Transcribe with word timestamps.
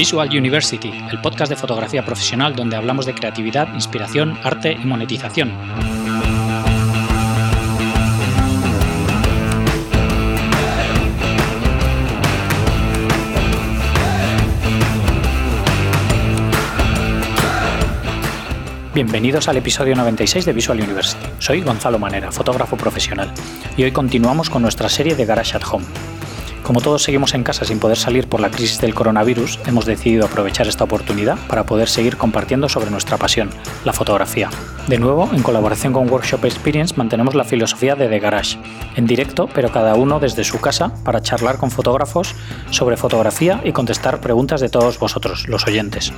Visual 0.00 0.30
University, 0.30 0.90
el 1.10 1.20
podcast 1.20 1.50
de 1.50 1.56
fotografía 1.56 2.02
profesional 2.02 2.56
donde 2.56 2.74
hablamos 2.74 3.04
de 3.04 3.12
creatividad, 3.12 3.70
inspiración, 3.74 4.38
arte 4.42 4.72
y 4.72 4.86
monetización. 4.86 5.52
Bienvenidos 18.94 19.48
al 19.48 19.58
episodio 19.58 19.94
96 19.96 20.46
de 20.46 20.52
Visual 20.54 20.80
University. 20.80 21.26
Soy 21.40 21.60
Gonzalo 21.60 21.98
Manera, 21.98 22.32
fotógrafo 22.32 22.78
profesional, 22.78 23.30
y 23.76 23.82
hoy 23.82 23.92
continuamos 23.92 24.48
con 24.48 24.62
nuestra 24.62 24.88
serie 24.88 25.14
de 25.14 25.26
Garage 25.26 25.58
at 25.58 25.62
Home. 25.70 25.84
Como 26.70 26.82
todos 26.82 27.02
seguimos 27.02 27.34
en 27.34 27.42
casa 27.42 27.64
sin 27.64 27.80
poder 27.80 27.96
salir 27.96 28.28
por 28.28 28.38
la 28.38 28.48
crisis 28.48 28.80
del 28.80 28.94
coronavirus, 28.94 29.58
hemos 29.66 29.86
decidido 29.86 30.26
aprovechar 30.26 30.68
esta 30.68 30.84
oportunidad 30.84 31.36
para 31.48 31.64
poder 31.64 31.88
seguir 31.88 32.16
compartiendo 32.16 32.68
sobre 32.68 32.92
nuestra 32.92 33.16
pasión, 33.16 33.50
la 33.84 33.92
fotografía. 33.92 34.50
De 34.86 34.96
nuevo, 34.96 35.28
en 35.32 35.42
colaboración 35.42 35.92
con 35.92 36.08
Workshop 36.08 36.44
Experience, 36.44 36.94
mantenemos 36.96 37.34
la 37.34 37.42
filosofía 37.42 37.96
de 37.96 38.06
The 38.06 38.20
Garage, 38.20 38.56
en 38.94 39.06
directo, 39.06 39.48
pero 39.52 39.72
cada 39.72 39.96
uno 39.96 40.20
desde 40.20 40.44
su 40.44 40.60
casa, 40.60 40.94
para 41.02 41.20
charlar 41.20 41.58
con 41.58 41.72
fotógrafos 41.72 42.36
sobre 42.70 42.96
fotografía 42.96 43.60
y 43.64 43.72
contestar 43.72 44.20
preguntas 44.20 44.60
de 44.60 44.68
todos 44.68 45.00
vosotros, 45.00 45.48
los 45.48 45.66
oyentes. 45.66 46.12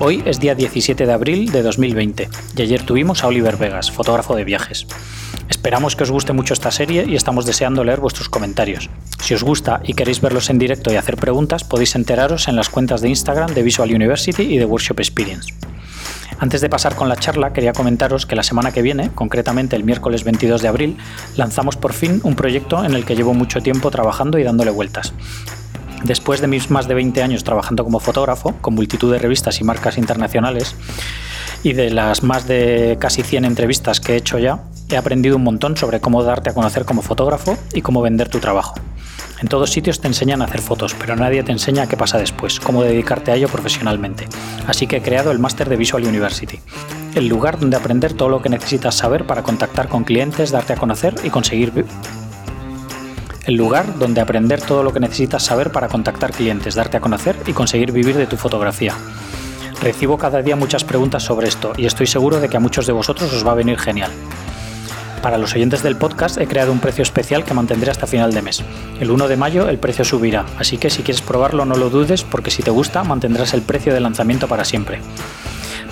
Hoy 0.00 0.24
es 0.26 0.40
día 0.40 0.56
17 0.56 1.06
de 1.06 1.12
abril 1.12 1.52
de 1.52 1.62
2020 1.62 2.28
y 2.56 2.62
ayer 2.62 2.82
tuvimos 2.82 3.22
a 3.22 3.28
Oliver 3.28 3.56
Vegas, 3.56 3.92
fotógrafo 3.92 4.34
de 4.34 4.42
viajes. 4.42 4.88
Esperamos 5.48 5.94
que 5.94 6.02
os 6.02 6.10
guste 6.10 6.32
mucho 6.32 6.52
esta 6.52 6.72
serie 6.72 7.04
y 7.06 7.14
estamos 7.14 7.46
deseando 7.46 7.84
leer 7.84 8.00
vuestros 8.00 8.28
comentarios. 8.28 8.90
Si 9.22 9.34
os 9.34 9.44
gusta 9.44 9.80
y 9.84 9.94
queréis 9.94 10.20
verlos 10.20 10.50
en 10.50 10.58
directo 10.58 10.92
y 10.92 10.96
hacer 10.96 11.16
preguntas, 11.16 11.62
podéis 11.62 11.94
enteraros 11.94 12.48
en 12.48 12.56
las 12.56 12.70
cuentas 12.70 13.02
de 13.02 13.08
Instagram 13.08 13.54
de 13.54 13.62
Visual 13.62 13.94
University 13.94 14.42
y 14.42 14.58
de 14.58 14.64
Workshop 14.64 14.98
Experience. 14.98 15.54
Antes 16.40 16.60
de 16.60 16.68
pasar 16.68 16.96
con 16.96 17.08
la 17.08 17.16
charla, 17.16 17.52
quería 17.52 17.72
comentaros 17.72 18.26
que 18.26 18.34
la 18.34 18.42
semana 18.42 18.72
que 18.72 18.82
viene, 18.82 19.10
concretamente 19.14 19.76
el 19.76 19.84
miércoles 19.84 20.24
22 20.24 20.60
de 20.60 20.68
abril, 20.68 20.96
lanzamos 21.36 21.76
por 21.76 21.92
fin 21.92 22.20
un 22.24 22.34
proyecto 22.34 22.84
en 22.84 22.94
el 22.94 23.04
que 23.04 23.14
llevo 23.14 23.32
mucho 23.32 23.60
tiempo 23.60 23.92
trabajando 23.92 24.40
y 24.40 24.42
dándole 24.42 24.72
vueltas. 24.72 25.14
Después 26.04 26.42
de 26.42 26.46
mis 26.48 26.70
más 26.70 26.86
de 26.86 26.94
20 26.94 27.22
años 27.22 27.44
trabajando 27.44 27.82
como 27.82 27.98
fotógrafo, 27.98 28.54
con 28.60 28.74
multitud 28.74 29.10
de 29.10 29.18
revistas 29.18 29.60
y 29.60 29.64
marcas 29.64 29.96
internacionales, 29.96 30.76
y 31.62 31.72
de 31.72 31.90
las 31.90 32.22
más 32.22 32.46
de 32.46 32.98
casi 33.00 33.22
100 33.22 33.46
entrevistas 33.46 34.00
que 34.00 34.12
he 34.12 34.16
hecho 34.16 34.38
ya, 34.38 34.64
he 34.90 34.98
aprendido 34.98 35.36
un 35.36 35.44
montón 35.44 35.78
sobre 35.78 36.00
cómo 36.00 36.22
darte 36.22 36.50
a 36.50 36.54
conocer 36.54 36.84
como 36.84 37.00
fotógrafo 37.00 37.56
y 37.72 37.80
cómo 37.80 38.02
vender 38.02 38.28
tu 38.28 38.38
trabajo. 38.38 38.74
En 39.40 39.48
todos 39.48 39.70
sitios 39.70 39.98
te 39.98 40.06
enseñan 40.06 40.42
a 40.42 40.44
hacer 40.44 40.60
fotos, 40.60 40.94
pero 40.94 41.16
nadie 41.16 41.42
te 41.42 41.52
enseña 41.52 41.88
qué 41.88 41.96
pasa 41.96 42.18
después, 42.18 42.60
cómo 42.60 42.82
dedicarte 42.82 43.32
a 43.32 43.36
ello 43.36 43.48
profesionalmente. 43.48 44.28
Así 44.66 44.86
que 44.86 44.96
he 44.96 45.02
creado 45.02 45.30
el 45.30 45.38
máster 45.38 45.70
de 45.70 45.76
Visual 45.76 46.04
University, 46.04 46.60
el 47.14 47.28
lugar 47.28 47.58
donde 47.58 47.78
aprender 47.78 48.12
todo 48.12 48.28
lo 48.28 48.42
que 48.42 48.50
necesitas 48.50 48.94
saber 48.94 49.26
para 49.26 49.42
contactar 49.42 49.88
con 49.88 50.04
clientes, 50.04 50.50
darte 50.50 50.74
a 50.74 50.76
conocer 50.76 51.14
y 51.24 51.30
conseguir 51.30 51.72
el 53.46 53.54
lugar 53.54 53.98
donde 53.98 54.20
aprender 54.20 54.60
todo 54.60 54.82
lo 54.82 54.92
que 54.92 55.00
necesitas 55.00 55.44
saber 55.44 55.70
para 55.70 55.88
contactar 55.88 56.32
clientes, 56.32 56.74
darte 56.74 56.96
a 56.96 57.00
conocer 57.00 57.36
y 57.46 57.52
conseguir 57.52 57.92
vivir 57.92 58.16
de 58.16 58.26
tu 58.26 58.36
fotografía. 58.36 58.94
Recibo 59.80 60.16
cada 60.16 60.42
día 60.42 60.56
muchas 60.56 60.84
preguntas 60.84 61.22
sobre 61.22 61.48
esto 61.48 61.72
y 61.76 61.86
estoy 61.86 62.06
seguro 62.06 62.40
de 62.40 62.48
que 62.48 62.56
a 62.56 62.60
muchos 62.60 62.86
de 62.86 62.92
vosotros 62.92 63.32
os 63.32 63.46
va 63.46 63.52
a 63.52 63.56
venir 63.56 63.78
genial. 63.78 64.10
Para 65.22 65.38
los 65.38 65.54
oyentes 65.54 65.82
del 65.82 65.96
podcast 65.96 66.38
he 66.38 66.46
creado 66.46 66.70
un 66.70 66.80
precio 66.80 67.02
especial 67.02 67.44
que 67.44 67.54
mantendré 67.54 67.90
hasta 67.90 68.06
final 68.06 68.34
de 68.34 68.42
mes. 68.42 68.62
El 69.00 69.10
1 69.10 69.28
de 69.28 69.36
mayo 69.36 69.68
el 69.68 69.78
precio 69.78 70.04
subirá, 70.04 70.44
así 70.58 70.76
que 70.76 70.90
si 70.90 71.02
quieres 71.02 71.22
probarlo 71.22 71.64
no 71.64 71.76
lo 71.76 71.90
dudes 71.90 72.24
porque 72.24 72.50
si 72.50 72.62
te 72.62 72.70
gusta 72.70 73.04
mantendrás 73.04 73.54
el 73.54 73.62
precio 73.62 73.94
de 73.94 74.00
lanzamiento 74.00 74.48
para 74.48 74.64
siempre. 74.64 75.00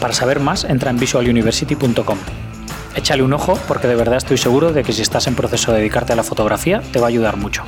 Para 0.01 0.13
saber 0.13 0.41
más 0.41 0.65
entra 0.65 0.91
en 0.91 0.99
visualuniversity.com. 0.99 2.19
Échale 2.95 3.23
un 3.23 3.33
ojo 3.33 3.59
porque 3.67 3.89
de 3.89 3.97
verdad 3.97 4.19
estoy 4.19 4.37
seguro 4.37 4.71
de 4.73 4.85
que 4.85 4.93
si 4.93 5.01
estás 5.01 5.27
en 5.27 5.35
proceso 5.35 5.73
de 5.73 5.79
dedicarte 5.79 6.13
a 6.13 6.17
la 6.17 6.23
fotografía 6.23 6.83
te 6.93 6.99
va 6.99 7.07
a 7.07 7.09
ayudar 7.09 7.39
mucho. 7.39 7.63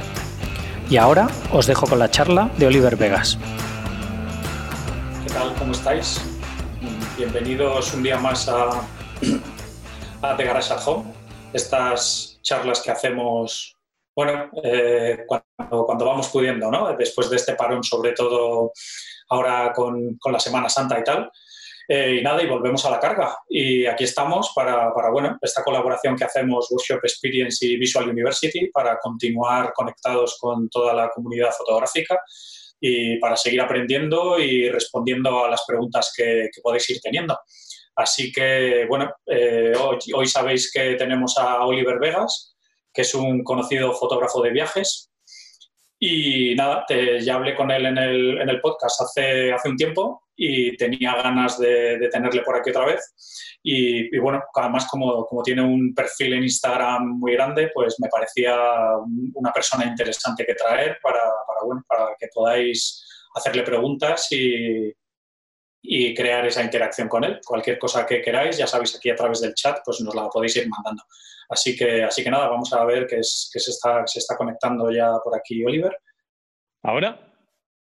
Y 0.90 0.98
ahora 0.98 1.28
os 1.50 1.66
dejo 1.66 1.86
con 1.86 1.98
la 1.98 2.10
charla 2.10 2.50
de 2.58 2.66
Oliver 2.66 2.96
Vegas. 2.96 3.38
¿Qué 5.26 5.32
tal? 5.32 5.54
¿Cómo 5.54 5.72
estáis? 5.72 6.20
Bienvenidos 7.16 7.94
un 7.94 8.02
día 8.02 8.18
más 8.18 8.50
a, 8.50 8.82
a 10.20 10.36
The 10.36 10.44
Garage 10.44 10.74
at 10.74 10.86
Home. 10.86 11.10
Estas 11.54 12.38
charlas 12.42 12.82
que 12.82 12.90
hacemos, 12.90 13.74
bueno, 14.14 14.50
eh, 14.62 15.24
cuando, 15.26 15.86
cuando, 15.86 16.04
vamos 16.04 16.28
pudiendo, 16.28 16.70
¿no? 16.70 16.94
Después 16.98 17.30
de 17.30 17.36
este 17.36 17.54
parón, 17.54 17.82
sobre 17.82 18.12
todo 18.12 18.72
ahora 19.30 19.72
con, 19.72 20.16
con 20.18 20.32
la 20.34 20.38
Semana 20.38 20.68
Santa 20.68 20.98
y 20.98 21.04
tal. 21.04 21.30
Eh, 21.86 22.16
y 22.18 22.22
nada, 22.22 22.42
y 22.42 22.46
volvemos 22.46 22.84
a 22.86 22.90
la 22.90 23.00
carga. 23.00 23.36
Y 23.48 23.86
aquí 23.86 24.04
estamos 24.04 24.52
para, 24.54 24.92
para, 24.94 25.10
bueno, 25.10 25.38
esta 25.40 25.62
colaboración 25.62 26.16
que 26.16 26.24
hacemos 26.24 26.70
Workshop 26.70 27.00
Experience 27.02 27.64
y 27.66 27.76
Visual 27.76 28.08
University 28.08 28.70
para 28.72 28.98
continuar 28.98 29.72
conectados 29.74 30.38
con 30.40 30.68
toda 30.68 30.94
la 30.94 31.10
comunidad 31.10 31.50
fotográfica 31.52 32.18
y 32.80 33.18
para 33.18 33.36
seguir 33.36 33.60
aprendiendo 33.60 34.38
y 34.38 34.68
respondiendo 34.68 35.44
a 35.44 35.50
las 35.50 35.64
preguntas 35.66 36.12
que, 36.16 36.48
que 36.52 36.60
podéis 36.62 36.88
ir 36.90 37.00
teniendo. 37.00 37.38
Así 37.96 38.32
que, 38.32 38.86
bueno, 38.88 39.12
eh, 39.26 39.72
hoy, 39.78 39.98
hoy 40.14 40.26
sabéis 40.26 40.72
que 40.72 40.94
tenemos 40.94 41.38
a 41.38 41.64
Oliver 41.64 41.98
Vegas, 42.00 42.56
que 42.92 43.02
es 43.02 43.14
un 43.14 43.44
conocido 43.44 43.92
fotógrafo 43.92 44.42
de 44.42 44.50
viajes, 44.50 45.10
y 45.98 46.54
nada, 46.54 46.84
te, 46.86 47.20
ya 47.20 47.36
hablé 47.36 47.54
con 47.54 47.70
él 47.70 47.86
en 47.86 47.96
el, 47.96 48.40
en 48.40 48.48
el, 48.48 48.60
podcast 48.60 49.00
hace, 49.00 49.52
hace 49.52 49.68
un 49.68 49.76
tiempo 49.76 50.23
y 50.36 50.76
tenía 50.76 51.14
ganas 51.14 51.58
de, 51.58 51.98
de 51.98 52.08
tenerle 52.08 52.42
por 52.42 52.56
aquí 52.56 52.70
otra 52.70 52.86
vez. 52.86 53.58
Y, 53.62 54.14
y, 54.14 54.18
bueno, 54.18 54.42
además 54.54 54.86
como, 54.90 55.24
como 55.26 55.42
tiene 55.42 55.62
un 55.62 55.94
perfil 55.94 56.34
en 56.34 56.42
Instagram 56.42 57.18
muy 57.18 57.32
grande, 57.32 57.70
pues 57.72 57.96
me 58.00 58.08
parecía 58.08 58.56
una 59.34 59.52
persona 59.52 59.84
interesante 59.84 60.44
que 60.44 60.54
traer 60.54 60.98
para, 61.02 61.20
para, 61.46 61.60
bueno, 61.64 61.82
para 61.88 62.08
que 62.18 62.28
podáis 62.34 63.06
hacerle 63.34 63.62
preguntas 63.62 64.26
y, 64.32 64.92
y 65.82 66.14
crear 66.14 66.46
esa 66.46 66.62
interacción 66.62 67.08
con 67.08 67.24
él. 67.24 67.40
Cualquier 67.44 67.78
cosa 67.78 68.06
que 68.06 68.22
queráis, 68.22 68.56
ya 68.56 68.66
sabéis 68.66 68.96
aquí 68.96 69.10
a 69.10 69.16
través 69.16 69.40
del 69.40 69.54
chat, 69.54 69.78
pues 69.84 70.00
nos 70.00 70.14
la 70.14 70.28
podéis 70.28 70.56
ir 70.56 70.68
mandando. 70.68 71.02
Así 71.48 71.76
que, 71.76 72.02
así 72.02 72.24
que 72.24 72.30
nada, 72.30 72.48
vamos 72.48 72.72
a 72.72 72.84
ver 72.84 73.06
que, 73.06 73.18
es, 73.18 73.50
que 73.52 73.60
se, 73.60 73.70
está, 73.70 74.06
se 74.06 74.18
está 74.18 74.36
conectando 74.36 74.90
ya 74.90 75.12
por 75.22 75.36
aquí 75.36 75.64
Oliver. 75.64 75.96
¿Ahora? 76.82 77.33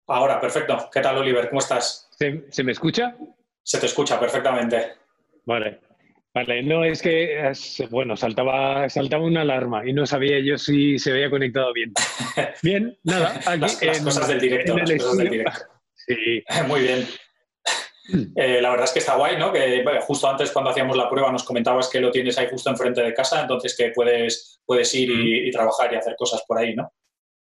Ahora, 0.06 0.40
perfecto. 0.40 0.88
¿Qué 0.92 1.00
tal, 1.00 1.18
Oliver? 1.18 1.48
¿Cómo 1.48 1.60
estás? 1.60 2.08
¿Se, 2.18 2.44
¿se 2.50 2.64
me 2.64 2.72
escucha? 2.72 3.16
Se 3.62 3.78
te 3.78 3.86
escucha 3.86 4.18
perfectamente. 4.18 4.92
Vale. 5.44 5.80
Vale, 6.34 6.62
no 6.62 6.82
es 6.82 7.02
que, 7.02 7.46
es, 7.50 7.82
bueno, 7.90 8.16
saltaba, 8.16 8.88
saltaba 8.88 9.22
una 9.22 9.42
alarma 9.42 9.86
y 9.86 9.92
no 9.92 10.06
sabía 10.06 10.38
yo 10.40 10.56
si 10.56 10.98
se 10.98 11.10
había 11.12 11.28
conectado 11.28 11.74
bien. 11.74 11.92
Bien, 12.62 12.98
nada, 13.04 13.38
aquí 13.44 13.60
las, 13.60 13.82
las 13.82 13.98
en, 13.98 14.04
cosas 14.04 14.28
del 14.28 14.40
directo. 14.40 14.72
en 14.72 14.78
el 14.78 14.88
Las 14.88 15.02
cosas 15.02 15.18
del 15.18 15.26
estudio. 15.26 15.30
directo. 15.44 15.60
Sí, 15.94 16.42
Muy 16.68 16.80
bien. 16.80 17.06
Eh, 18.34 18.60
la 18.60 18.70
verdad 18.70 18.86
es 18.86 18.92
que 18.92 18.98
está 18.98 19.14
guay, 19.14 19.38
¿no? 19.38 19.52
Que 19.52 19.80
bueno, 19.84 20.00
justo 20.00 20.28
antes 20.28 20.50
cuando 20.50 20.70
hacíamos 20.70 20.96
la 20.96 21.08
prueba 21.08 21.30
nos 21.30 21.44
comentabas 21.44 21.88
que 21.88 22.00
lo 22.00 22.10
tienes 22.10 22.36
ahí 22.36 22.48
justo 22.50 22.68
enfrente 22.68 23.00
de 23.00 23.14
casa, 23.14 23.40
entonces 23.42 23.76
que 23.76 23.90
puedes, 23.94 24.60
puedes 24.66 24.92
ir 24.96 25.08
y, 25.08 25.48
y 25.48 25.50
trabajar 25.52 25.92
y 25.92 25.96
hacer 25.96 26.16
cosas 26.18 26.42
por 26.46 26.58
ahí, 26.58 26.74
¿no? 26.74 26.92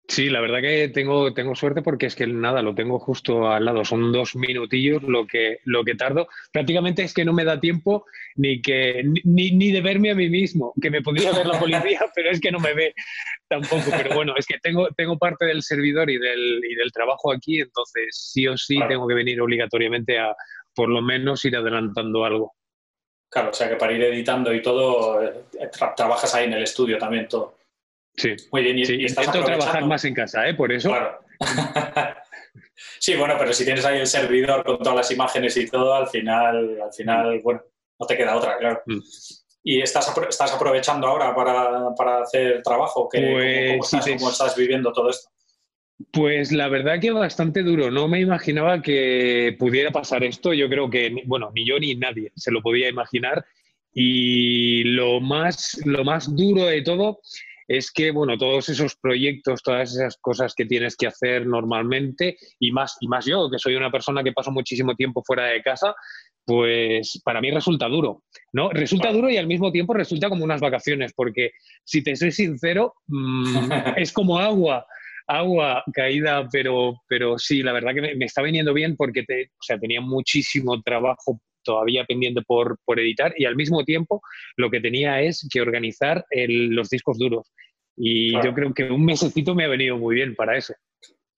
Sí, 0.09 0.31
la 0.31 0.41
verdad 0.41 0.61
que 0.63 0.89
tengo, 0.89 1.33
tengo 1.35 1.55
suerte 1.55 1.83
porque 1.83 2.07
es 2.07 2.17
que 2.17 2.27
nada, 2.27 2.63
lo 2.63 2.75
tengo 2.75 2.99
justo 2.99 3.49
al 3.51 3.65
lado. 3.67 3.85
Son 3.85 4.11
dos 4.11 4.35
minutillos 4.35 5.03
lo 5.03 5.27
que, 5.27 5.59
lo 5.65 5.85
que 5.85 5.95
tardo. 5.95 6.27
Prácticamente 6.53 7.03
es 7.03 7.13
que 7.15 7.25
no 7.25 7.33
me 7.33 7.45
da 7.45 7.61
tiempo 7.61 8.07
ni, 8.37 8.61
que, 8.63 9.05
ni, 9.25 9.51
ni 9.53 9.71
de 9.71 9.81
verme 9.83 10.11
a 10.11 10.15
mí 10.15 10.29
mismo, 10.29 10.73
que 10.81 10.91
me 10.91 11.03
podría 11.03 11.31
ver 11.33 11.47
la 11.47 11.59
policía, 11.61 12.01
pero 12.15 12.31
es 12.31 12.41
que 12.41 12.51
no 12.51 12.59
me 12.59 12.75
ve 12.75 12.95
tampoco. 13.49 13.91
Pero 13.91 14.15
bueno, 14.15 14.35
es 14.37 14.47
que 14.47 14.59
tengo, 14.63 14.89
tengo 14.97 15.19
parte 15.19 15.45
del 15.45 15.63
servidor 15.63 16.11
y 16.11 16.19
del, 16.19 16.63
y 16.69 16.75
del 16.75 16.91
trabajo 16.93 17.33
aquí, 17.33 17.61
entonces 17.61 18.07
sí 18.33 18.47
o 18.49 18.57
sí 18.57 18.77
Claro. 18.77 18.89
tengo 18.91 19.09
que 19.09 19.15
venir 19.15 19.41
obligatoriamente 19.41 20.19
a 20.19 20.35
por 20.75 20.89
lo 20.89 21.03
menos 21.03 21.45
ir 21.45 21.57
adelantando 21.57 22.25
algo. 22.25 22.55
Claro, 23.31 23.51
o 23.51 23.53
sea 23.53 23.69
que 23.69 23.77
para 23.77 23.93
ir 23.93 24.03
editando 24.03 24.55
y 24.55 24.63
todo, 24.63 25.23
eh, 25.23 25.35
tra- 25.71 25.95
trabajas 25.95 26.35
ahí 26.35 26.47
en 26.47 26.55
el 26.55 26.63
estudio 26.63 26.97
también 26.97 27.29
todo. 27.29 27.58
Sí, 28.19 28.35
Muy 28.53 28.63
bien, 28.63 28.79
y, 28.79 28.85
sí 28.85 28.97
y 28.97 29.05
estás 29.07 29.27
intento 29.27 29.47
trabajar 29.47 29.85
más 29.87 30.05
en 30.05 30.15
casa, 30.15 30.49
¿eh? 30.49 30.55
Por 30.55 30.73
eso. 30.73 30.89
Claro. 30.91 31.19
sí, 32.99 33.15
bueno, 33.17 33.35
pero 33.39 33.53
si 33.53 33.65
tienes 33.65 33.85
ahí 33.85 34.01
el 34.01 34.07
servidor 34.07 34.65
con 34.65 34.79
todas 34.79 34.97
las 34.97 35.11
imágenes 35.11 35.57
y 35.57 35.67
todo, 35.69 35.95
al 35.95 36.09
final, 36.09 36.81
al 36.83 36.93
final, 36.93 37.41
bueno, 37.43 37.63
no 37.99 38.07
te 38.07 38.17
queda 38.17 38.37
otra, 38.37 38.59
claro. 38.59 38.83
Mm. 38.87 38.99
¿Y 39.65 39.81
estás, 39.83 40.13
estás 40.29 40.53
aprovechando 40.53 41.07
ahora 41.07 41.35
para, 41.35 41.95
para 41.95 42.23
hacer 42.23 42.63
trabajo? 42.63 43.09
¿Qué- 43.11 43.21
cómo- 43.21 43.33
cómo, 43.33 43.79
Pues, 43.79 43.93
estás, 43.93 44.05
sí, 44.05 44.17
cómo 44.17 44.31
estás 44.31 44.57
viviendo 44.57 44.93
todo 44.93 45.11
esto? 45.11 45.29
Pues 46.13 46.53
la 46.53 46.69
verdad 46.69 47.01
que 47.01 47.11
bastante 47.11 47.63
duro. 47.63 47.91
No 47.91 48.07
me 48.09 48.21
imaginaba 48.21 48.81
que 48.81 49.57
pudiera 49.59 49.91
pasar 49.91 50.23
esto. 50.23 50.55
Yo 50.55 50.69
creo 50.69 50.89
que, 50.89 51.13
bueno, 51.27 51.51
ni 51.55 51.67
yo 51.67 51.79
ni 51.79 51.95
nadie 51.97 52.33
se 52.37 52.53
lo 52.53 52.63
podía 52.63 52.89
imaginar. 52.89 53.45
Y 53.93 54.85
lo 54.85 55.21
más, 55.21 55.81
lo 55.85 56.05
más 56.05 56.35
duro 56.37 56.67
de 56.67 56.83
todo 56.83 57.21
es 57.69 57.93
que, 57.93 58.11
bueno, 58.11 58.39
todos 58.39 58.71
esos 58.71 58.97
proyectos, 58.97 59.63
todas 59.63 59.95
esas 59.95 60.17
cosas 60.17 60.55
que 60.55 60.65
tienes 60.65 60.97
que 60.97 61.07
hacer 61.07 61.47
normalmente, 61.47 62.39
y 62.59 62.73
más, 62.73 62.97
y 63.01 63.09
más 63.09 63.27
yo, 63.27 63.51
que 63.51 63.59
soy 63.59 63.77
una 63.77 63.91
persona 63.91 64.25
que 64.25 64.33
paso 64.33 64.51
muchísimo 64.51 64.95
tiempo 64.95 65.23
fuera 65.25 65.45
de 65.47 65.63
casa, 65.63 65.95
pues 66.47 67.21
para 67.23 67.43
mí 67.43 67.51
resulta 67.51 67.87
duro, 67.89 68.23
¿no? 68.55 68.71
Resulta 68.71 69.13
duro 69.13 69.29
y 69.29 69.37
al 69.37 69.47
mismo 69.47 69.71
tiempo 69.71 69.93
resulta 69.93 70.31
como 70.31 70.45
unas 70.45 70.63
vacaciones, 70.63 71.13
porque 71.15 71.51
si 71.85 72.03
te 72.03 72.17
soy 72.17 72.33
sincero, 72.33 72.95
mm, 73.07 73.45
es 73.99 74.13
como 74.15 74.39
agua, 74.39 74.87
agua 75.27 75.85
caída, 75.93 76.49
pero, 76.51 76.95
pero 77.07 77.39
sí, 77.39 77.63
la 77.63 77.75
verdad 77.75 77.93
que 77.95 78.17
me, 78.17 78.25
está 78.25 78.41
viniendo 78.41 78.73
bien 78.73 78.97
porque 78.97 79.25
te, 79.25 79.51
o 79.53 79.63
sea, 79.63 79.79
tenía 79.79 80.01
muchísimo 80.01 80.81
trabajo 80.81 81.39
todavía 81.69 82.07
pendiente 82.07 82.41
por, 82.41 82.79
por, 82.87 82.99
editar 82.99 83.35
y 83.37 83.45
al 83.45 83.57
mismo 83.57 83.85
tiempo 83.85 84.23
lo 84.57 84.71
que 84.71 84.81
tenía 84.81 85.21
es 85.21 85.47
que 85.53 85.61
organizar 85.61 86.25
los 86.31 86.89
discos 86.89 87.19
duros. 87.19 87.53
Y 87.95 88.33
yo 88.43 88.55
creo 88.55 88.73
que 88.73 88.85
un 88.85 89.05
mesecito 89.05 89.55
me 89.55 89.65
ha 89.65 89.69
venido 89.69 89.99
muy 89.99 90.15
bien 90.15 90.35
para 90.35 90.57
eso. 90.57 90.73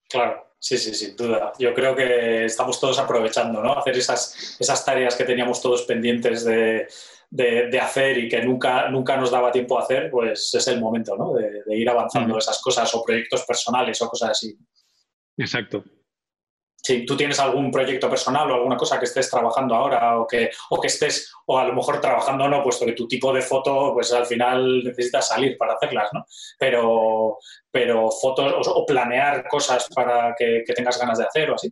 Claro, 0.07 0.53
sí, 0.57 0.77
sí, 0.77 0.93
sin 0.93 1.17
duda. 1.17 1.51
Yo 1.59 1.73
creo 1.73 1.93
que 1.93 2.45
estamos 2.45 2.79
todos 2.79 2.97
aprovechando, 2.97 3.61
¿no? 3.61 3.77
Hacer 3.77 3.97
esas, 3.97 4.55
esas 4.57 4.85
tareas 4.85 5.15
que 5.15 5.25
teníamos 5.25 5.61
todos 5.61 5.81
pendientes 5.81 6.45
de, 6.45 6.87
de, 7.29 7.79
hacer 7.79 8.17
y 8.17 8.29
que 8.29 8.41
nunca, 8.41 8.89
nunca 8.89 9.17
nos 9.17 9.31
daba 9.31 9.51
tiempo 9.51 9.77
a 9.77 9.83
hacer, 9.83 10.09
pues 10.09 10.53
es 10.53 10.67
el 10.69 10.79
momento, 10.79 11.17
¿no? 11.17 11.33
De, 11.33 11.77
ir 11.77 11.89
avanzando 11.89 12.37
esas 12.37 12.61
cosas 12.61 12.93
o 12.95 13.03
proyectos 13.03 13.43
personales 13.45 14.01
o 14.01 14.07
cosas 14.07 14.29
así. 14.29 14.57
Exacto. 15.37 15.83
Si 16.83 17.05
tú 17.05 17.15
tienes 17.15 17.39
algún 17.39 17.71
proyecto 17.71 18.09
personal 18.09 18.49
o 18.49 18.55
alguna 18.55 18.77
cosa 18.77 18.97
que 18.97 19.05
estés 19.05 19.29
trabajando 19.29 19.75
ahora 19.75 20.19
o 20.19 20.27
que, 20.27 20.49
o 20.69 20.81
que 20.81 20.87
estés, 20.87 21.31
o 21.45 21.57
a 21.57 21.65
lo 21.65 21.73
mejor 21.73 22.01
trabajando 22.01 22.47
no, 22.47 22.63
puesto 22.63 22.85
que 22.85 22.93
tu 22.93 23.07
tipo 23.07 23.31
de 23.33 23.41
foto, 23.41 23.93
pues 23.93 24.11
al 24.13 24.25
final 24.25 24.83
necesitas 24.83 25.27
salir 25.27 25.57
para 25.57 25.73
hacerlas, 25.73 26.09
¿no? 26.13 26.25
Pero, 26.57 27.37
pero 27.69 28.09
fotos 28.09 28.67
o, 28.67 28.85
planear 28.85 29.47
cosas 29.47 29.87
para 29.93 30.33
que, 30.37 30.63
que 30.65 30.73
tengas 30.73 30.99
ganas 30.99 31.19
de 31.19 31.25
hacer 31.25 31.51
o 31.51 31.55
así. 31.55 31.71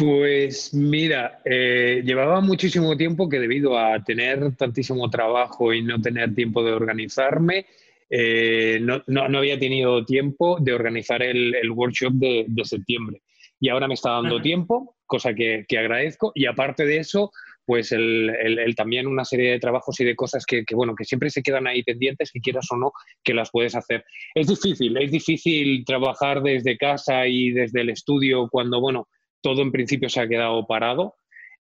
Pues 0.00 0.72
mira, 0.72 1.42
eh, 1.44 2.00
llevaba 2.02 2.40
muchísimo 2.40 2.96
tiempo 2.96 3.28
que 3.28 3.38
debido 3.38 3.78
a 3.78 4.02
tener 4.02 4.56
tantísimo 4.56 5.10
trabajo 5.10 5.74
y 5.74 5.82
no 5.82 6.00
tener 6.00 6.34
tiempo 6.34 6.64
de 6.64 6.72
organizarme, 6.72 7.66
eh, 8.08 8.80
no, 8.80 9.38
había 9.38 9.58
tenido 9.58 10.02
tiempo 10.06 10.58
de 10.58 10.72
organizar 10.72 11.22
el, 11.22 11.70
workshop 11.70 12.14
de, 12.14 12.46
septiembre. 12.64 13.20
Y 13.60 13.68
ahora 13.68 13.86
me 13.86 13.94
está 13.94 14.12
dando 14.12 14.40
tiempo, 14.40 14.96
cosa 15.06 15.34
que, 15.34 15.66
agradezco. 15.78 16.32
Y 16.34 16.46
aparte 16.46 16.86
de 16.86 16.98
eso, 16.98 17.30
pues 17.66 17.92
el, 17.92 18.74
también 18.74 19.06
una 19.06 19.24
serie 19.24 19.50
de 19.50 19.60
trabajos 19.60 20.00
y 20.00 20.04
de 20.04 20.16
cosas 20.16 20.46
que, 20.46 20.64
que, 20.64 20.74
bueno, 20.74 20.94
que 20.96 21.04
siempre 21.04 21.30
se 21.30 21.42
quedan 21.42 21.66
ahí 21.66 21.82
pendientes, 21.82 22.32
que 22.32 22.40
quieras 22.40 22.66
o 22.70 22.76
no, 22.76 22.92
que 23.22 23.34
las 23.34 23.50
puedes 23.50 23.74
hacer. 23.74 24.04
Es 24.34 24.48
difícil, 24.48 24.96
es 24.96 25.10
difícil 25.10 25.84
trabajar 25.84 26.42
desde 26.42 26.78
casa 26.78 27.26
y 27.26 27.50
desde 27.50 27.82
el 27.82 27.90
estudio 27.90 28.48
cuando, 28.50 28.80
bueno, 28.80 29.08
todo 29.42 29.62
en 29.62 29.72
principio 29.72 30.08
se 30.08 30.20
ha 30.20 30.28
quedado 30.28 30.66
parado 30.66 31.16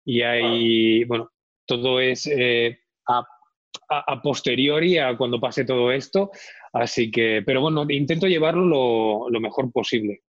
y 0.05 0.23
hay, 0.23 1.05
bueno, 1.05 1.31
todo 1.67 2.01
es 2.01 2.27
eh, 2.27 2.79
a, 3.09 4.23
posteriori 4.23 4.99
a 4.99 5.17
cuando 5.17 5.39
pase 5.39 5.65
todo 5.65 5.93
esto. 5.93 6.31
Así 6.73 7.11
que, 7.11 7.43
pero 7.45 7.61
bueno, 7.61 7.85
intento 7.89 8.27
llevarlo 8.27 9.29
lo, 9.29 9.41
mejor 9.41 9.71
posible. 9.71 10.23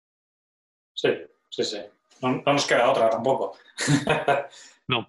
Sí, 0.95 1.11
sí, 1.51 1.65
sí. 1.65 1.79
No, 2.21 2.43
nos 2.45 2.67
queda 2.67 2.91
otra 2.91 3.09
tampoco. 3.09 3.57
no. 4.89 5.09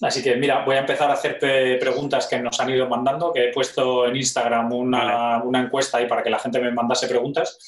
Así 0.00 0.22
que 0.22 0.36
mira, 0.36 0.64
voy 0.64 0.76
a 0.76 0.80
empezar 0.80 1.10
a 1.10 1.14
hacerte 1.14 1.76
preguntas 1.76 2.28
que 2.28 2.38
nos 2.38 2.60
han 2.60 2.70
ido 2.70 2.88
mandando, 2.88 3.32
que 3.32 3.48
he 3.48 3.52
puesto 3.52 4.06
en 4.06 4.16
Instagram 4.16 4.72
una, 4.72 5.42
una 5.42 5.60
encuesta 5.60 5.98
ahí 5.98 6.06
para 6.06 6.22
que 6.22 6.30
la 6.30 6.38
gente 6.38 6.60
me 6.60 6.70
mandase 6.70 7.08
preguntas. 7.08 7.58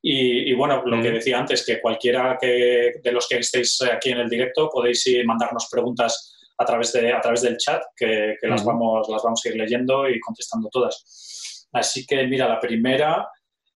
Y, 0.00 0.54
bueno, 0.54 0.82
lo 0.86 1.02
que 1.02 1.10
decía 1.10 1.38
antes, 1.38 1.66
que 1.66 1.80
cualquiera 1.80 2.38
que, 2.40 2.92
de 3.02 3.12
los 3.12 3.26
que 3.26 3.38
estéis 3.38 3.82
aquí 3.82 4.10
en 4.10 4.18
el 4.18 4.28
directo 4.28 4.70
podéis 4.72 5.04
mandarnos 5.24 5.68
preguntas 5.70 6.36
a 6.56 6.64
través, 6.64 6.92
de, 6.92 7.12
a 7.12 7.20
través 7.20 7.42
del 7.42 7.56
chat, 7.56 7.82
que, 7.96 8.36
las, 8.42 8.64
vamos, 8.64 9.08
las 9.08 9.22
vamos 9.22 9.44
a 9.44 9.48
ir 9.48 9.56
leyendo 9.56 10.08
y 10.08 10.20
contestando 10.20 10.68
todas. 10.70 11.66
Así 11.72 12.06
que 12.06 12.26
mira, 12.26 12.48
la 12.48 12.60
primera 12.60 13.28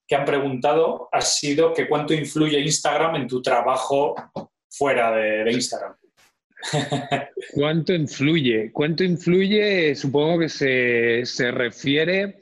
que 0.07 0.17
han 0.17 0.25
preguntado 0.25 1.09
ha 1.13 1.21
sido 1.21 1.73
que 1.73 1.89
cuánto 1.89 2.15
influye 2.15 2.61
Instagram 2.61 3.17
en 3.17 3.29
tu 3.29 3.41
trabajo 3.41 4.15
fuera 4.69 5.11
de, 5.13 5.51
Instagram. 5.53 5.95
¿Cuánto 7.55 7.93
influye? 7.93 8.71
¿Cuánto 8.73 9.05
influye? 9.05 9.95
Supongo 9.95 10.41
que 10.41 10.49
se, 10.49 11.27
se 11.27 11.51
refiere 11.51 12.39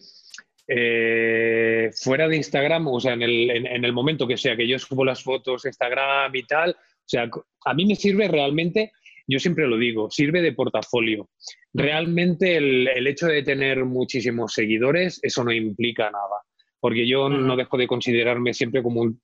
eh, 0.72 1.90
fuera 2.00 2.28
de 2.28 2.36
Instagram, 2.36 2.86
o 2.86 3.00
sea, 3.00 3.14
en 3.14 3.22
el, 3.22 3.50
en, 3.50 3.84
el, 3.84 3.92
momento 3.92 4.28
que 4.28 4.36
sea 4.36 4.56
que 4.56 4.68
yo 4.68 4.78
subo 4.78 5.04
las 5.04 5.20
fotos 5.20 5.64
Instagram 5.64 6.32
y 6.32 6.44
tal, 6.44 6.70
o 6.70 7.08
sea, 7.08 7.28
a 7.64 7.74
mí 7.74 7.86
me 7.86 7.96
sirve 7.96 8.28
realmente, 8.28 8.92
yo 9.26 9.40
siempre 9.40 9.66
lo 9.66 9.76
digo, 9.76 10.08
sirve 10.12 10.40
de 10.40 10.52
portafolio. 10.52 11.28
Realmente 11.72 12.56
el, 12.56 12.86
el 12.86 13.06
hecho 13.08 13.26
de 13.26 13.42
tener 13.42 13.84
muchísimos 13.84 14.52
seguidores, 14.52 15.18
eso 15.24 15.42
no 15.42 15.50
implica 15.50 16.04
nada, 16.04 16.40
porque 16.80 17.06
yo 17.06 17.28
no 17.28 17.56
dejo 17.56 17.76
de 17.76 17.86
considerarme 17.86 18.54
siempre 18.54 18.82
como 18.82 19.02
un, 19.02 19.20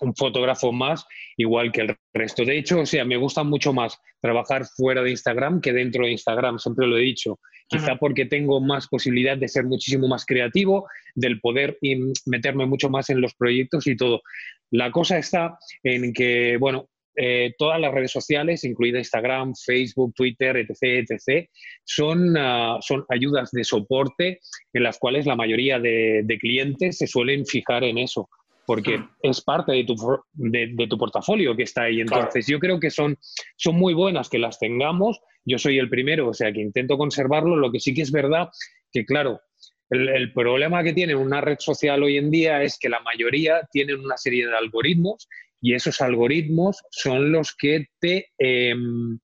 un 0.00 0.14
fotógrafo 0.14 0.72
más, 0.72 1.06
igual 1.36 1.72
que 1.72 1.82
el 1.82 1.96
resto. 2.12 2.44
De 2.44 2.58
hecho, 2.58 2.80
o 2.80 2.86
sea, 2.86 3.04
me 3.04 3.16
gusta 3.16 3.42
mucho 3.42 3.72
más 3.72 3.98
trabajar 4.20 4.64
fuera 4.64 5.02
de 5.02 5.10
Instagram 5.10 5.60
que 5.60 5.72
dentro 5.72 6.04
de 6.04 6.12
Instagram, 6.12 6.58
siempre 6.58 6.86
lo 6.86 6.98
he 6.98 7.02
dicho. 7.02 7.38
Quizá 7.68 7.96
porque 7.96 8.26
tengo 8.26 8.60
más 8.60 8.86
posibilidad 8.86 9.36
de 9.36 9.48
ser 9.48 9.64
muchísimo 9.64 10.06
más 10.06 10.24
creativo, 10.24 10.86
del 11.14 11.40
poder 11.40 11.78
meterme 12.26 12.66
mucho 12.66 12.90
más 12.90 13.10
en 13.10 13.20
los 13.20 13.34
proyectos 13.34 13.86
y 13.86 13.96
todo. 13.96 14.22
La 14.70 14.90
cosa 14.92 15.18
está 15.18 15.58
en 15.82 16.12
que, 16.12 16.56
bueno, 16.58 16.88
eh, 17.16 17.54
todas 17.58 17.80
las 17.80 17.92
redes 17.92 18.12
sociales, 18.12 18.64
incluida 18.64 18.98
Instagram, 18.98 19.54
Facebook, 19.54 20.14
Twitter, 20.14 20.56
etc., 20.56 21.08
etc., 21.08 21.48
son, 21.84 22.36
ah, 22.36 22.78
son 22.80 23.04
ayudas 23.08 23.50
de 23.52 23.64
soporte 23.64 24.40
en 24.72 24.82
las 24.82 24.98
cuales 24.98 25.26
la 25.26 25.36
mayoría 25.36 25.78
de 25.78 26.38
clientes 26.40 26.98
se 26.98 27.06
suelen 27.06 27.46
fijar 27.46 27.84
en 27.84 27.98
eso 27.98 28.28
porque 28.66 28.98
hmm. 28.98 29.08
es 29.22 29.40
parte 29.40 29.72
de 29.72 29.84
tu, 29.84 29.96
de, 30.34 30.86
tu 30.88 30.98
portafolio 30.98 31.56
que 31.56 31.62
está 31.62 31.82
ahí. 31.82 32.00
Entonces, 32.00 32.46
yo 32.46 32.58
creo 32.58 32.78
que 32.78 32.90
son, 32.90 33.16
son 33.56 33.76
muy 33.76 33.94
buenas 33.94 34.28
que 34.28 34.38
las 34.38 34.58
tengamos. 34.58 35.20
Yo 35.44 35.58
soy 35.58 35.78
el 35.78 35.88
primero, 35.88 36.28
o 36.28 36.34
sea, 36.34 36.52
que 36.52 36.60
intento 36.60 36.98
conservarlo. 36.98 37.56
Lo 37.56 37.70
que 37.70 37.80
sí 37.80 37.94
que 37.94 38.02
es 38.02 38.10
verdad 38.10 38.48
que, 38.92 39.06
claro, 39.06 39.40
el, 39.88 40.32
problema 40.32 40.82
que 40.82 40.92
tiene 40.92 41.14
una 41.14 41.40
red 41.40 41.58
social 41.60 42.02
hoy 42.02 42.16
en 42.16 42.30
día 42.30 42.62
es 42.64 42.76
que 42.76 42.88
la 42.88 43.00
mayoría 43.00 43.60
tienen 43.70 44.00
una 44.00 44.16
serie 44.16 44.46
de 44.46 44.56
algoritmos 44.56 45.28
y 45.60 45.74
esos 45.74 46.00
algoritmos 46.00 46.82
son 46.90 47.32
los 47.32 47.54
que 47.54 47.86
te, 48.00 48.28
em, 48.38 49.18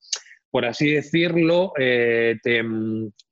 por 0.51 0.65
así 0.65 0.91
decirlo, 0.91 1.73
eh, 1.79 2.37
te, 2.43 2.63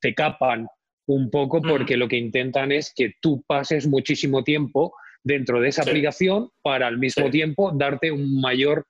te 0.00 0.14
capan 0.14 0.66
un 1.06 1.30
poco 1.30 1.60
porque 1.60 1.96
lo 1.96 2.08
que 2.08 2.16
intentan 2.16 2.72
es 2.72 2.92
que 2.94 3.14
tú 3.20 3.42
pases 3.46 3.86
muchísimo 3.86 4.44
tiempo 4.44 4.94
dentro 5.22 5.60
de 5.60 5.68
esa 5.68 5.82
aplicación 5.82 6.50
para 6.62 6.86
al 6.86 6.98
mismo 6.98 7.30
tiempo 7.30 7.72
darte 7.74 8.10
un 8.10 8.40
mayor, 8.40 8.86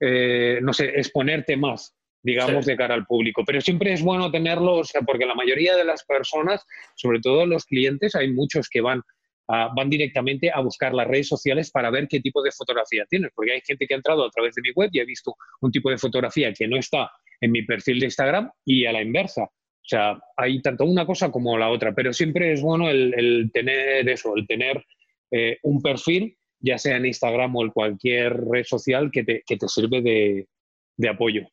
eh, 0.00 0.58
no 0.62 0.72
sé, 0.72 0.86
exponerte 0.96 1.56
más, 1.56 1.94
digamos, 2.22 2.66
de 2.66 2.76
cara 2.76 2.94
al 2.94 3.06
público. 3.06 3.42
Pero 3.44 3.60
siempre 3.60 3.92
es 3.92 4.02
bueno 4.02 4.30
tenerlo, 4.30 4.74
o 4.74 4.84
sea, 4.84 5.02
porque 5.02 5.26
la 5.26 5.34
mayoría 5.34 5.76
de 5.76 5.84
las 5.84 6.04
personas, 6.04 6.64
sobre 6.94 7.20
todo 7.20 7.46
los 7.46 7.64
clientes, 7.64 8.14
hay 8.14 8.32
muchos 8.32 8.68
que 8.68 8.80
van 8.80 9.02
van 9.48 9.88
directamente 9.88 10.50
a 10.50 10.60
buscar 10.60 10.92
las 10.92 11.06
redes 11.06 11.28
sociales 11.28 11.70
para 11.70 11.90
ver 11.90 12.08
qué 12.08 12.20
tipo 12.20 12.42
de 12.42 12.50
fotografía 12.50 13.04
tienes, 13.08 13.30
porque 13.34 13.52
hay 13.52 13.60
gente 13.64 13.86
que 13.86 13.94
ha 13.94 13.96
entrado 13.96 14.24
a 14.24 14.30
través 14.30 14.54
de 14.54 14.62
mi 14.62 14.72
web 14.72 14.90
y 14.92 15.00
ha 15.00 15.04
visto 15.04 15.36
un 15.60 15.70
tipo 15.70 15.90
de 15.90 15.98
fotografía 15.98 16.52
que 16.52 16.66
no 16.66 16.76
está 16.76 17.10
en 17.40 17.52
mi 17.52 17.62
perfil 17.62 18.00
de 18.00 18.06
Instagram 18.06 18.50
y 18.64 18.86
a 18.86 18.92
la 18.92 19.02
inversa. 19.02 19.44
O 19.44 19.88
sea, 19.88 20.18
hay 20.36 20.60
tanto 20.62 20.84
una 20.84 21.06
cosa 21.06 21.30
como 21.30 21.56
la 21.56 21.70
otra, 21.70 21.94
pero 21.94 22.12
siempre 22.12 22.52
es 22.52 22.60
bueno 22.60 22.90
el, 22.90 23.50
tener 23.52 24.08
eso, 24.08 24.34
el 24.34 24.44
tener 24.46 24.84
eh, 25.30 25.58
un 25.62 25.80
perfil, 25.80 26.36
ya 26.58 26.76
sea 26.76 26.96
en 26.96 27.06
Instagram 27.06 27.54
o 27.54 27.62
en 27.62 27.70
cualquier 27.70 28.36
red 28.50 28.64
social 28.64 29.10
que 29.12 29.22
te, 29.22 29.42
que 29.46 29.56
te 29.56 29.68
sirve 29.68 30.02
de, 30.02 30.48
de, 30.96 31.08
apoyo. 31.08 31.46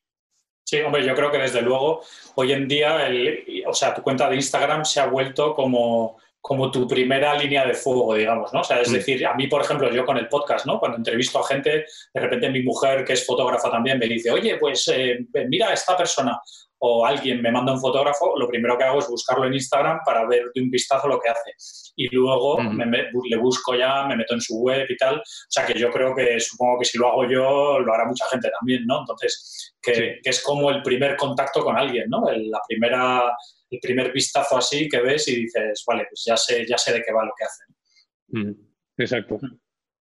Sí, 0.66 0.80
hombre, 0.80 1.06
yo 1.06 1.14
creo 1.14 1.30
que 1.30 1.38
desde 1.38 1.62
luego 1.62 2.02
hoy 2.34 2.50
en 2.50 2.66
día, 2.66 3.06
el, 3.06 3.62
o 3.68 3.72
sea, 3.72 3.94
tu 3.94 4.02
cuenta 4.02 4.28
de 4.28 4.34
Instagram 4.34 4.84
se 4.84 4.98
ha 4.98 5.06
vuelto 5.06 5.54
como, 5.54 6.18
como 6.46 6.70
tu 6.70 6.86
primera 6.86 7.32
línea 7.38 7.64
de 7.64 7.72
fuego, 7.72 8.14
digamos, 8.14 8.52
¿no? 8.52 8.60
O 8.60 8.64
sea, 8.64 8.78
es 8.78 8.90
mm. 8.90 8.92
decir, 8.92 9.26
a 9.26 9.32
mí, 9.32 9.46
por 9.46 9.62
ejemplo, 9.62 9.90
yo 9.90 10.04
con 10.04 10.18
el 10.18 10.28
podcast, 10.28 10.66
¿no? 10.66 10.78
Cuando 10.78 10.98
entrevisto 10.98 11.38
a 11.38 11.46
gente, 11.46 11.86
de 12.12 12.20
repente 12.20 12.50
mi 12.50 12.62
mujer, 12.62 13.02
que 13.02 13.14
es 13.14 13.24
fotógrafa 13.24 13.70
también, 13.70 13.98
me 13.98 14.06
dice, 14.06 14.30
oye, 14.30 14.58
pues 14.58 14.86
eh, 14.88 15.20
mira 15.48 15.70
a 15.70 15.72
esta 15.72 15.96
persona 15.96 16.38
o 16.80 17.06
alguien 17.06 17.40
me 17.40 17.50
manda 17.50 17.72
un 17.72 17.80
fotógrafo, 17.80 18.38
lo 18.38 18.46
primero 18.46 18.76
que 18.76 18.84
hago 18.84 18.98
es 18.98 19.08
buscarlo 19.08 19.46
en 19.46 19.54
Instagram 19.54 20.00
para 20.04 20.26
ver 20.26 20.42
de 20.54 20.60
un 20.60 20.68
vistazo 20.68 21.08
lo 21.08 21.18
que 21.18 21.30
hace. 21.30 21.52
Y 21.96 22.14
luego 22.14 22.58
le 22.60 23.36
busco 23.38 23.74
ya, 23.74 24.04
me 24.06 24.16
meto 24.16 24.34
en 24.34 24.42
su 24.42 24.58
web 24.58 24.84
y 24.86 24.96
tal. 24.98 25.16
O 25.16 25.22
sea 25.48 25.64
que 25.64 25.78
yo 25.78 25.90
creo 25.90 26.14
que 26.14 26.38
supongo 26.40 26.80
que 26.80 26.84
si 26.84 26.98
lo 26.98 27.08
hago 27.08 27.24
yo, 27.24 27.78
lo 27.78 27.94
hará 27.94 28.04
mucha 28.04 28.26
gente 28.26 28.50
también, 28.60 28.84
¿no? 28.84 29.00
Entonces, 29.00 29.74
que, 29.80 30.20
es 30.22 30.42
como 30.42 30.68
el 30.68 30.82
primer 30.82 31.16
contacto 31.16 31.64
con 31.64 31.78
alguien, 31.78 32.04
¿no? 32.10 32.26
la 32.30 32.60
primera 32.68 33.34
el 33.74 33.80
primer 33.80 34.12
vistazo 34.12 34.56
así 34.56 34.88
que 34.88 35.00
ves 35.00 35.28
y 35.28 35.42
dices, 35.42 35.82
vale, 35.86 36.06
pues 36.08 36.22
ya 36.26 36.36
sé, 36.36 36.66
ya 36.66 36.78
sé 36.78 36.92
de 36.92 37.02
qué 37.02 37.12
va 37.12 37.24
lo 37.24 37.32
que 37.36 37.44
hacen. 37.44 37.66
Mm, 38.28 39.02
exacto. 39.02 39.38
Mm. 39.40 39.58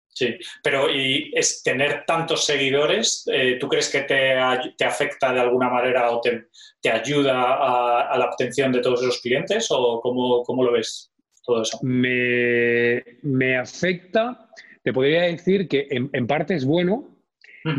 Sí, 0.09 0.35
pero 0.63 0.89
¿y 0.91 1.31
es 1.35 1.63
tener 1.63 2.05
tantos 2.07 2.47
seguidores, 2.47 3.23
eh, 3.31 3.59
tú 3.61 3.69
crees 3.69 3.91
que 3.91 4.01
te, 4.01 4.35
te, 4.79 4.85
afecta 4.87 5.31
de 5.31 5.41
alguna 5.41 5.69
manera 5.69 6.11
o 6.11 6.23
te, 6.23 6.47
te 6.81 6.89
ayuda 6.89 8.09
a, 8.11 8.17
la 8.17 8.25
obtención 8.25 8.73
de 8.73 8.81
todos 8.81 9.03
esos 9.03 9.21
clientes 9.21 9.67
o 9.69 10.01
cómo, 10.01 10.43
cómo 10.43 10.65
lo 10.65 10.73
ves 10.73 11.13
todo 11.45 11.61
eso? 11.61 11.79
Me, 11.83 13.05
me, 13.25 13.59
afecta, 13.59 14.49
te 14.83 14.91
podría 14.91 15.25
decir 15.25 15.69
que 15.69 15.87
en, 15.91 16.09
en 16.11 16.27
parte 16.27 16.55
es 16.55 16.65
bueno 16.65 17.17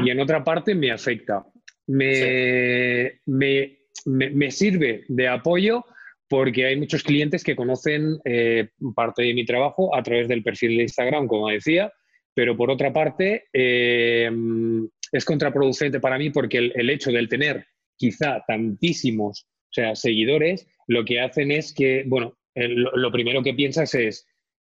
y 0.05 0.11
en 0.11 0.19
otra 0.19 0.43
parte 0.43 0.75
me 0.75 0.91
afecta. 0.91 1.43
Me, 1.87 3.21
me, 3.25 3.76
me, 4.05 4.51
sirve 4.51 5.03
de 5.07 5.27
apoyo 5.27 5.85
porque 6.29 6.65
hay 6.65 6.75
muchos 6.75 7.03
clientes 7.03 7.43
que 7.43 7.55
conocen 7.55 8.19
eh, 8.25 8.69
parte 8.95 9.23
de 9.23 9.33
mi 9.33 9.45
trabajo 9.45 9.95
a 9.95 10.03
través 10.03 10.27
del 10.27 10.43
perfil 10.43 10.77
de 10.77 10.83
Instagram, 10.83 11.27
como 11.27 11.49
decía, 11.49 11.91
pero 12.33 12.55
por 12.55 12.69
otra 12.69 12.91
parte 12.91 13.45
eh, 13.53 14.29
es 15.11 15.25
contraproducente 15.25 15.99
para 15.99 16.17
mí 16.17 16.29
porque 16.29 16.57
el, 16.57 16.89
hecho 16.89 17.11
de 17.11 17.25
tener 17.27 17.65
quizá 17.95 18.43
tantísimos 18.47 19.47
o 19.47 19.73
sea, 19.73 19.95
seguidores, 19.95 20.67
lo 20.87 21.03
que 21.05 21.19
hacen 21.19 21.51
es 21.51 21.73
que, 21.73 22.03
bueno, 22.07 22.37
lo 22.55 23.11
primero 23.11 23.43
que 23.43 23.53
piensas 23.53 23.93
es, 23.95 24.27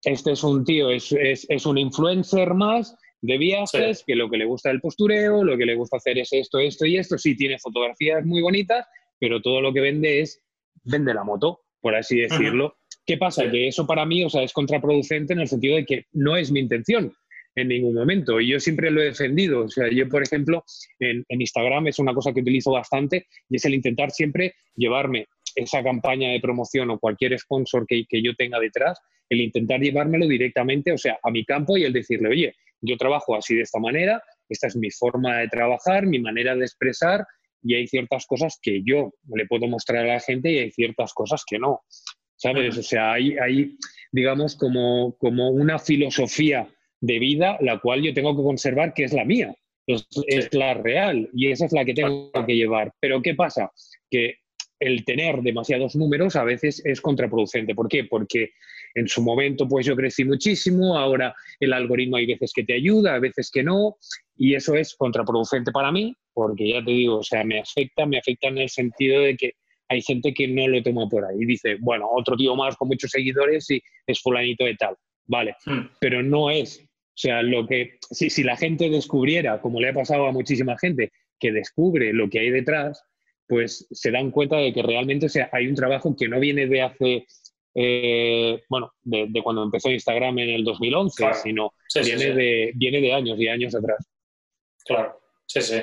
este 0.03 0.31
es 0.31 0.43
un 0.43 0.63
tío, 0.65 0.89
es, 0.89 1.11
es, 1.11 1.65
un 1.65 1.77
influencer 1.77 2.53
más 2.53 2.95
de 3.21 3.37
viajes, 3.37 4.03
que 4.05 4.15
lo 4.15 4.29
que 4.29 4.37
le 4.37 4.45
gusta 4.45 4.71
el 4.71 4.81
postureo, 4.81 5.43
lo 5.43 5.57
que 5.57 5.65
le 5.65 5.75
gusta 5.75 5.97
hacer 5.97 6.17
es 6.17 6.33
esto, 6.33 6.59
esto 6.59 6.85
y 6.85 6.97
esto, 6.97 7.17
sí 7.17 7.35
tiene 7.35 7.59
fotografías 7.59 8.25
muy 8.25 8.41
bonitas, 8.41 8.85
pero 9.21 9.39
todo 9.39 9.61
lo 9.61 9.71
que 9.71 9.81
vende 9.81 10.21
es, 10.21 10.41
vende 10.83 11.13
la 11.13 11.23
moto, 11.23 11.61
por 11.79 11.95
así 11.95 12.19
decirlo. 12.19 12.75
¿Qué 13.05 13.17
pasa? 13.17 13.49
Que 13.51 13.67
eso 13.67 13.85
para 13.85 14.03
mí, 14.03 14.23
o 14.25 14.29
sea, 14.31 14.41
es 14.41 14.51
contraproducente 14.51 15.33
en 15.33 15.41
el 15.41 15.47
sentido 15.47 15.75
de 15.75 15.85
que 15.85 16.05
no 16.11 16.35
es 16.35 16.51
mi 16.51 16.59
intención 16.59 17.13
en 17.55 17.67
ningún 17.67 17.93
momento. 17.93 18.41
Y 18.41 18.47
yo 18.47 18.59
siempre 18.59 18.89
lo 18.89 18.99
he 18.99 19.05
defendido. 19.05 19.65
O 19.65 19.69
sea, 19.69 19.89
yo, 19.91 20.09
por 20.09 20.23
ejemplo, 20.23 20.63
en, 20.99 21.23
Instagram 21.29 21.87
es 21.87 21.99
una 21.99 22.15
cosa 22.15 22.33
que 22.33 22.41
utilizo 22.41 22.71
bastante 22.71 23.27
y 23.47 23.57
es 23.57 23.65
el 23.65 23.75
intentar 23.75 24.09
siempre 24.09 24.55
llevarme 24.75 25.27
esa 25.55 25.83
campaña 25.83 26.31
de 26.31 26.39
promoción 26.39 26.89
o 26.89 26.97
cualquier 26.97 27.37
sponsor 27.37 27.85
que, 27.85 28.05
que, 28.09 28.23
yo 28.23 28.33
tenga 28.35 28.59
detrás, 28.59 28.99
el 29.29 29.41
intentar 29.41 29.81
llevármelo 29.81 30.25
directamente, 30.27 30.91
o 30.93 30.97
sea, 30.97 31.19
a 31.21 31.29
mi 31.29 31.45
campo 31.45 31.77
y 31.77 31.83
el 31.83 31.93
decirle, 31.93 32.29
oye, 32.29 32.55
yo 32.81 32.97
trabajo 32.97 33.35
así 33.35 33.53
de 33.55 33.61
esta 33.61 33.79
manera, 33.79 34.23
esta 34.49 34.67
es 34.67 34.75
mi 34.75 34.89
forma 34.89 35.37
de 35.37 35.47
trabajar, 35.47 36.07
mi 36.07 36.19
manera 36.19 36.55
de 36.55 36.63
expresar 36.63 37.25
y 37.63 37.75
hay 37.75 37.87
ciertas 37.87 38.25
cosas 38.25 38.59
que 38.61 38.81
yo 38.83 39.13
le 39.33 39.45
puedo 39.45 39.67
mostrar 39.67 40.05
a 40.05 40.13
la 40.13 40.19
gente 40.19 40.51
y 40.51 40.57
hay 40.59 40.71
ciertas 40.71 41.13
cosas 41.13 41.43
que 41.45 41.59
no. 41.59 41.81
¿Sabes? 42.35 42.77
O 42.77 42.83
sea, 42.83 43.13
hay, 43.13 43.37
hay 43.37 43.77
digamos, 44.11 44.55
como, 44.55 45.15
como 45.17 45.49
una 45.51 45.77
filosofía 45.77 46.67
de 46.99 47.19
vida, 47.19 47.57
la 47.61 47.79
cual 47.79 48.01
yo 48.01 48.13
tengo 48.13 48.35
que 48.35 48.43
conservar, 48.43 48.93
que 48.93 49.03
es 49.03 49.13
la 49.13 49.25
mía, 49.25 49.55
es, 49.87 50.07
es 50.27 50.53
la 50.53 50.73
real 50.73 51.29
y 51.33 51.51
esa 51.51 51.65
es 51.65 51.71
la 51.71 51.85
que 51.85 51.93
tengo 51.93 52.31
que 52.31 52.55
llevar. 52.55 52.93
Pero 52.99 53.21
¿qué 53.21 53.35
pasa? 53.35 53.71
Que 54.09 54.35
el 54.79 55.05
tener 55.05 55.41
demasiados 55.41 55.95
números 55.95 56.35
a 56.35 56.43
veces 56.43 56.81
es 56.83 56.99
contraproducente. 56.99 57.75
¿Por 57.75 57.87
qué? 57.87 58.05
Porque 58.05 58.51
en 58.95 59.07
su 59.07 59.21
momento 59.21 59.67
pues 59.67 59.85
yo 59.85 59.95
crecí 59.95 60.25
muchísimo, 60.25 60.97
ahora 60.97 61.35
el 61.59 61.73
algoritmo 61.73 62.17
hay 62.17 62.25
veces 62.25 62.51
que 62.53 62.63
te 62.63 62.73
ayuda, 62.73 63.15
a 63.15 63.19
veces 63.19 63.51
que 63.51 63.63
no, 63.63 63.97
y 64.35 64.55
eso 64.55 64.75
es 64.75 64.95
contraproducente 64.95 65.71
para 65.71 65.91
mí, 65.91 66.15
porque 66.33 66.69
ya 66.69 66.83
te 66.83 66.91
digo, 66.91 67.17
o 67.17 67.23
sea, 67.23 67.43
me 67.43 67.59
afecta, 67.59 68.05
me 68.05 68.17
afecta 68.17 68.47
en 68.47 68.59
el 68.59 68.69
sentido 68.69 69.21
de 69.21 69.35
que 69.35 69.53
hay 69.89 70.01
gente 70.01 70.33
que 70.33 70.47
no 70.47 70.67
lo 70.67 70.81
toma 70.81 71.07
por 71.09 71.25
ahí 71.25 71.37
y 71.41 71.45
dice, 71.45 71.77
bueno, 71.79 72.07
otro 72.11 72.37
tío 72.37 72.55
más 72.55 72.77
con 72.77 72.87
muchos 72.87 73.11
seguidores 73.11 73.69
y 73.69 73.81
es 74.07 74.21
fulanito 74.21 74.63
de 74.63 74.75
tal. 74.75 74.95
Vale, 75.25 75.55
hmm. 75.65 75.81
pero 75.99 76.23
no 76.23 76.49
es 76.49 76.87
o 77.13 77.17
sea, 77.21 77.43
lo 77.43 77.67
que, 77.67 77.99
si, 78.09 78.29
si 78.29 78.41
la 78.41 78.55
gente 78.55 78.89
descubriera, 78.89 79.61
como 79.61 79.79
le 79.79 79.89
ha 79.89 79.93
pasado 79.93 80.25
a 80.25 80.31
muchísima 80.31 80.77
gente, 80.77 81.11
que 81.39 81.51
descubre 81.51 82.13
lo 82.13 82.29
que 82.29 82.39
hay 82.39 82.49
detrás, 82.49 83.03
pues 83.47 83.85
se 83.91 84.11
dan 84.11 84.31
cuenta 84.31 84.57
de 84.57 84.73
que 84.73 84.81
realmente 84.81 85.25
o 85.25 85.29
sea, 85.29 85.49
hay 85.51 85.67
un 85.67 85.75
trabajo 85.75 86.15
que 86.17 86.29
no 86.29 86.39
viene 86.39 86.67
de 86.67 86.81
hace, 86.81 87.27
eh, 87.75 88.63
bueno, 88.69 88.93
de, 89.03 89.29
cuando 89.43 89.63
empezó 89.63 89.91
Instagram 89.91 90.39
en 90.39 90.49
el 90.51 90.63
2011, 90.63 91.33
sino 91.43 91.73
viene, 91.93 92.33
De, 92.33 92.71
viene 92.75 93.01
de 93.01 93.13
años 93.13 93.37
y 93.39 93.47
años 93.47 93.75
atrás. 93.75 94.09
Claro, 94.85 95.19
sí, 95.45 95.61
sí. 95.61 95.81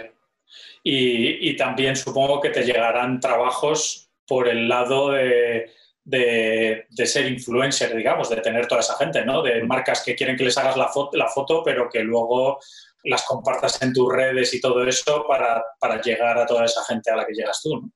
Y, 0.82 1.56
también 1.56 1.96
supongo 1.96 2.40
que 2.40 2.50
te 2.50 2.62
llegarán 2.62 3.20
trabajos 3.20 4.10
por 4.26 4.48
el 4.48 4.68
lado 4.68 5.10
de, 5.10 5.70
de, 6.04 6.86
ser 7.04 7.30
influencer, 7.30 7.94
digamos, 7.94 8.30
de 8.30 8.40
tener 8.40 8.66
toda 8.66 8.80
esa 8.80 8.96
gente, 8.96 9.24
¿no? 9.24 9.42
De 9.42 9.62
marcas 9.64 10.02
que 10.04 10.14
quieren 10.14 10.36
que 10.36 10.44
les 10.44 10.56
hagas 10.56 10.76
la 10.76 10.88
foto, 10.88 11.16
la 11.16 11.28
foto 11.28 11.62
pero 11.64 11.88
que 11.90 12.00
luego 12.00 12.58
las 13.04 13.24
compartas 13.24 13.80
en 13.82 13.92
tus 13.92 14.12
redes 14.12 14.52
y 14.54 14.60
todo 14.60 14.86
eso 14.86 15.24
para, 15.26 15.64
llegar 16.02 16.38
a 16.38 16.46
toda 16.46 16.64
esa 16.64 16.84
gente 16.84 17.10
a 17.10 17.16
la 17.16 17.26
que 17.26 17.34
llegas 17.34 17.60
tú, 17.62 17.80
¿no? 17.80 17.90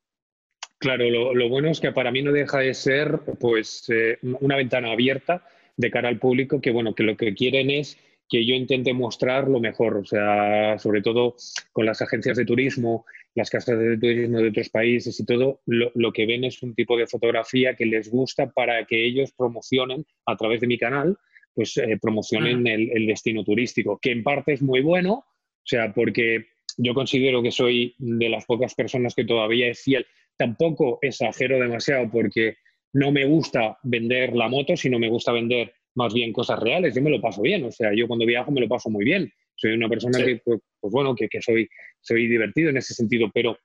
Claro, 0.79 1.09
lo, 1.09 1.49
bueno 1.49 1.71
es 1.71 1.79
que 1.79 1.93
para 1.93 2.11
mí 2.11 2.23
no 2.23 2.33
deja 2.33 2.59
de 2.59 2.75
ser 2.75 3.21
pues 3.39 3.85
eh, 3.89 4.19
una 4.23 4.57
ventana 4.57 4.91
abierta 4.91 5.47
de 5.77 5.93
cara 5.93 6.09
al 6.09 6.19
público 6.19 6.61
que 6.61 6.73
bueno 6.73 6.93
que 6.93 7.05
lo 7.05 7.17
que 7.17 7.35
quieren 7.35 7.71
es 7.71 7.97
que 8.33 8.47
yo 8.47 8.55
intente 8.55 8.95
mostrar 8.95 9.47
lo 9.47 9.61
mejor, 9.61 9.99
o 9.99 10.05
sea, 10.07 10.79
sobre 10.79 11.03
todo 11.03 11.37
con 11.71 11.85
las 11.85 12.01
agencias 12.01 12.39
de 12.39 12.47
turismo, 12.47 13.05
las 13.35 13.51
casas 13.51 13.79
de 13.79 13.99
turismo 13.99 14.39
de 14.39 14.49
otros 14.49 14.71
países 14.71 15.21
y 15.21 15.27
todo, 15.27 15.61
lo, 15.67 16.13
que 16.15 16.25
ven 16.25 16.45
es 16.45 16.63
un 16.63 16.75
tipo 16.75 16.97
de 16.97 17.07
fotografía 17.07 17.75
que 17.75 17.85
les 17.85 18.11
gusta 18.11 18.51
para 18.51 18.87
que 18.87 19.05
ellos 19.05 19.33
promocionen 19.37 20.07
a 20.25 20.35
través 20.39 20.63
de 20.63 20.67
mi 20.67 20.79
canal, 20.79 21.19
pues 21.53 21.77
eh, 21.77 21.99
promocionen 22.01 22.67
el, 22.67 23.07
destino 23.07 23.45
turístico, 23.45 23.99
que 24.01 24.13
en 24.13 24.23
parte 24.23 24.55
es 24.55 24.63
muy 24.63 24.81
bueno, 24.81 25.13
o 25.13 25.67
sea, 25.67 25.93
porque 25.93 26.47
yo 26.79 26.95
considero 26.95 27.43
que 27.43 27.51
soy 27.51 27.95
de 27.99 28.31
las 28.31 28.47
pocas 28.47 28.75
personas 28.75 29.15
que 29.15 29.27
todavía 29.27 29.69
es 29.69 29.83
fiel. 29.83 30.07
Tampoco 30.39 31.01
exagero 31.03 31.61
demasiado 31.61 32.11
porque 32.11 32.57
no 32.95 33.13
me 33.13 33.27
gusta 33.27 33.77
vender 33.83 34.35
la 34.35 34.49
moto, 34.49 34.75
sino 34.75 34.99
me 34.99 35.11
gusta 35.11 35.33
vender 35.33 35.75
más 35.95 36.15
bien 36.15 36.33
cosas 36.33 36.59
reales. 36.59 36.95
Yo 36.95 37.03
me 37.03 37.11
lo 37.11 37.21
paso 37.21 37.43
bien, 37.43 37.65
o 37.65 37.71
sea, 37.71 37.93
yo 37.95 38.07
cuando 38.07 38.27
viajo 38.27 38.51
me 38.51 38.61
lo 38.61 38.69
paso 38.69 38.91
muy 38.91 39.05
bien. 39.05 39.33
Soy 39.55 39.73
una 39.73 39.89
persona 39.89 40.19
que, 40.25 40.41
pues, 40.45 40.61
pues, 40.81 40.93
bueno, 40.93 41.15
que, 41.15 41.29
que, 41.29 41.41
soy, 41.41 41.69
soy 42.01 42.27
divertido 42.27 42.71
en 42.71 42.79
ese 42.79 42.95
sentido, 42.95 43.31
pero 43.33 43.57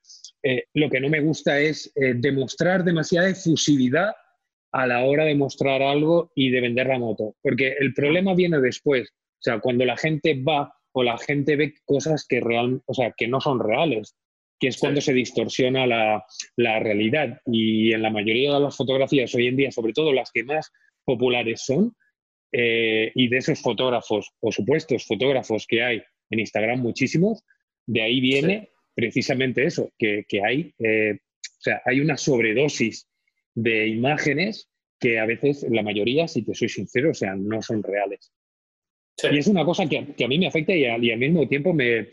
eh, 0.42 0.64
lo 0.74 0.88
que 0.90 1.00
no 1.00 1.08
me 1.08 1.20
gusta 1.20 1.58
es 1.58 1.90
eh, 1.96 2.14
demostrar 2.16 2.84
demasiada 2.84 3.28
efusividad 3.28 4.12
a 4.72 4.86
la 4.86 5.04
hora 5.04 5.24
de 5.24 5.34
mostrar 5.34 5.82
algo 5.82 6.30
y 6.34 6.50
de 6.50 6.60
vender 6.60 6.88
la 6.88 6.98
moto, 6.98 7.34
porque 7.42 7.74
el 7.80 7.94
problema 7.94 8.34
viene 8.34 8.60
después, 8.60 9.08
o 9.10 9.42
sea, 9.42 9.60
cuando 9.60 9.84
la 9.84 9.96
gente 9.96 10.40
va 10.42 10.72
o 10.92 11.02
la 11.02 11.16
gente 11.16 11.56
ve 11.56 11.74
cosas 11.84 12.26
que, 12.28 12.40
real, 12.40 12.82
o 12.86 12.94
sea, 12.94 13.12
que 13.16 13.28
no 13.28 13.40
son 13.40 13.60
reales, 13.60 14.14
que 14.58 14.68
es 14.68 14.76
cuando 14.76 15.00
se 15.00 15.12
distorsiona 15.12 15.86
la, 15.86 16.24
la, 16.56 16.80
realidad. 16.80 17.40
Y 17.46 17.92
en 17.92 18.02
la 18.02 18.10
mayoría 18.10 18.54
de 18.54 18.60
las 18.60 18.76
fotografías 18.76 19.34
hoy 19.34 19.46
en 19.46 19.56
día, 19.56 19.70
sobre 19.70 19.92
todo 19.92 20.12
las 20.12 20.32
que 20.32 20.42
más 20.42 20.72
populares 21.04 21.62
son, 21.64 21.94
eh, 22.52 23.12
y 23.14 23.28
de 23.28 23.38
esos 23.38 23.60
fotógrafos 23.60 24.32
o 24.40 24.50
supuestos 24.50 25.06
fotógrafos 25.06 25.66
que 25.66 25.82
hay 25.82 26.02
en 26.30 26.40
Instagram 26.40 26.80
muchísimos, 26.80 27.44
de 27.86 28.02
ahí 28.02 28.20
viene 28.20 28.70
precisamente 28.94 29.64
eso, 29.64 29.92
que, 29.98 30.24
hay, 30.44 30.74
eh, 30.78 31.14
o 31.14 31.60
sea, 31.60 31.82
hay 31.84 32.00
una 32.00 32.16
sobredosis 32.16 33.08
de 33.54 33.86
imágenes 33.88 34.68
que 34.98 35.18
a 35.18 35.26
veces, 35.26 35.64
la 35.70 35.82
mayoría, 35.82 36.26
si 36.26 36.42
te 36.42 36.54
soy 36.54 36.68
sincero, 36.68 37.10
o 37.10 37.14
sea, 37.14 37.34
no 37.36 37.62
son 37.62 37.82
reales. 37.82 38.32
Y 39.30 39.38
es 39.38 39.46
una 39.46 39.64
cosa 39.64 39.88
que, 39.88 39.98
a 39.98 40.28
mí 40.28 40.38
me 40.38 40.46
afecta 40.46 40.74
y, 40.74 40.86
al 40.86 41.00
mismo 41.00 41.46
tiempo 41.48 41.72
me, 41.72 42.10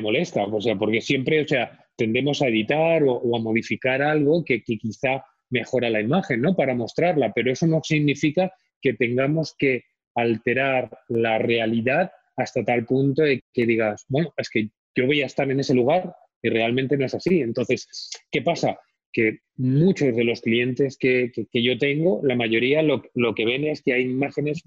molesta, 0.00 0.44
o 0.44 0.60
sea, 0.60 0.76
porque 0.76 1.00
siempre, 1.00 1.42
o 1.42 1.48
sea, 1.48 1.84
tendemos 1.96 2.42
a 2.42 2.48
editar 2.48 3.02
o, 3.04 3.36
a 3.36 3.40
modificar 3.40 4.02
algo 4.02 4.44
que, 4.44 4.62
que, 4.62 4.78
quizá 4.78 5.24
mejora 5.50 5.90
la 5.90 6.00
imagen, 6.00 6.40
¿no? 6.40 6.54
Para 6.54 6.74
mostrarla, 6.74 7.32
pero 7.34 7.52
eso 7.52 7.66
no 7.66 7.80
significa 7.82 8.52
que 8.80 8.94
tengamos 8.94 9.54
que 9.58 9.84
alterar 10.14 10.90
la 11.08 11.38
realidad 11.38 12.10
hasta 12.36 12.64
tal 12.64 12.84
punto 12.84 13.22
de 13.22 13.42
que 13.52 13.66
digas, 13.66 14.04
bueno, 14.08 14.32
es 14.36 14.48
que 14.48 14.70
yo 14.94 15.06
voy 15.06 15.22
a 15.22 15.26
estar 15.26 15.50
en 15.50 15.60
ese 15.60 15.74
lugar 15.74 16.14
y 16.42 16.48
realmente 16.48 16.96
no 16.96 17.04
es 17.06 17.14
así. 17.14 17.40
Entonces, 17.40 18.10
¿qué 18.30 18.42
pasa? 18.42 18.78
Que 19.12 19.40
muchos 19.56 20.14
de 20.14 20.24
los 20.24 20.40
clientes 20.40 20.96
que, 20.98 21.32
yo 21.52 21.78
tengo, 21.78 22.20
la 22.22 22.36
mayoría 22.36 22.82
lo, 22.82 23.02
que 23.34 23.44
ven 23.44 23.64
es 23.64 23.82
que 23.82 23.92
hay 23.92 24.02
imágenes 24.02 24.62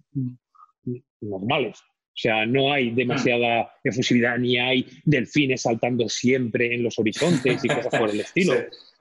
normales. 1.21 1.79
O 1.81 2.17
sea, 2.21 2.45
no 2.45 2.73
hay 2.73 2.91
demasiada 2.91 3.73
efusividad, 3.83 4.37
ni 4.37 4.57
hay 4.57 4.85
delfines 5.05 5.61
saltando 5.61 6.09
siempre 6.09 6.75
en 6.75 6.83
los 6.83 6.99
horizontes 6.99 7.63
y 7.63 7.67
cosas 7.67 7.97
por 7.97 8.09
el 8.09 8.19
estilo. 8.21 8.53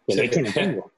de 0.07 0.25
hecho 0.25 0.43
no 0.43 0.53
tengo. 0.53 0.93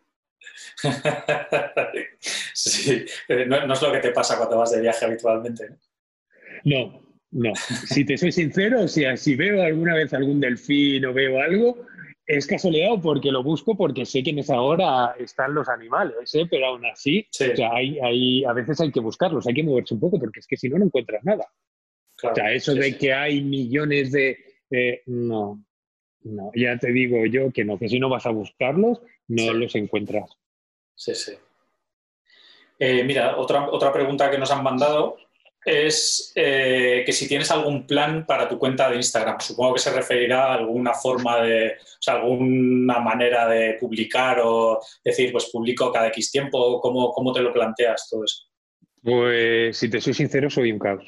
sí, 2.71 3.05
eh, 3.29 3.47
no, 3.47 3.73
es 3.73 3.83
lo 3.83 3.93
que 3.93 3.99
te 3.99 4.11
pasa 4.11 4.37
cuando 4.37 4.59
vas 4.59 4.73
de 4.73 4.81
viaje 4.81 5.05
habitualmente. 5.05 5.69
No, 6.65 7.03
no. 7.31 7.53
Si 7.87 8.05
te 8.05 8.17
soy 8.17 8.33
sincero, 8.33 8.87
si, 8.89 9.05
si 9.17 9.37
veo 9.37 9.63
alguna 9.63 9.95
vez 9.95 10.13
algún 10.13 10.41
delfín 10.41 11.05
o 11.07 11.13
veo 11.13 11.41
algo, 11.41 11.87
es 12.27 12.47
casualidad 12.47 13.01
porque 13.03 13.33
lo 13.33 13.43
busco 13.43 13.77
porque 13.77 14.07
sé 14.07 14.23
que 14.23 14.31
en 14.31 14.39
esa 14.39 14.61
hora 14.61 15.15
están 15.19 15.55
los 15.55 15.69
animales, 15.69 16.35
¿eh? 16.35 16.47
pero 16.49 16.67
aún 16.67 16.87
así, 16.87 17.27
o 17.29 17.57
sea, 17.57 17.73
hay, 17.75 17.99
hay, 17.99 18.45
a 18.45 18.53
veces 18.53 18.81
hay 18.81 18.93
que 18.93 19.01
buscarlos, 19.01 19.47
hay 19.47 19.55
que 19.55 19.65
moverse 19.65 19.95
un 19.95 20.01
poco 20.01 20.19
porque 20.19 20.41
es 20.41 20.47
que 20.47 20.57
si 20.57 20.69
no, 20.69 20.79
no 20.79 20.85
encuentras 20.85 21.25
nada. 21.25 21.47
o 22.23 22.35
sea, 22.35 22.53
eso 22.53 22.75
de 22.75 22.97
que 22.97 23.13
hay 23.13 23.43
millones 23.43 24.13
de... 24.13 24.39
Eh, 24.71 25.03
no, 25.07 25.63
no, 26.23 26.51
ya 26.55 26.79
te 26.79 26.93
digo 26.93 27.27
yo 27.27 27.53
que 27.53 27.65
no, 27.65 27.79
que 27.79 27.89
si 27.89 27.99
no 27.99 28.09
vas 28.09 28.25
a 28.27 28.31
buscarlos, 28.31 29.03
no 29.29 29.53
los 29.53 29.75
encuentras. 29.75 30.31
Sí, 30.95 31.15
sí. 31.15 31.33
Eh, 32.85 33.05
mira, 33.05 33.37
otra, 33.37 33.71
otra 33.71 33.93
pregunta 33.93 34.29
que 34.29 34.39
nos 34.39 34.51
han 34.51 34.65
mandado 34.65 35.17
es 35.65 36.33
eh, 36.35 37.05
que 37.07 37.13
si 37.13 37.29
tienes 37.29 37.49
algún 37.53 37.87
plan 37.87 38.27
para 38.27 38.49
tu 38.49 38.59
cuenta 38.59 38.91
de 38.91 38.97
Instagram. 38.97 39.39
Supongo 39.39 39.75
que 39.75 39.81
se 39.81 39.93
referirá 39.93 40.47
a 40.47 40.55
alguna 40.55 40.93
forma 40.93 41.41
de, 41.43 41.75
o 41.75 42.03
sea, 42.03 42.15
alguna 42.15 42.99
manera 42.99 43.47
de 43.47 43.75
publicar 43.79 44.41
o 44.43 44.81
decir, 45.05 45.31
pues 45.31 45.49
publico 45.53 45.93
cada 45.93 46.09
X 46.09 46.33
tiempo. 46.33 46.81
¿Cómo, 46.81 47.13
cómo 47.13 47.33
te 47.33 47.41
lo 47.41 47.53
planteas 47.53 48.09
todo 48.11 48.25
eso? 48.25 48.49
Pues 49.01 49.77
si 49.77 49.89
te 49.89 50.01
soy 50.01 50.15
sincero, 50.15 50.51
soy 50.51 50.73
un 50.73 50.81
caos. 50.81 51.05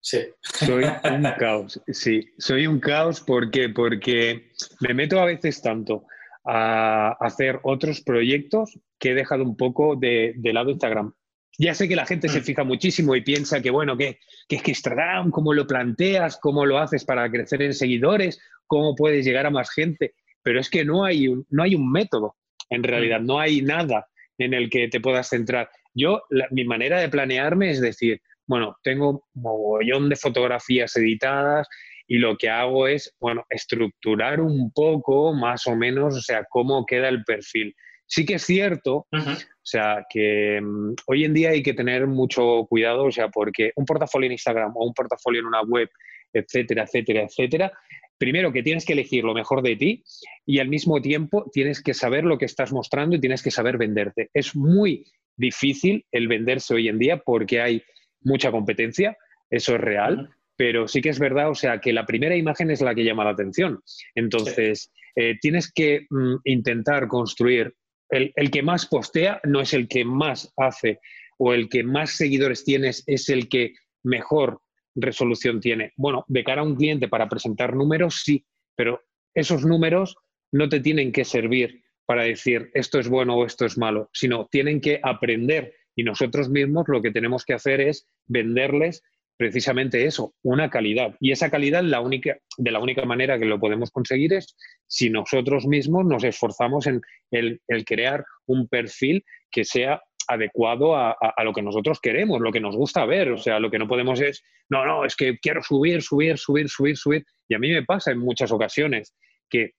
Sí. 0.00 0.28
Soy 0.42 0.84
un 1.10 1.22
caos, 1.36 1.80
sí. 1.88 2.24
Soy 2.38 2.68
un 2.68 2.78
caos 2.78 3.20
porque, 3.20 3.68
porque 3.68 4.52
me 4.78 4.94
meto 4.94 5.18
a 5.18 5.24
veces 5.24 5.60
tanto 5.60 6.04
a 6.44 7.16
hacer 7.20 7.60
otros 7.62 8.00
proyectos 8.02 8.78
que 8.98 9.10
he 9.10 9.14
dejado 9.14 9.44
un 9.44 9.56
poco 9.56 9.96
de, 9.96 10.34
de 10.36 10.52
lado 10.52 10.70
Instagram. 10.70 11.12
Ya 11.58 11.74
sé 11.74 11.88
que 11.88 11.96
la 11.96 12.06
gente 12.06 12.28
se 12.28 12.40
mm. 12.40 12.44
fija 12.44 12.64
muchísimo 12.64 13.14
y 13.14 13.20
piensa 13.20 13.60
que, 13.60 13.70
bueno, 13.70 13.96
que, 13.96 14.18
es 14.48 14.62
que 14.62 14.70
Instagram, 14.70 15.30
cómo 15.30 15.52
lo 15.52 15.66
planteas, 15.66 16.38
cómo 16.38 16.64
lo 16.64 16.78
haces 16.78 17.04
para 17.04 17.30
crecer 17.30 17.60
en 17.62 17.74
seguidores, 17.74 18.40
cómo 18.66 18.94
puedes 18.94 19.24
llegar 19.24 19.46
a 19.46 19.50
más 19.50 19.70
gente, 19.70 20.14
pero 20.42 20.60
es 20.60 20.70
que 20.70 20.84
no 20.84 21.04
hay 21.04 21.28
un, 21.28 21.44
no 21.50 21.62
hay 21.62 21.74
un 21.74 21.90
método, 21.90 22.36
en 22.70 22.82
realidad, 22.82 23.20
mm. 23.20 23.26
no 23.26 23.38
hay 23.38 23.62
nada 23.62 24.08
en 24.38 24.54
el 24.54 24.70
que 24.70 24.88
te 24.88 25.00
puedas 25.00 25.28
centrar. 25.28 25.68
Yo, 25.92 26.22
mi 26.50 26.64
manera 26.64 27.00
de 27.00 27.08
planearme 27.08 27.70
es 27.70 27.80
decir, 27.80 28.22
bueno, 28.46 28.76
tengo 28.82 29.10
un 29.10 29.20
mogollón 29.34 30.08
de 30.08 30.16
fotografías 30.16 30.96
editadas 30.96 31.68
y 32.10 32.18
lo 32.18 32.36
que 32.36 32.50
hago 32.50 32.88
es, 32.88 33.14
bueno, 33.20 33.44
estructurar 33.48 34.40
un 34.40 34.72
poco 34.72 35.32
más 35.32 35.68
o 35.68 35.76
menos, 35.76 36.16
o 36.16 36.20
sea, 36.20 36.44
cómo 36.50 36.84
queda 36.84 37.08
el 37.08 37.22
perfil. 37.22 37.72
Sí 38.04 38.26
que 38.26 38.34
es 38.34 38.42
cierto, 38.42 39.06
o 39.12 39.36
sea, 39.62 40.04
que 40.10 40.60
mm, 40.60 40.94
hoy 41.06 41.24
en 41.24 41.32
día 41.32 41.50
hay 41.50 41.62
que 41.62 41.72
tener 41.72 42.08
mucho 42.08 42.66
cuidado, 42.68 43.04
o 43.04 43.12
sea, 43.12 43.28
porque 43.28 43.70
un 43.76 43.84
portafolio 43.84 44.26
en 44.26 44.32
Instagram 44.32 44.72
o 44.74 44.88
un 44.88 44.92
portafolio 44.92 45.40
en 45.40 45.46
una 45.46 45.62
web, 45.62 45.88
etcétera, 46.32 46.82
etcétera, 46.82 47.22
etcétera, 47.22 47.72
primero 48.18 48.52
que 48.52 48.64
tienes 48.64 48.84
que 48.84 48.94
elegir 48.94 49.22
lo 49.22 49.32
mejor 49.32 49.62
de 49.62 49.76
ti 49.76 50.02
y 50.44 50.58
al 50.58 50.66
mismo 50.66 51.00
tiempo 51.00 51.48
tienes 51.52 51.80
que 51.80 51.94
saber 51.94 52.24
lo 52.24 52.38
que 52.38 52.46
estás 52.46 52.72
mostrando 52.72 53.14
y 53.14 53.20
tienes 53.20 53.40
que 53.40 53.52
saber 53.52 53.78
venderte. 53.78 54.30
Es 54.34 54.56
muy 54.56 55.04
difícil 55.36 56.04
el 56.10 56.26
venderse 56.26 56.74
hoy 56.74 56.88
en 56.88 56.98
día 56.98 57.18
porque 57.18 57.60
hay 57.60 57.84
mucha 58.20 58.50
competencia, 58.50 59.16
eso 59.48 59.76
es 59.76 59.80
real, 59.80 60.34
pero 60.60 60.86
sí 60.86 61.00
que 61.00 61.08
es 61.08 61.18
verdad, 61.18 61.48
o 61.48 61.54
sea, 61.54 61.80
que 61.80 61.90
la 61.90 62.04
primera 62.04 62.36
imagen 62.36 62.70
es 62.70 62.82
la 62.82 62.94
que 62.94 63.02
llama 63.02 63.24
la 63.24 63.30
atención. 63.30 63.80
Entonces, 64.14 64.92
eh, 65.16 65.38
tienes 65.40 65.72
que 65.72 66.06
mm, 66.10 66.34
intentar 66.44 67.08
construir 67.08 67.74
el, 68.10 68.34
que 68.50 68.62
más 68.62 68.84
postea 68.84 69.40
no 69.44 69.62
es 69.62 69.72
el 69.72 69.88
que 69.88 70.04
más 70.04 70.52
hace 70.58 71.00
o 71.38 71.54
el 71.54 71.70
que 71.70 71.82
más 71.82 72.10
seguidores 72.10 72.62
tienes 72.62 73.02
es 73.06 73.30
el 73.30 73.48
que 73.48 73.72
mejor 74.02 74.60
resolución 74.94 75.60
tiene. 75.60 75.94
Bueno, 75.96 76.26
de 76.28 76.44
cara 76.44 76.60
a 76.60 76.66
un 76.66 76.76
cliente 76.76 77.08
para 77.08 77.30
presentar 77.30 77.74
números, 77.74 78.20
sí, 78.22 78.44
pero 78.76 79.00
esos 79.32 79.64
números 79.64 80.14
no 80.52 80.68
te 80.68 80.80
tienen 80.80 81.10
que 81.10 81.24
servir 81.24 81.84
para 82.04 82.24
decir 82.24 82.70
esto 82.74 83.00
es 83.00 83.08
bueno 83.08 83.34
o 83.34 83.46
esto 83.46 83.64
es 83.64 83.78
malo, 83.78 84.10
sino 84.12 84.46
tienen 84.50 84.82
que 84.82 85.00
aprender 85.02 85.72
y 85.96 86.02
nosotros 86.02 86.50
mismos 86.50 86.84
lo 86.88 87.00
que 87.00 87.12
tenemos 87.12 87.46
que 87.46 87.54
hacer 87.54 87.80
es 87.80 88.06
venderles 88.26 89.02
precisamente 89.40 90.04
eso, 90.04 90.34
una 90.42 90.68
calidad. 90.68 91.16
Y 91.18 91.32
esa 91.32 91.50
calidad 91.50 91.82
la 91.82 92.02
única, 92.02 92.36
de 92.58 92.70
la 92.70 92.78
única 92.78 93.06
manera 93.06 93.38
que 93.38 93.46
lo 93.46 93.58
podemos 93.58 93.90
conseguir 93.90 94.34
es 94.34 94.54
si 94.86 95.08
nosotros 95.08 95.66
mismos 95.66 96.04
nos 96.04 96.24
esforzamos 96.24 96.86
en 96.86 97.00
el, 97.30 97.58
crear 97.86 98.22
un 98.44 98.68
perfil 98.68 99.24
que 99.50 99.64
sea 99.64 100.02
adecuado 100.28 100.94
a, 100.94 101.16
lo 101.42 101.54
que 101.54 101.62
nosotros 101.62 102.00
queremos, 102.02 102.42
lo 102.42 102.52
que 102.52 102.60
nos 102.60 102.76
gusta 102.76 103.06
ver. 103.06 103.32
O 103.32 103.38
sea, 103.38 103.58
lo 103.58 103.70
que 103.70 103.78
no 103.78 103.88
podemos 103.88 104.20
es, 104.20 104.44
no, 104.68 104.84
no, 104.84 105.06
es 105.06 105.16
que 105.16 105.38
quiero 105.38 105.62
subir, 105.62 106.02
subir, 106.02 106.36
subir, 106.36 106.68
subir, 106.68 106.98
subir. 106.98 107.24
Y 107.48 107.54
a 107.54 107.58
mí 107.58 107.70
me 107.70 107.82
pasa 107.82 108.10
en 108.10 108.18
muchas 108.18 108.52
ocasiones 108.52 109.14
que 109.48 109.70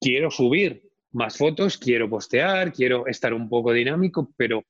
quiero 0.00 0.30
subir 0.30 0.80
más 1.10 1.36
fotos, 1.36 1.76
quiero 1.76 2.08
postear, 2.08 2.72
quiero 2.72 3.08
estar 3.08 3.34
un 3.34 3.48
poco 3.48 3.72
dinámico, 3.72 4.32
pero 4.36 4.64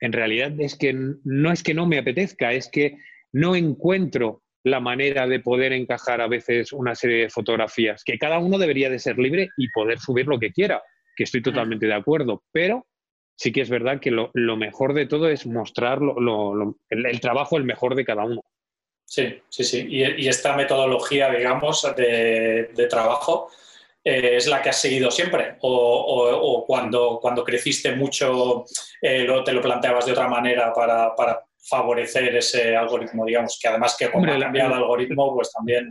en 0.00 0.14
realidad 0.14 0.58
es 0.58 0.74
que 0.74 0.94
no 0.94 1.52
es 1.52 1.62
que 1.62 1.74
no 1.74 1.86
me 1.86 1.98
apetezca, 1.98 2.54
es 2.54 2.70
que 2.70 2.96
no 3.32 3.54
encuentro 3.54 4.42
la 4.64 4.80
manera 4.80 5.26
de 5.26 5.40
poder 5.40 5.72
encajar 5.72 6.20
a 6.20 6.28
veces 6.28 6.72
una 6.72 6.94
serie 6.94 7.22
de 7.22 7.30
fotografías, 7.30 8.02
que 8.04 8.18
cada 8.18 8.38
uno 8.38 8.58
debería 8.58 8.90
de 8.90 8.98
ser 8.98 9.18
libre 9.18 9.48
y 9.56 9.70
poder 9.70 9.98
subir 9.98 10.26
lo 10.26 10.38
que 10.38 10.52
quiera, 10.52 10.82
que 11.16 11.24
estoy 11.24 11.42
totalmente 11.42 11.86
de 11.86 11.94
acuerdo, 11.94 12.42
pero 12.52 12.86
sí 13.36 13.52
que 13.52 13.60
es 13.60 13.70
verdad 13.70 14.00
que 14.00 14.10
lo, 14.10 14.30
mejor 14.56 14.94
de 14.94 15.06
todo 15.06 15.28
es 15.28 15.46
mostrar 15.46 16.00
el, 16.90 17.20
trabajo, 17.20 17.56
el 17.56 17.64
mejor 17.64 17.94
de 17.94 18.04
cada 18.04 18.24
uno. 18.24 18.42
Sí, 19.04 19.40
sí, 19.48 19.64
sí. 19.64 19.86
Y, 19.88 20.28
esta 20.28 20.54
metodología, 20.54 21.30
digamos, 21.30 21.86
de, 21.96 22.86
trabajo 22.90 23.50
eh, 24.04 24.36
es 24.36 24.46
la 24.48 24.60
que 24.60 24.68
has 24.68 24.80
seguido 24.80 25.10
siempre? 25.10 25.56
¿O, 25.60 26.64
cuando, 26.66 27.18
cuando 27.22 27.44
creciste 27.44 27.94
mucho 27.94 28.64
eh, 29.00 29.26
te 29.44 29.52
lo 29.52 29.62
planteabas 29.62 30.04
de 30.04 30.12
otra 30.12 30.28
manera 30.28 30.72
para, 30.74 31.14
para 31.14 31.47
favorecer 31.68 32.36
ese 32.36 32.76
algoritmo, 32.76 33.24
digamos, 33.24 33.58
que 33.60 33.68
además 33.68 33.96
que 33.98 34.10
como 34.10 34.32
ha 34.32 34.38
cambiado 34.38 34.74
el 34.74 34.82
algoritmo, 34.82 35.34
pues 35.34 35.52
también 35.52 35.88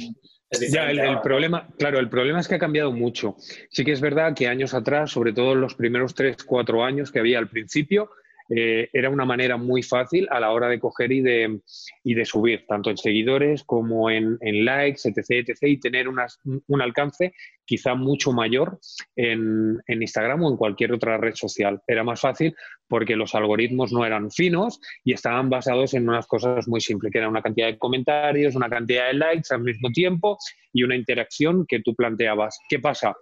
es 0.49 0.59
diferente. 0.59 0.95
Ya, 0.95 1.09
el, 1.11 1.21
problema, 1.21 1.67
claro, 1.77 1.99
el 1.99 2.09
problema 2.09 2.39
es 2.39 2.47
que 2.47 2.55
ha 2.55 2.59
cambiado 2.59 2.91
mucho. 2.91 3.35
Sí 3.69 3.83
que 3.83 3.91
es 3.91 4.01
verdad 4.01 4.33
que 4.35 4.47
años 4.47 4.73
atrás, 4.73 5.11
sobre 5.11 5.33
todo 5.33 5.55
los 5.55 5.75
primeros 5.75 6.15
tres, 6.15 6.37
cuatro 6.43 6.83
años 6.83 7.11
que 7.11 7.19
había 7.19 7.39
al 7.39 7.49
principio, 7.49 8.09
eh, 8.49 8.89
era 8.93 9.09
una 9.09 9.25
manera 9.25 9.57
muy 9.57 9.83
fácil 9.83 10.27
a 10.31 10.39
la 10.39 10.51
hora 10.51 10.69
de 10.69 10.79
coger 10.79 11.11
y 11.11 11.21
de, 11.21 12.25
subir, 12.25 12.65
tanto 12.67 12.89
en 12.89 12.97
seguidores 12.97 13.63
como 13.63 14.09
en, 14.09 14.37
likes, 14.41 15.01
etc., 15.05 15.49
etc., 15.49 15.57
y 15.63 15.79
tener 15.79 16.07
un 16.07 16.81
alcance 16.81 17.33
quizá 17.65 17.95
mucho 17.95 18.31
mayor 18.31 18.79
en, 19.15 19.77
en, 19.87 20.01
Instagram 20.01 20.43
o 20.43 20.51
en 20.51 20.57
cualquier 20.57 20.93
otra 20.93 21.17
red 21.17 21.35
social. 21.35 21.81
Era 21.85 22.03
más 22.03 22.21
fácil 22.21 22.55
porque 22.87 23.15
los 23.17 23.35
algoritmos 23.35 23.91
no 23.91 24.05
eran 24.05 24.31
finos 24.31 24.79
y 25.03 25.13
estaban 25.13 25.49
basados 25.49 25.93
en 25.93 26.07
unas 26.07 26.27
cosas 26.27 26.67
muy 26.67 26.79
simples, 26.79 27.11
que 27.11 27.19
era 27.19 27.29
una 27.29 27.41
cantidad 27.41 27.67
de 27.67 27.77
comentarios, 27.77 28.55
una 28.55 28.69
cantidad 28.69 29.07
de 29.07 29.15
likes 29.15 29.53
al 29.53 29.61
mismo 29.61 29.89
tiempo 29.89 30.37
y 30.71 30.83
una 30.83 30.95
interacción 30.95 31.65
que 31.67 31.81
tú 31.81 31.93
planteabas. 31.93 32.57
¿Qué 32.69 32.79
pasa? 32.79 33.15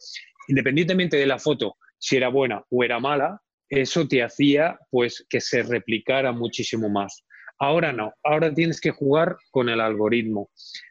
Independientemente 0.48 1.18
de 1.18 1.26
la 1.26 1.40
foto, 1.40 1.78
si 1.98 2.18
era 2.18 2.30
buena 2.30 2.64
o 2.70 2.84
era 2.84 3.00
mala, 3.00 3.42
eso 3.70 4.08
te 4.08 4.24
hacía 4.24 4.80
pues 4.92 5.26
que 5.30 5.42
se 5.42 5.64
replicara 5.64 6.32
muchísimo 6.32 6.90
más. 6.90 7.24
Ahora 7.58 7.92
no, 7.92 8.14
ahora 8.24 8.54
tienes 8.54 8.82
que 8.82 8.92
jugar 8.92 9.38
con 9.52 9.70
el 9.70 9.80
algoritmo. 9.80 10.50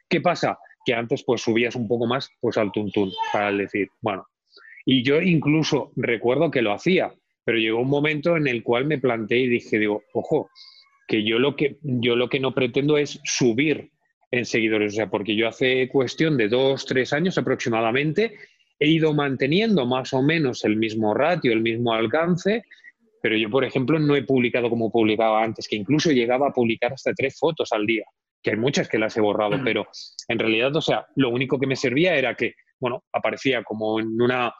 ¿Qué 0.09 0.21
pasa? 0.21 0.57
Que 0.85 0.93
antes 0.93 1.23
pues 1.23 1.41
subías 1.41 1.75
un 1.75 1.87
poco 1.87 2.07
más 2.07 2.29
pues 2.39 2.57
al 2.57 2.71
tuntún 2.71 3.11
para 3.31 3.51
decir, 3.51 3.89
bueno, 4.01 4.25
y 4.85 5.03
yo 5.03 5.21
incluso 5.21 5.91
recuerdo 5.95 6.51
que 6.51 6.61
lo 6.61 6.73
hacía, 6.73 7.13
pero 7.43 7.57
llegó 7.57 7.81
un 7.81 7.89
momento 7.89 8.37
en 8.37 8.47
el 8.47 8.63
cual 8.63 8.85
me 8.85 8.99
planteé 8.99 9.39
y 9.39 9.47
dije, 9.47 9.79
digo, 9.79 10.03
ojo, 10.13 10.49
que 11.07 11.23
yo 11.23 11.39
lo 11.39 11.55
que, 11.55 11.77
yo 11.81 12.15
lo 12.15 12.29
que 12.29 12.39
no 12.39 12.53
pretendo 12.53 12.97
es 12.97 13.19
subir 13.23 13.91
en 14.31 14.45
seguidores, 14.45 14.93
o 14.93 14.95
sea, 14.95 15.09
porque 15.09 15.35
yo 15.35 15.47
hace 15.47 15.87
cuestión 15.87 16.37
de 16.37 16.49
dos, 16.49 16.85
tres 16.85 17.13
años 17.13 17.37
aproximadamente 17.37 18.35
he 18.79 18.87
ido 18.87 19.13
manteniendo 19.13 19.85
más 19.85 20.13
o 20.13 20.21
menos 20.21 20.63
el 20.65 20.75
mismo 20.75 21.13
ratio, 21.13 21.53
el 21.53 21.61
mismo 21.61 21.93
alcance, 21.93 22.63
pero 23.21 23.37
yo, 23.37 23.49
por 23.49 23.65
ejemplo, 23.65 23.97
no 23.97 24.15
he 24.15 24.23
publicado 24.23 24.69
como 24.69 24.91
publicaba 24.91 25.43
antes, 25.43 25.67
que 25.67 25.75
incluso 25.75 26.11
llegaba 26.11 26.49
a 26.49 26.53
publicar 26.53 26.93
hasta 26.93 27.13
tres 27.13 27.37
fotos 27.39 27.71
al 27.71 27.85
día, 27.85 28.05
que 28.43 28.51
hay 28.51 28.57
muchas 28.57 28.87
que 28.87 28.99
las 28.99 29.17
he 29.17 29.21
borrado, 29.21 29.59
pero 29.63 29.87
en 30.27 30.37
realidad, 30.39 30.75
o 30.75 30.81
sea, 30.81 31.07
lo 31.15 31.29
único 31.29 31.59
que 31.59 31.67
me 31.67 31.75
servía 31.75 32.15
era 32.15 32.35
que, 32.35 32.53
bueno, 32.79 33.03
aparecía 33.11 33.63
como 33.63 33.99
en 33.99 34.21
una, 34.21 34.53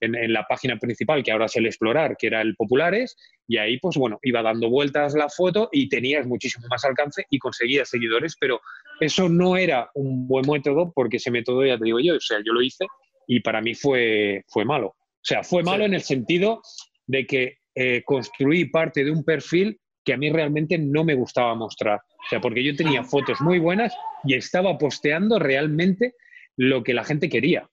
en, 0.00 0.32
la 0.32 0.44
página 0.44 0.76
principal, 0.76 1.24
que 1.24 1.32
ahora 1.32 1.46
es 1.46 1.56
el 1.56 1.66
explorar, 1.66 2.16
que 2.16 2.28
era 2.28 2.42
el 2.42 2.54
populares, 2.54 3.16
y 3.48 3.56
ahí, 3.56 3.78
pues 3.80 3.96
bueno, 3.96 4.20
iba 4.22 4.42
dando 4.42 4.70
vueltas 4.70 5.14
la 5.14 5.28
foto 5.28 5.68
y 5.72 5.88
tenías 5.88 6.26
muchísimo 6.26 6.66
más 6.70 6.84
alcance 6.84 7.26
y 7.28 7.38
conseguías 7.38 7.88
seguidores, 7.88 8.36
pero 8.38 8.60
eso 9.00 9.28
no 9.28 9.56
era 9.56 9.90
un 9.94 10.28
buen 10.28 10.48
método 10.48 10.92
porque 10.94 11.16
ese 11.16 11.32
método, 11.32 11.66
ya 11.66 11.76
te 11.76 11.86
digo 11.86 11.98
yo, 11.98 12.14
o 12.14 12.20
sea, 12.20 12.38
yo 12.44 12.52
lo 12.52 12.62
hice 12.62 12.86
y 13.26 13.40
para 13.40 13.60
mí 13.60 13.74
fue, 13.74 14.44
fue 14.48 14.64
malo. 14.64 14.88
O 14.88 15.24
sea, 15.24 15.42
fue 15.42 15.62
malo 15.62 15.84
en 15.84 15.94
el 15.94 16.02
sentido 16.02 16.62
de 17.06 17.26
que 17.26 17.58
eh, 17.74 18.02
construí 18.04 18.66
parte 18.66 19.04
de 19.04 19.10
un 19.10 19.24
perfil 19.24 19.78
que 20.04 20.12
a 20.12 20.16
mí 20.16 20.30
realmente 20.30 20.78
no 20.78 21.04
me 21.04 21.14
gustaba 21.14 21.54
mostrar. 21.54 22.00
O 22.00 22.28
sea, 22.28 22.40
porque 22.40 22.62
yo 22.62 22.74
tenía 22.74 23.04
fotos 23.04 23.40
muy 23.40 23.58
buenas 23.58 23.94
y 24.24 24.34
estaba 24.34 24.76
posteando 24.78 25.38
realmente 25.38 26.14
lo 26.56 26.82
que 26.82 26.94
la 26.94 27.04
gente 27.04 27.28
quería. 27.28 27.68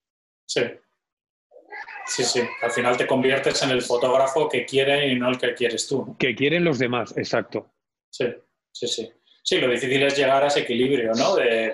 Sí. 0.46 0.62
Sí, 2.06 2.24
sí. 2.24 2.42
Al 2.62 2.72
final 2.72 2.98
te 2.98 3.06
conviertes 3.06 3.62
en 3.64 3.72
el 3.72 3.82
fotógrafo 3.82 4.50
que 4.50 4.66
quieren 4.66 5.12
y 5.12 5.16
no 5.16 5.30
el 5.30 5.38
que 5.38 5.54
quieres 5.54 5.88
tú. 5.88 6.16
Que 6.18 6.36
quieren 6.36 6.64
los 6.64 6.80
demás, 6.80 7.16
exacto. 7.18 7.72
Sí, 8.10 8.26
sí, 8.72 8.88
sí. 8.88 9.12
Sí, 9.44 9.58
lo 9.58 9.70
difícil 9.70 10.04
es 10.04 10.18
llegar 10.18 10.44
a 10.44 10.48
ese 10.48 10.62
equilibrio, 10.62 11.12
¿no? 11.14 11.36
De, 11.36 11.74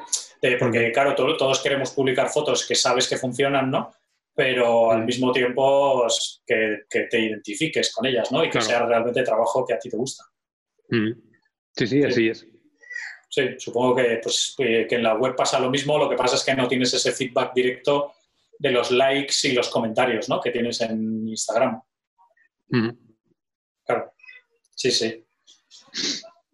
porque, 0.60 0.92
claro, 0.92 1.16
todos 1.16 1.62
queremos 1.62 1.92
publicar 1.92 2.30
fotos 2.30 2.66
que 2.68 2.76
sabes 2.76 3.08
que 3.08 3.18
funcionan, 3.18 3.70
¿no? 3.70 3.94
Pero 4.34 4.92
al 4.92 5.06
mismo 5.06 5.32
tiempo 5.32 6.06
que, 6.46 6.86
te 6.90 7.20
identifiques 7.20 7.94
con 7.94 8.06
ellas, 8.06 8.32
¿no? 8.32 8.44
Y 8.44 8.50
que 8.50 8.62
sea 8.62 8.86
realmente 8.86 9.24
trabajo 9.24 9.66
que 9.66 9.74
a 9.74 9.80
ti 9.80 9.90
te 9.90 9.98
gusta. 9.98 10.26
Sí, 10.90 11.88
sí, 11.88 12.04
así 12.04 12.30
es. 12.30 12.46
Sí, 13.30 13.56
supongo 13.58 13.96
que, 13.96 14.20
pues, 14.22 14.56
que 14.58 14.88
en 14.90 15.04
la 15.04 15.16
web 15.16 15.36
pasa 15.36 15.60
lo 15.60 15.70
mismo, 15.70 15.98
lo 15.98 16.10
que 16.10 16.16
pasa 16.16 16.36
es 16.36 16.44
que 16.44 16.54
no 16.54 16.68
tienes 16.68 16.94
ese 16.94 17.12
feedback 17.12 17.54
directo 17.54 18.14
de 18.58 18.72
los 18.72 18.92
likes 18.92 19.36
y 19.44 19.52
los 19.54 19.70
comentarios 19.70 20.30
¿no? 20.30 20.40
que 20.40 20.52
tienes 20.52 20.82
en 20.82 21.28
Instagram. 21.28 21.82
Claro, 23.86 24.14
sí, 24.76 24.92
sí. 24.92 25.26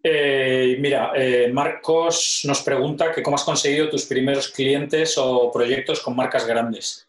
Eh, 0.04 0.78
mira, 0.80 1.12
eh, 1.14 1.50
Marcos 1.52 2.42
nos 2.44 2.62
pregunta 2.62 3.12
que 3.12 3.22
cómo 3.22 3.36
has 3.36 3.44
conseguido 3.44 3.88
tus 3.88 4.04
primeros 4.04 4.48
clientes 4.48 5.16
o 5.16 5.50
proyectos 5.52 6.00
con 6.00 6.16
marcas 6.16 6.46
grandes. 6.46 7.08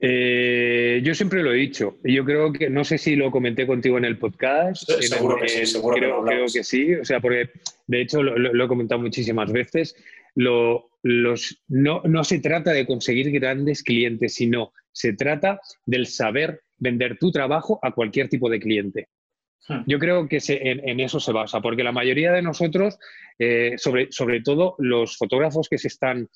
Eh, 0.00 1.00
yo 1.02 1.14
siempre 1.14 1.42
lo 1.42 1.52
he 1.52 1.56
dicho. 1.56 1.96
Yo 2.04 2.24
creo 2.24 2.52
que, 2.52 2.68
no 2.68 2.84
sé 2.84 2.98
si 2.98 3.16
lo 3.16 3.30
comenté 3.30 3.66
contigo 3.66 3.98
en 3.98 4.04
el 4.04 4.18
podcast. 4.18 4.88
seguro 5.00 5.38
que 5.40 5.48
sí, 5.48 5.66
seguro 5.66 5.96
creo, 5.96 6.22
que, 6.22 6.30
creo 6.30 6.46
que 6.52 6.62
sí. 6.62 6.94
O 6.94 7.04
sea, 7.04 7.20
porque 7.20 7.50
de 7.86 8.00
hecho 8.02 8.22
lo, 8.22 8.64
he 8.64 8.68
comentado 8.68 9.00
muchísimas 9.00 9.50
veces. 9.50 9.96
Lo, 10.34 10.90
los, 11.02 11.62
no, 11.66 12.02
no 12.04 12.22
se 12.24 12.38
trata 12.40 12.72
de 12.72 12.86
conseguir 12.86 13.30
grandes 13.32 13.82
clientes, 13.82 14.34
sino 14.34 14.72
se 14.92 15.14
trata 15.14 15.60
del 15.86 16.06
saber 16.06 16.60
vender 16.76 17.18
tu 17.18 17.32
trabajo 17.32 17.80
a 17.82 17.92
cualquier 17.92 18.28
tipo 18.28 18.48
de 18.48 18.60
cliente. 18.60 19.08
Hmm. 19.66 19.82
Yo 19.86 19.98
creo 19.98 20.28
que 20.28 20.38
en, 20.46 21.00
eso 21.00 21.20
se 21.20 21.32
basa, 21.32 21.60
porque 21.60 21.82
la 21.82 21.92
mayoría 21.92 22.32
de 22.32 22.42
nosotros, 22.42 22.98
eh, 23.38 23.74
sobre, 23.76 24.10
sobre 24.10 24.40
todo 24.40 24.74
los 24.78 25.16
fotógrafos 25.16 25.68
que 25.68 25.78
se 25.78 25.88
están 25.88 26.28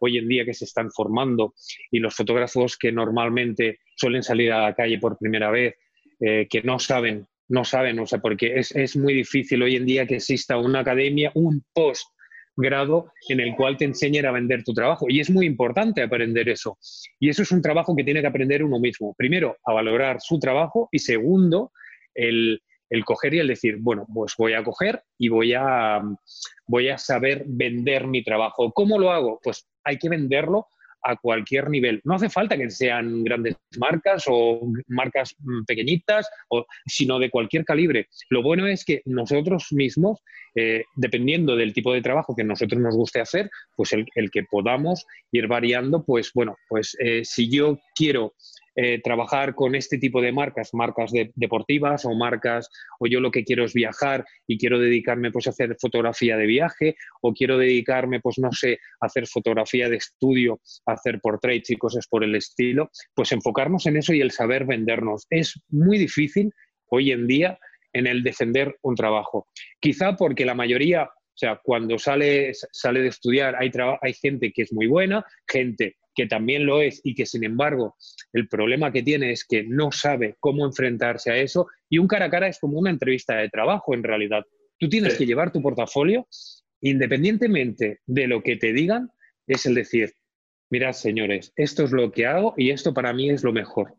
hoy 0.00 0.18
en 0.18 0.28
día 0.28 0.44
que 0.44 0.54
se 0.54 0.64
están 0.64 0.90
formando 0.90 1.54
y 1.90 1.98
los 1.98 2.14
fotógrafos 2.14 2.76
que 2.76 2.92
normalmente 2.92 3.80
suelen 3.96 4.22
salir 4.22 4.52
a 4.52 4.62
la 4.62 4.74
calle 4.74 4.98
por 4.98 5.18
primera 5.18 5.50
vez, 5.50 5.74
eh, 6.20 6.46
que 6.48 6.62
no 6.62 6.78
saben, 6.78 7.26
no 7.48 7.64
saben, 7.64 7.98
o 7.98 8.06
sea, 8.06 8.20
porque 8.20 8.58
es, 8.58 8.74
es, 8.74 8.96
muy 8.96 9.14
difícil 9.14 9.62
hoy 9.62 9.76
en 9.76 9.86
día 9.86 10.06
que 10.06 10.16
exista 10.16 10.56
una 10.56 10.80
academia, 10.80 11.32
un 11.34 11.64
post 11.72 12.06
grado 12.58 13.12
en 13.28 13.40
el 13.40 13.54
cual 13.54 13.76
te 13.76 13.84
enseñen 13.84 14.26
a 14.26 14.32
vender 14.32 14.64
tu 14.64 14.74
trabajo. 14.74 15.06
Y 15.08 15.20
es 15.20 15.30
muy 15.30 15.46
importante 15.46 16.02
aprender 16.02 16.48
eso. 16.48 16.76
Y 17.20 17.28
eso 17.28 17.42
es 17.42 17.52
un 17.52 17.62
trabajo 17.62 17.94
que 17.94 18.04
tiene 18.04 18.20
que 18.20 18.26
aprender 18.26 18.64
uno 18.64 18.80
mismo. 18.80 19.14
Primero, 19.16 19.56
a 19.64 19.72
valorar 19.72 20.18
su 20.20 20.40
trabajo 20.40 20.88
y 20.90 20.98
segundo, 20.98 21.72
el, 22.14 22.60
el 22.90 23.04
coger 23.04 23.34
y 23.34 23.38
el 23.40 23.48
decir, 23.48 23.76
bueno, 23.80 24.06
pues 24.12 24.34
voy 24.38 24.54
a 24.54 24.64
coger 24.64 25.02
y 25.18 25.28
voy 25.28 25.54
a, 25.54 26.00
voy 26.66 26.88
a 26.88 26.98
saber 26.98 27.44
vender 27.46 28.06
mi 28.06 28.22
trabajo. 28.22 28.72
¿Cómo 28.72 28.98
lo 28.98 29.10
hago? 29.10 29.40
Pues 29.42 29.66
hay 29.84 29.98
que 29.98 30.08
venderlo 30.08 30.66
a 31.02 31.16
cualquier 31.16 31.70
nivel. 31.70 32.00
No 32.04 32.14
hace 32.14 32.28
falta 32.28 32.56
que 32.56 32.70
sean 32.70 33.22
grandes 33.24 33.56
marcas 33.78 34.24
o 34.28 34.60
marcas 34.88 35.34
mm, 35.38 35.64
pequeñitas, 35.64 36.28
o, 36.48 36.66
sino 36.86 37.18
de 37.18 37.30
cualquier 37.30 37.64
calibre. 37.64 38.08
Lo 38.30 38.42
bueno 38.42 38.66
es 38.66 38.84
que 38.84 39.02
nosotros 39.04 39.68
mismos, 39.70 40.20
eh, 40.54 40.84
dependiendo 40.96 41.56
del 41.56 41.72
tipo 41.72 41.92
de 41.92 42.02
trabajo 42.02 42.34
que 42.34 42.44
nosotros 42.44 42.80
nos 42.80 42.96
guste 42.96 43.20
hacer, 43.20 43.50
pues 43.76 43.92
el, 43.92 44.30
que 44.30 44.42
podamos 44.44 45.06
ir 45.32 45.46
variando, 45.46 46.04
pues 46.04 46.32
bueno, 46.34 46.56
pues 46.68 46.96
eh, 47.00 47.24
si 47.24 47.50
yo 47.50 47.78
quiero 47.94 48.34
eh, 48.80 49.00
trabajar 49.02 49.56
con 49.56 49.74
este 49.74 49.98
tipo 49.98 50.22
de 50.22 50.30
marcas, 50.30 50.70
marcas 50.72 51.10
deportivas 51.34 52.04
o 52.04 52.14
marcas, 52.14 52.70
o 53.00 53.08
yo 53.08 53.18
lo 53.18 53.32
que 53.32 53.42
quiero 53.42 53.64
es 53.64 53.74
viajar 53.74 54.24
y 54.46 54.56
quiero 54.56 54.78
dedicarme 54.78 55.32
pues 55.32 55.48
a 55.48 55.50
hacer 55.50 55.76
fotografía 55.80 56.36
de 56.36 56.46
viaje 56.46 56.94
o 57.20 57.32
quiero 57.32 57.58
dedicarme 57.58 58.20
pues 58.20 58.38
no 58.38 58.52
sé, 58.52 58.78
a 59.00 59.06
hacer 59.06 59.26
fotografía 59.26 59.88
de 59.88 59.96
estudio, 59.96 60.60
a 60.86 60.92
hacer 60.92 61.18
portraits 61.20 61.70
y 61.70 61.76
cosas 61.76 62.06
por 62.06 62.22
el 62.22 62.36
estilo, 62.36 62.92
pues 63.16 63.32
enfocarnos 63.32 63.84
en 63.86 63.96
eso 63.96 64.14
y 64.14 64.20
el 64.20 64.30
saber 64.30 64.64
vendernos. 64.64 65.26
Es 65.28 65.60
muy 65.70 65.98
difícil 65.98 66.52
hoy 66.86 67.10
en 67.10 67.26
día 67.26 67.58
en 67.92 68.06
el 68.06 68.22
defender 68.22 68.76
un 68.82 68.94
trabajo. 68.94 69.48
Quizá 69.80 70.14
porque 70.14 70.44
la 70.44 70.54
mayoría, 70.54 71.02
o 71.02 71.34
sea, 71.34 71.60
cuando 71.64 71.98
sale, 71.98 72.52
sale 72.54 73.00
de 73.00 73.08
estudiar 73.08 73.56
hay, 73.58 73.72
hay 74.02 74.12
gente 74.12 74.52
que 74.52 74.62
es 74.62 74.72
muy 74.72 74.86
buena, 74.86 75.24
gente 75.48 75.96
que 76.18 76.26
también 76.26 76.66
lo 76.66 76.82
es 76.82 77.00
y 77.04 77.14
que 77.14 77.26
sin 77.26 77.44
embargo 77.44 77.94
el 78.32 78.48
problema 78.48 78.90
que 78.90 79.04
tiene 79.04 79.30
es 79.30 79.44
que 79.44 79.62
no 79.62 79.92
sabe 79.92 80.34
cómo 80.40 80.66
enfrentarse 80.66 81.30
a 81.30 81.36
eso 81.36 81.68
y 81.88 81.98
un 81.98 82.08
cara 82.08 82.24
a 82.24 82.30
cara 82.30 82.48
es 82.48 82.58
como 82.58 82.76
una 82.76 82.90
entrevista 82.90 83.36
de 83.36 83.48
trabajo 83.48 83.94
en 83.94 84.02
realidad. 84.02 84.42
Tú 84.80 84.88
tienes 84.88 85.14
que 85.14 85.26
llevar 85.26 85.52
tu 85.52 85.62
portafolio 85.62 86.26
independientemente 86.80 88.00
de 88.04 88.26
lo 88.26 88.42
que 88.42 88.56
te 88.56 88.72
digan, 88.72 89.12
es 89.46 89.64
el 89.66 89.76
decir, 89.76 90.12
mirad 90.70 90.92
señores, 90.92 91.52
esto 91.54 91.84
es 91.84 91.92
lo 91.92 92.10
que 92.10 92.26
hago 92.26 92.52
y 92.56 92.70
esto 92.70 92.92
para 92.92 93.12
mí 93.12 93.30
es 93.30 93.44
lo 93.44 93.52
mejor. 93.52 93.94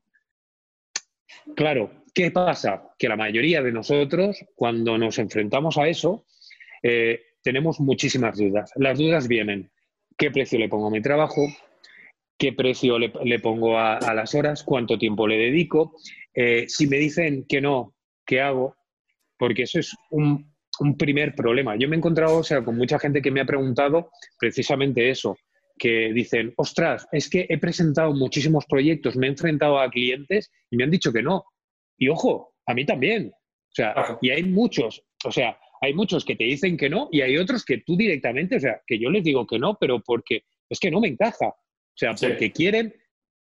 Claro, 1.55 2.03
¿qué 2.13 2.31
pasa? 2.31 2.83
Que 2.97 3.07
la 3.07 3.15
mayoría 3.15 3.61
de 3.61 3.71
nosotros, 3.71 4.43
cuando 4.55 4.97
nos 4.97 5.19
enfrentamos 5.19 5.77
a 5.77 5.87
eso, 5.87 6.25
eh, 6.83 7.21
tenemos 7.41 7.79
muchísimas 7.79 8.37
dudas. 8.37 8.73
Las 8.75 8.97
dudas 8.97 9.29
vienen, 9.29 9.71
¿qué 10.17 10.31
precio 10.31 10.59
le 10.59 10.67
pongo 10.67 10.87
a 10.87 10.91
mi 10.91 11.01
trabajo? 11.01 11.47
Qué 12.39 12.53
precio 12.53 12.97
le, 12.97 13.39
pongo 13.39 13.77
a, 13.77 13.99
las 14.15 14.33
horas, 14.33 14.63
cuánto 14.63 14.97
tiempo 14.97 15.27
le 15.27 15.37
dedico. 15.37 15.93
Eh, 16.33 16.65
si 16.69 16.87
me 16.87 16.97
dicen 16.97 17.45
que 17.47 17.59
no, 17.59 17.93
¿qué 18.25 18.39
hago? 18.39 18.77
Porque 19.37 19.63
eso 19.63 19.77
es 19.79 19.93
un, 20.09 20.49
primer 20.97 21.35
problema. 21.35 21.75
Yo 21.75 21.89
me 21.89 21.97
he 21.97 21.99
encontrado 21.99 22.37
o 22.37 22.43
sea, 22.43 22.63
con 22.63 22.77
mucha 22.77 22.97
gente 22.97 23.21
que 23.21 23.31
me 23.31 23.41
ha 23.41 23.45
preguntado 23.45 24.11
precisamente 24.39 25.09
eso, 25.09 25.37
que 25.77 26.13
dicen, 26.13 26.53
ostras, 26.55 27.05
es 27.11 27.29
que 27.29 27.45
he 27.49 27.57
presentado 27.57 28.13
muchísimos 28.13 28.65
proyectos, 28.65 29.17
me 29.17 29.27
he 29.27 29.31
enfrentado 29.31 29.77
a 29.77 29.89
clientes 29.89 30.49
y 30.71 30.77
me 30.77 30.85
han 30.85 30.91
dicho 30.91 31.11
que 31.11 31.21
no. 31.21 31.43
Y 31.97 32.07
ojo, 32.07 32.53
a 32.65 32.73
mí 32.73 32.85
también. 32.85 33.33
O 33.33 33.75
sea, 33.75 34.17
y 34.21 34.29
hay 34.29 34.43
muchos, 34.43 35.03
o 35.25 35.31
sea, 35.31 35.57
hay 35.81 35.93
muchos 35.93 36.23
que 36.23 36.37
te 36.37 36.45
dicen 36.45 36.77
que 36.77 36.89
no 36.89 37.09
y 37.11 37.19
hay 37.19 37.37
otros 37.37 37.65
que 37.65 37.79
tú 37.79 37.97
directamente, 37.97 38.55
o 38.55 38.59
sea, 38.61 38.81
que 38.87 38.97
yo 38.97 39.09
les 39.09 39.23
digo 39.25 39.45
que 39.45 39.59
no, 39.59 39.77
pero 39.77 39.99
porque 39.99 40.43
es 40.69 40.79
que 40.79 40.89
no 40.89 41.01
me 41.01 41.09
encaja. 41.09 41.53
O 41.99 42.17
sea, 42.17 42.29
porque 42.29 42.51
quieren, 42.51 42.95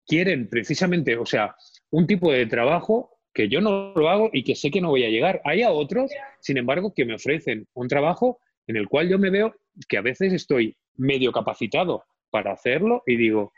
quieren 0.06 0.48
precisamente, 0.48 1.16
o 1.16 1.26
sea, 1.26 1.54
un 1.90 2.06
tipo 2.06 2.32
de 2.32 2.46
trabajo 2.46 3.18
que 3.34 3.50
yo 3.50 3.60
no 3.60 3.92
lo 3.94 4.08
hago 4.08 4.30
y 4.32 4.44
que 4.44 4.54
sé 4.54 4.70
que 4.70 4.80
no 4.80 4.88
voy 4.88 5.04
a 5.04 5.10
llegar. 5.10 5.42
Hay 5.44 5.60
a 5.60 5.70
otros, 5.70 6.10
sin 6.40 6.56
embargo, 6.56 6.94
que 6.94 7.04
me 7.04 7.14
ofrecen 7.14 7.68
un 7.74 7.86
trabajo 7.86 8.40
en 8.66 8.76
el 8.76 8.88
cual 8.88 9.10
yo 9.10 9.18
me 9.18 9.28
veo 9.28 9.54
que 9.90 9.98
a 9.98 10.00
veces 10.00 10.32
estoy 10.32 10.74
medio 10.94 11.32
capacitado 11.32 12.04
para 12.30 12.52
hacerlo 12.52 13.02
y 13.06 13.16
digo, 13.16 13.52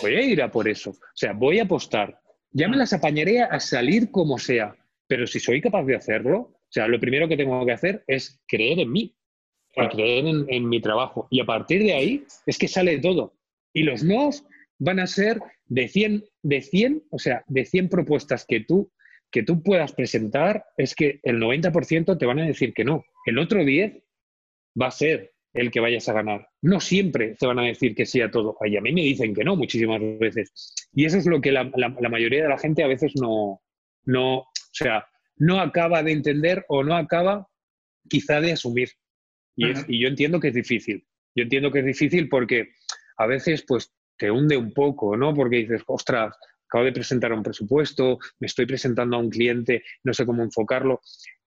voy 0.00 0.14
a 0.14 0.22
ir 0.22 0.40
a 0.40 0.50
por 0.50 0.66
eso. 0.66 0.90
O 0.90 0.96
sea, 1.14 1.34
voy 1.34 1.58
a 1.58 1.64
apostar. 1.64 2.18
Ya 2.52 2.68
me 2.68 2.78
las 2.78 2.94
apañaré 2.94 3.42
a 3.42 3.60
salir 3.60 4.10
como 4.10 4.38
sea, 4.38 4.74
pero 5.06 5.26
si 5.26 5.40
soy 5.40 5.60
capaz 5.60 5.84
de 5.84 5.96
hacerlo, 5.96 6.38
o 6.38 6.68
sea, 6.70 6.88
lo 6.88 6.98
primero 6.98 7.28
que 7.28 7.36
tengo 7.36 7.66
que 7.66 7.72
hacer 7.72 8.02
es 8.06 8.40
creer 8.48 8.80
en 8.80 8.90
mí, 8.90 9.14
creer 9.90 10.26
en, 10.26 10.46
en 10.48 10.66
mi 10.66 10.80
trabajo. 10.80 11.28
Y 11.30 11.40
a 11.40 11.44
partir 11.44 11.82
de 11.82 11.92
ahí 11.92 12.24
es 12.46 12.56
que 12.56 12.66
sale 12.66 12.98
todo. 12.98 13.34
Y 13.72 13.82
los 13.82 14.02
no 14.02 14.30
van 14.78 15.00
a 15.00 15.06
ser 15.06 15.40
de 15.66 15.88
100, 15.88 16.24
de 16.42 16.60
100, 16.60 17.04
o 17.10 17.18
sea, 17.18 17.44
de 17.46 17.64
100 17.64 17.88
propuestas 17.88 18.44
que 18.46 18.60
tú, 18.60 18.90
que 19.30 19.42
tú 19.42 19.62
puedas 19.62 19.92
presentar, 19.92 20.64
es 20.76 20.94
que 20.94 21.20
el 21.22 21.38
90% 21.40 22.18
te 22.18 22.26
van 22.26 22.40
a 22.40 22.46
decir 22.46 22.74
que 22.74 22.84
no. 22.84 23.04
El 23.24 23.38
otro 23.38 23.64
10 23.64 24.02
va 24.80 24.88
a 24.88 24.90
ser 24.90 25.32
el 25.54 25.70
que 25.70 25.80
vayas 25.80 26.08
a 26.08 26.12
ganar. 26.12 26.48
No 26.60 26.80
siempre 26.80 27.36
te 27.38 27.46
van 27.46 27.58
a 27.58 27.64
decir 27.64 27.94
que 27.94 28.06
sí 28.06 28.20
a 28.20 28.30
todo. 28.30 28.56
Y 28.64 28.76
a 28.76 28.80
mí 28.80 28.92
me 28.92 29.02
dicen 29.02 29.34
que 29.34 29.44
no 29.44 29.56
muchísimas 29.56 30.00
veces. 30.18 30.74
Y 30.94 31.04
eso 31.04 31.18
es 31.18 31.26
lo 31.26 31.40
que 31.40 31.52
la, 31.52 31.64
mayoría 31.64 32.42
de 32.42 32.48
la 32.48 32.58
gente 32.58 32.82
a 32.82 32.88
veces 32.88 33.12
no, 33.16 33.62
no, 34.04 34.38
o 34.38 34.46
sea, 34.72 35.06
no 35.36 35.60
acaba 35.60 36.02
de 36.02 36.12
entender 36.12 36.64
o 36.68 36.82
no 36.82 36.96
acaba 36.96 37.48
quizá 38.08 38.40
de 38.40 38.52
asumir. 38.52 38.90
Y, 39.56 39.66
y 39.88 40.00
yo 40.00 40.08
entiendo 40.08 40.40
que 40.40 40.48
es 40.48 40.54
difícil. 40.54 41.06
Yo 41.34 41.44
entiendo 41.44 41.70
que 41.70 41.80
es 41.80 41.86
difícil 41.86 42.28
porque 42.28 42.70
a 43.22 43.26
veces 43.26 43.64
pues 43.66 43.92
te 44.16 44.30
hunde 44.30 44.56
un 44.56 44.72
poco, 44.72 45.16
¿no? 45.16 45.34
Porque 45.34 45.56
dices, 45.56 45.82
ostras, 45.86 46.36
acabo 46.68 46.84
de 46.84 46.92
presentar 46.92 47.32
un 47.32 47.42
presupuesto, 47.42 48.18
me 48.40 48.46
estoy 48.46 48.66
presentando 48.66 49.16
a 49.16 49.20
un 49.20 49.30
cliente, 49.30 49.82
no 50.04 50.14
sé 50.14 50.24
cómo 50.24 50.42
enfocarlo. 50.42 51.00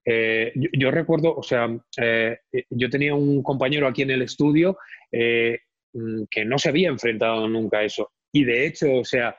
Eh, 0.05 0.53
yo, 0.73 0.91
recuerdo, 0.91 1.35
o 1.35 1.41
sea, 1.41 1.67
eh, 1.99 2.37
yo 2.69 2.89
tenía 2.89 3.15
un 3.15 3.41
compañero 3.41 3.87
aquí 3.87 4.03
en 4.03 4.11
el 4.11 4.21
estudio 4.21 4.77
eh, 5.11 5.59
mm, 5.93 6.25
que 6.29 6.45
no 6.45 6.59
se 6.59 6.69
había 6.69 6.89
enfrentado 6.89 7.47
nunca 7.47 7.79
a 7.79 7.83
eso. 7.83 8.11
Y 8.31 8.43
de 8.43 8.67
hecho, 8.67 8.93
o 8.97 9.05
sea, 9.05 9.35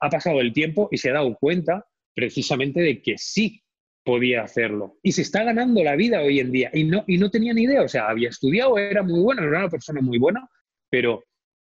ha 0.00 0.10
pasado 0.10 0.40
el 0.40 0.52
tiempo 0.52 0.88
y 0.90 0.98
se 0.98 1.10
ha 1.10 1.14
dado 1.14 1.34
cuenta 1.38 1.86
precisamente 2.14 2.80
de 2.80 3.00
que 3.00 3.16
sí 3.16 3.62
podía 4.04 4.42
hacerlo. 4.42 4.98
Y 5.02 5.12
se 5.12 5.22
está 5.22 5.44
ganando 5.44 5.82
la 5.82 5.96
vida 5.96 6.20
hoy 6.20 6.40
en 6.40 6.50
día. 6.50 6.70
Y 6.74 6.84
no, 6.84 7.04
y 7.06 7.18
no 7.18 7.30
tenía 7.30 7.54
ni 7.54 7.62
idea, 7.62 7.82
o 7.82 7.88
sea, 7.88 8.08
había 8.08 8.28
estudiado, 8.28 8.76
era 8.78 9.02
muy 9.02 9.20
bueno, 9.20 9.42
era 9.42 9.60
una 9.60 9.68
persona 9.68 10.00
muy 10.00 10.18
buena, 10.18 10.46
pero 10.90 11.22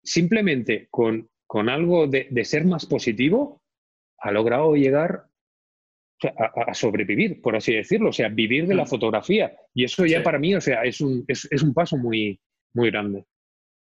simplemente 0.07 0.89
con 0.91 1.29
con 1.47 1.69
algo 1.69 2.07
de, 2.07 2.45
ser 2.45 2.65
más 2.65 2.87
positivo, 2.87 3.63
ha 4.19 4.31
logrado 4.31 4.75
llegar 4.75 5.27
a, 6.67 6.75
sobrevivir, 6.75 7.41
por 7.41 7.57
así 7.57 7.75
decirlo, 7.75 8.11
o 8.11 8.13
sea, 8.13 8.29
vivir 8.29 8.67
de 8.67 8.75
la 8.75 8.85
mm. 8.85 8.89
fotografía. 8.89 9.57
Y 9.75 9.85
eso 9.85 10.05
ya 10.07 10.23
para 10.23 10.39
mí, 10.39 10.55
o 10.55 10.61
sea, 10.61 10.83
es 10.83 11.01
un, 11.01 11.25
es, 11.29 11.63
un 11.63 11.73
paso 11.73 11.97
muy, 11.97 12.41
muy 12.75 12.91
grande. 12.91 13.25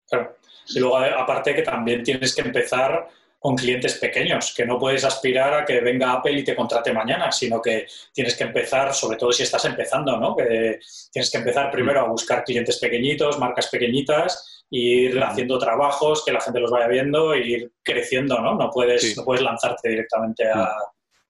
Claro. 0.09 0.35
Y 0.75 0.79
luego, 0.79 0.97
aparte 0.97 1.55
que 1.55 1.61
también 1.61 2.03
tienes 2.03 2.35
que 2.35 2.41
empezar 2.41 3.07
con 3.39 3.55
clientes 3.55 3.95
pequeños, 3.95 4.53
que 4.55 4.65
no 4.65 4.79
puedes 4.79 5.03
aspirar 5.03 5.53
a 5.53 5.65
que 5.65 5.81
venga 5.81 6.13
Apple 6.13 6.39
y 6.39 6.43
te 6.43 6.55
contrate 6.55 6.93
mañana, 6.93 7.31
sino 7.31 7.61
que 7.61 7.87
tienes 8.13 8.37
que 8.37 8.45
empezar, 8.45 8.93
sobre 8.93 9.17
todo 9.17 9.33
si 9.33 9.43
estás 9.43 9.65
empezando, 9.65 10.17
¿no? 10.17 10.35
Que 10.35 10.79
tienes 11.11 11.29
que 11.29 11.37
empezar 11.37 11.69
primero 11.69 11.99
a 11.99 12.07
buscar 12.07 12.45
clientes 12.45 12.79
pequeñitos, 12.79 13.37
marcas 13.39 13.67
pequeñitas, 13.67 14.52
ir 14.75 15.21
haciendo 15.21 15.59
trabajos, 15.59 16.25
que 16.25 16.31
la 16.31 16.41
gente 16.41 16.59
los 16.59 16.71
vaya 16.71 16.87
viendo 16.87 17.33
e 17.33 17.47
ir 17.47 17.71
creciendo, 17.83 18.39
¿no? 18.39 18.55
No 18.55 18.71
puedes, 18.71 19.15
no 19.15 19.23
puedes 19.23 19.43
lanzarte 19.43 19.89
directamente 19.89 20.49
a, 20.49 20.67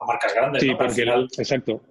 marcas 0.06 0.34
grandes, 0.34 0.62
sí, 0.62 0.72
Porque, 0.76 0.94
final, 0.94 1.28
exacto. 1.38 1.82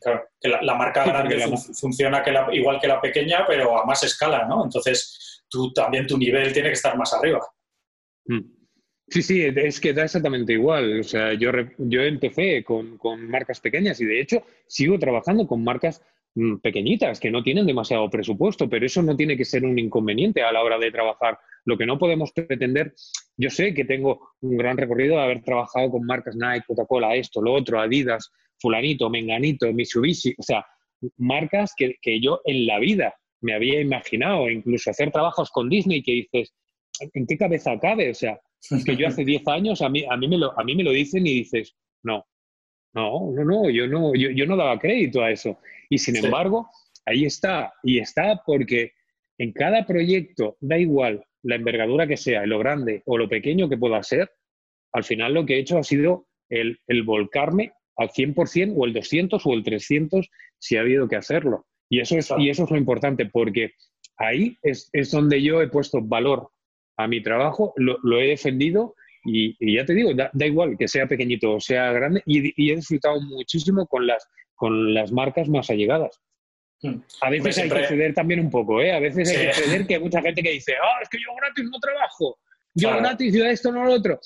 Claro, 0.00 0.24
que 0.40 0.48
la, 0.48 0.74
marca 0.74 1.04
grande 1.04 1.38
funciona 1.78 2.22
que 2.22 2.32
igual 2.52 2.80
que 2.80 2.88
la 2.88 3.00
pequeña, 3.00 3.44
pero 3.46 3.80
a 3.80 3.84
más 3.84 4.02
escala, 4.02 4.46
¿no? 4.48 4.64
Entonces, 4.64 5.44
tú, 5.48 5.72
también 5.72 6.06
tu 6.06 6.18
nivel 6.18 6.52
tiene 6.52 6.68
que 6.68 6.74
estar 6.74 6.96
más 6.96 7.12
arriba. 7.14 7.40
Sí, 9.08 9.22
sí, 9.22 9.44
es 9.44 9.80
que 9.80 9.92
da 9.92 10.04
exactamente 10.04 10.52
igual. 10.52 11.00
O 11.00 11.04
sea, 11.04 11.32
yo, 11.34 11.50
yo 11.78 12.02
empecé 12.02 12.64
con, 12.64 12.98
con 12.98 13.28
marcas 13.28 13.60
pequeñas 13.60 14.00
y 14.00 14.04
de 14.04 14.20
hecho 14.20 14.42
sigo 14.66 14.98
trabajando 14.98 15.46
con 15.46 15.62
marcas 15.62 16.02
pequeñitas 16.62 17.18
que 17.18 17.30
no 17.30 17.42
tienen 17.42 17.66
demasiado 17.66 18.08
presupuesto, 18.08 18.68
pero 18.68 18.86
eso 18.86 19.02
no 19.02 19.16
tiene 19.16 19.36
que 19.36 19.44
ser 19.44 19.64
un 19.64 19.78
inconveniente 19.78 20.42
a 20.42 20.52
la 20.52 20.62
hora 20.62 20.78
de 20.78 20.90
trabajar. 20.90 21.38
Lo 21.64 21.76
que 21.76 21.86
no 21.86 21.98
podemos 21.98 22.32
pretender, 22.32 22.94
yo 23.36 23.50
sé 23.50 23.74
que 23.74 23.84
tengo 23.84 24.30
un 24.40 24.56
gran 24.56 24.76
recorrido 24.76 25.16
de 25.16 25.22
haber 25.22 25.42
trabajado 25.42 25.90
con 25.90 26.06
marcas 26.06 26.36
Nike, 26.36 26.64
Coca-Cola, 26.66 27.16
esto, 27.16 27.42
lo 27.42 27.52
otro, 27.54 27.80
Adidas, 27.80 28.30
fulanito, 28.58 29.10
menganito, 29.10 29.72
Mitsubishi, 29.72 30.34
o 30.38 30.42
sea, 30.42 30.64
marcas 31.16 31.72
que, 31.76 31.96
que 32.00 32.20
yo 32.20 32.40
en 32.44 32.66
la 32.66 32.78
vida 32.78 33.14
me 33.40 33.54
había 33.54 33.80
imaginado, 33.80 34.50
incluso 34.50 34.90
hacer 34.90 35.10
trabajos 35.10 35.50
con 35.50 35.68
Disney 35.68 36.02
que 36.02 36.12
dices, 36.12 36.54
¿en 37.00 37.26
qué 37.26 37.36
cabeza 37.36 37.78
cabe? 37.78 38.10
O 38.10 38.14
sea, 38.14 38.38
que 38.86 38.96
yo 38.96 39.08
hace 39.08 39.24
10 39.24 39.48
años, 39.48 39.82
a 39.82 39.88
mí, 39.88 40.04
a, 40.08 40.16
mí 40.16 40.28
me 40.28 40.38
lo, 40.38 40.58
a 40.58 40.64
mí 40.64 40.74
me 40.74 40.84
lo 40.84 40.92
dicen 40.92 41.26
y 41.26 41.34
dices, 41.34 41.74
no, 42.02 42.24
no, 42.92 43.32
no, 43.32 43.44
no, 43.44 43.70
yo 43.70 43.86
no, 43.86 44.14
yo, 44.14 44.30
yo 44.30 44.46
no 44.46 44.56
daba 44.56 44.78
crédito 44.78 45.22
a 45.22 45.30
eso. 45.30 45.58
Y 45.90 45.98
sin 45.98 46.16
embargo, 46.16 46.70
ahí 47.04 47.26
está, 47.26 47.74
y 47.82 47.98
está 47.98 48.42
porque 48.46 48.92
en 49.36 49.52
cada 49.52 49.84
proyecto, 49.84 50.56
da 50.60 50.78
igual 50.78 51.24
la 51.42 51.56
envergadura 51.56 52.06
que 52.06 52.16
sea, 52.16 52.46
lo 52.46 52.58
grande 52.58 53.02
o 53.04 53.18
lo 53.18 53.28
pequeño 53.28 53.68
que 53.68 53.76
pueda 53.76 54.02
ser, 54.02 54.30
al 54.92 55.04
final 55.04 55.34
lo 55.34 55.44
que 55.44 55.56
he 55.56 55.60
hecho 55.60 55.76
ha 55.76 55.82
sido 55.82 56.26
el, 56.48 56.80
el 56.86 57.02
volcarme 57.02 57.72
al 57.96 58.08
100% 58.08 58.74
o 58.76 58.86
el 58.86 58.94
200 58.94 59.44
o 59.44 59.52
el 59.52 59.62
300 59.62 60.30
si 60.58 60.76
ha 60.76 60.80
habido 60.80 61.08
que 61.08 61.16
hacerlo. 61.16 61.66
Y 61.88 62.00
eso 62.00 62.16
es, 62.16 62.32
y 62.38 62.48
eso 62.48 62.64
es 62.64 62.70
lo 62.70 62.76
importante, 62.76 63.26
porque 63.26 63.72
ahí 64.16 64.56
es, 64.62 64.88
es 64.92 65.10
donde 65.10 65.42
yo 65.42 65.60
he 65.60 65.68
puesto 65.68 66.00
valor 66.00 66.50
a 66.96 67.08
mi 67.08 67.22
trabajo, 67.22 67.72
lo, 67.76 68.20
he 68.20 68.28
defendido 68.28 68.94
y, 69.24 69.74
ya 69.74 69.84
te 69.84 69.94
digo, 69.94 70.12
da, 70.14 70.30
igual 70.46 70.76
que 70.78 70.88
sea 70.88 71.06
pequeñito 71.06 71.54
o 71.54 71.60
sea 71.60 71.92
grande 71.92 72.22
y, 72.26 72.70
he 72.70 72.76
disfrutado 72.76 73.20
muchísimo 73.20 73.86
con 73.86 74.06
las, 74.06 74.26
con 74.60 74.92
las 74.92 75.10
marcas 75.10 75.48
más 75.48 75.70
allegadas. 75.70 76.20
Hmm. 76.82 77.00
A 77.22 77.30
veces 77.30 77.56
hay 77.56 77.70
que 77.70 77.86
ceder 77.86 78.12
también 78.12 78.40
un 78.40 78.50
poco, 78.50 78.82
¿eh? 78.82 78.92
A 78.92 79.00
veces 79.00 79.26
hay 79.30 79.46
que 79.46 79.52
ceder 79.54 79.86
que 79.86 79.94
hay 79.94 80.00
mucha 80.00 80.20
gente 80.20 80.42
que 80.42 80.50
dice, 80.50 80.74
ah, 80.74 80.98
es 81.02 81.08
que 81.08 81.16
yo 81.16 81.34
gratis 81.34 81.64
no 81.64 81.80
trabajo, 81.80 82.38
yo 82.74 82.90
gratis 82.94 83.34
yo 83.34 83.46
esto, 83.46 83.72
no 83.72 83.86
lo 83.86 83.94
otro. 83.94 84.20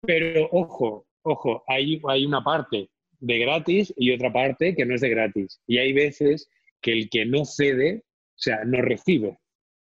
Pero 0.00 0.48
ojo, 0.50 1.06
ojo, 1.20 1.62
hay, 1.68 2.00
hay 2.08 2.24
una 2.24 2.42
parte 2.42 2.88
de 3.18 3.38
gratis 3.38 3.92
y 3.98 4.12
otra 4.12 4.32
parte 4.32 4.74
que 4.74 4.86
no 4.86 4.94
es 4.94 5.02
de 5.02 5.10
gratis. 5.10 5.60
Y 5.66 5.76
hay 5.76 5.92
veces 5.92 6.48
que 6.80 6.92
el 6.92 7.10
que 7.10 7.26
no 7.26 7.44
cede, 7.44 8.02
o 8.02 8.38
sea, 8.38 8.64
no 8.64 8.80
recibe. 8.80 9.38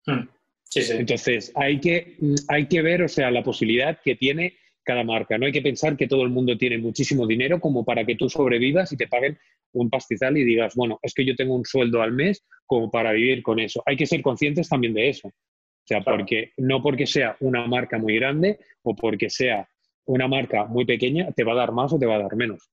Hmm. 0.07 0.27
Entonces, 0.73 1.51
hay 1.53 1.79
que, 1.79 2.17
hay 2.47 2.67
que 2.67 2.81
ver, 2.81 3.03
o 3.03 3.07
sea, 3.07 3.29
la 3.29 3.43
posibilidad 3.43 3.99
que 4.03 4.15
tiene 4.15 4.57
cada 4.83 5.03
marca. 5.03 5.37
No 5.37 5.45
hay 5.45 5.51
que 5.51 5.61
pensar 5.61 5.95
que 5.95 6.07
todo 6.07 6.23
el 6.23 6.29
mundo 6.29 6.57
tiene 6.57 6.77
muchísimo 6.77 7.27
dinero 7.27 7.59
como 7.59 7.85
para 7.85 8.05
que 8.05 8.15
tú 8.15 8.29
sobrevivas 8.29 8.91
y 8.91 8.97
te 8.97 9.07
paguen 9.07 9.37
un 9.73 9.89
pastizal 9.89 10.37
y 10.37 10.43
digas, 10.43 10.75
bueno, 10.75 10.99
es 11.01 11.13
que 11.13 11.25
yo 11.25 11.35
tengo 11.35 11.55
un 11.55 11.65
sueldo 11.65 12.01
al 12.01 12.11
mes 12.11 12.43
como 12.65 12.89
para 12.89 13.11
vivir 13.11 13.43
con 13.43 13.59
eso. 13.59 13.81
Hay 13.85 13.95
que 13.95 14.05
ser 14.05 14.21
conscientes 14.21 14.69
también 14.69 14.93
de 14.93 15.09
eso. 15.09 15.27
O 15.27 15.87
sea, 15.87 16.01
porque 16.01 16.51
no 16.57 16.81
porque 16.81 17.07
sea 17.07 17.35
una 17.39 17.65
marca 17.67 17.97
muy 17.97 18.15
grande 18.15 18.59
o 18.83 18.95
porque 18.95 19.29
sea 19.29 19.67
una 20.05 20.27
marca 20.27 20.65
muy 20.65 20.85
pequeña, 20.85 21.31
te 21.31 21.43
va 21.43 21.53
a 21.53 21.57
dar 21.57 21.71
más 21.71 21.91
o 21.93 21.99
te 21.99 22.05
va 22.05 22.15
a 22.15 22.19
dar 22.19 22.35
menos. 22.35 22.69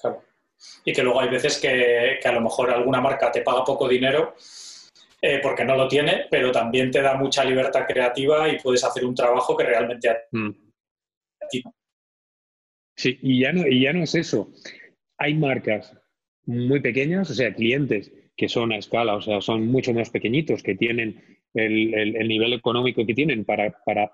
Claro. 0.00 0.22
Y 0.84 0.92
que 0.92 1.02
luego 1.02 1.20
hay 1.20 1.28
veces 1.28 1.58
que, 1.58 2.18
que 2.20 2.28
a 2.28 2.32
lo 2.32 2.40
mejor 2.40 2.70
alguna 2.70 3.00
marca 3.00 3.32
te 3.32 3.42
paga 3.42 3.64
poco 3.64 3.88
dinero 3.88 4.34
eh, 5.24 5.38
porque 5.40 5.64
no 5.64 5.76
lo 5.76 5.86
tiene, 5.86 6.26
pero 6.28 6.50
también 6.50 6.90
te 6.90 7.00
da 7.00 7.14
mucha 7.14 7.44
libertad 7.44 7.86
creativa 7.86 8.48
y 8.48 8.58
puedes 8.58 8.82
hacer 8.82 9.04
un 9.04 9.14
trabajo 9.14 9.56
que 9.56 9.64
realmente 9.64 10.08
mm. 10.32 10.50
Sí, 12.96 13.18
y 13.22 13.40
ya, 13.40 13.52
no, 13.52 13.66
y 13.66 13.80
ya 13.80 13.92
no 13.92 14.02
es 14.02 14.14
eso. 14.14 14.52
Hay 15.18 15.34
marcas 15.34 15.96
muy 16.44 16.80
pequeñas, 16.80 17.30
o 17.30 17.34
sea, 17.34 17.54
clientes 17.54 18.12
que 18.36 18.48
son 18.48 18.72
a 18.72 18.76
escala, 18.76 19.14
o 19.14 19.20
sea, 19.20 19.40
son 19.40 19.66
mucho 19.66 19.92
más 19.92 20.10
pequeñitos, 20.10 20.62
que 20.62 20.74
tienen 20.74 21.22
el, 21.54 22.28
nivel 22.28 22.52
económico 22.54 23.06
que 23.06 23.14
tienen 23.14 23.44
para, 23.44 23.76
para, 23.84 24.10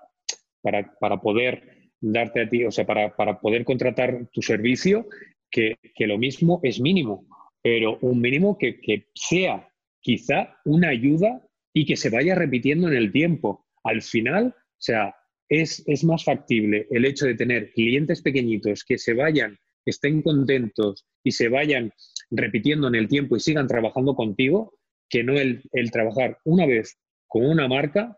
para, 0.99 1.21
poder 1.21 1.91
darte 2.01 2.41
a 2.41 2.49
ti, 2.49 2.65
o 2.65 2.71
sea, 2.71 2.85
para, 2.85 3.39
poder 3.39 3.63
contratar 3.63 4.27
tu 4.31 4.41
servicio, 4.41 5.07
que, 5.49 5.77
lo 5.99 6.17
mismo 6.17 6.59
es 6.63 6.79
mínimo, 6.79 7.25
pero 7.61 7.97
un 8.01 8.21
mínimo 8.21 8.57
que, 8.57 8.79
que 8.79 9.07
sea 9.13 9.67
quizá 10.01 10.57
una 10.65 10.89
ayuda 10.89 11.41
y 11.73 11.85
que 11.85 11.95
se 11.95 12.09
vaya 12.09 12.35
repitiendo 12.35 12.87
en 12.87 12.95
el 12.95 13.11
tiempo. 13.11 13.65
Al 13.83 14.01
final, 14.01 14.55
o 14.55 14.81
sea, 14.81 15.15
es, 15.49 15.83
es 15.87 16.03
más 16.03 16.23
factible 16.23 16.87
el 16.91 17.05
hecho 17.05 17.25
de 17.25 17.35
tener 17.35 17.71
clientes 17.71 18.21
pequeñitos 18.21 18.83
que 18.83 18.97
se 18.97 19.13
vayan, 19.13 19.57
estén 19.85 20.21
contentos 20.21 21.05
y 21.23 21.31
se 21.31 21.49
vayan 21.49 21.91
repitiendo 22.29 22.87
en 22.87 22.95
el 22.95 23.07
tiempo 23.07 23.35
y 23.35 23.39
sigan 23.39 23.67
trabajando 23.67 24.15
contigo, 24.15 24.77
que 25.09 25.23
no 25.23 25.33
el, 25.33 25.63
trabajar 25.91 26.37
una 26.45 26.67
vez 26.67 26.99
con 27.27 27.45
una 27.45 27.67
marca 27.67 28.17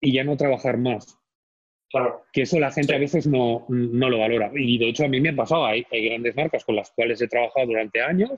y 0.00 0.12
ya 0.12 0.24
no 0.24 0.36
trabajar 0.36 0.76
más. 0.76 1.16
Claro. 1.90 2.22
Que 2.34 2.42
eso 2.42 2.60
la 2.60 2.70
gente 2.70 2.94
a 2.94 2.98
veces 2.98 3.26
no, 3.26 3.64
lo 3.68 4.18
valora. 4.18 4.52
Y 4.54 4.76
de 4.76 4.90
hecho 4.90 5.06
a 5.06 5.08
mí 5.08 5.22
me 5.22 5.30
ha 5.30 5.36
pasado, 5.36 5.64
hay, 5.64 5.86
hay, 5.90 6.10
grandes 6.10 6.36
marcas 6.36 6.64
con 6.64 6.76
las 6.76 6.90
cuales 6.90 7.20
he 7.22 7.28
trabajado 7.28 7.66
durante 7.66 8.02
años 8.02 8.32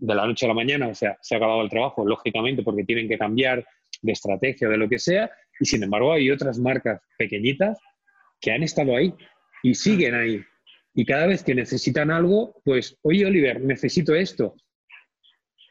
de 0.00 0.14
la 0.14 0.26
noche 0.26 0.46
a 0.46 0.48
la 0.48 0.54
mañana, 0.54 0.88
o 0.88 0.94
sea, 0.94 1.18
se 1.20 1.34
ha 1.34 1.38
acabado 1.38 1.62
el 1.62 1.68
trabajo, 1.68 2.06
lógicamente, 2.06 2.62
porque 2.62 2.84
tienen 2.84 3.08
que 3.08 3.18
cambiar 3.18 3.64
de 4.02 4.12
estrategia, 4.12 4.68
de 4.68 4.76
lo 4.76 4.88
que 4.88 4.98
sea, 4.98 5.30
y 5.58 5.66
sin 5.66 5.82
embargo 5.82 6.12
hay 6.12 6.30
otras 6.30 6.58
marcas 6.58 7.00
pequeñitas 7.18 7.78
que 8.40 8.50
han 8.50 8.62
estado 8.62 8.96
ahí 8.96 9.14
y 9.62 9.74
siguen 9.74 10.14
ahí. 10.14 10.42
Y 10.94 11.04
cada 11.04 11.26
vez 11.26 11.44
que 11.44 11.54
necesitan 11.54 12.10
algo, 12.10 12.60
pues, 12.64 12.98
oye 13.02 13.26
Oliver, 13.26 13.60
necesito 13.60 14.14
esto. 14.14 14.56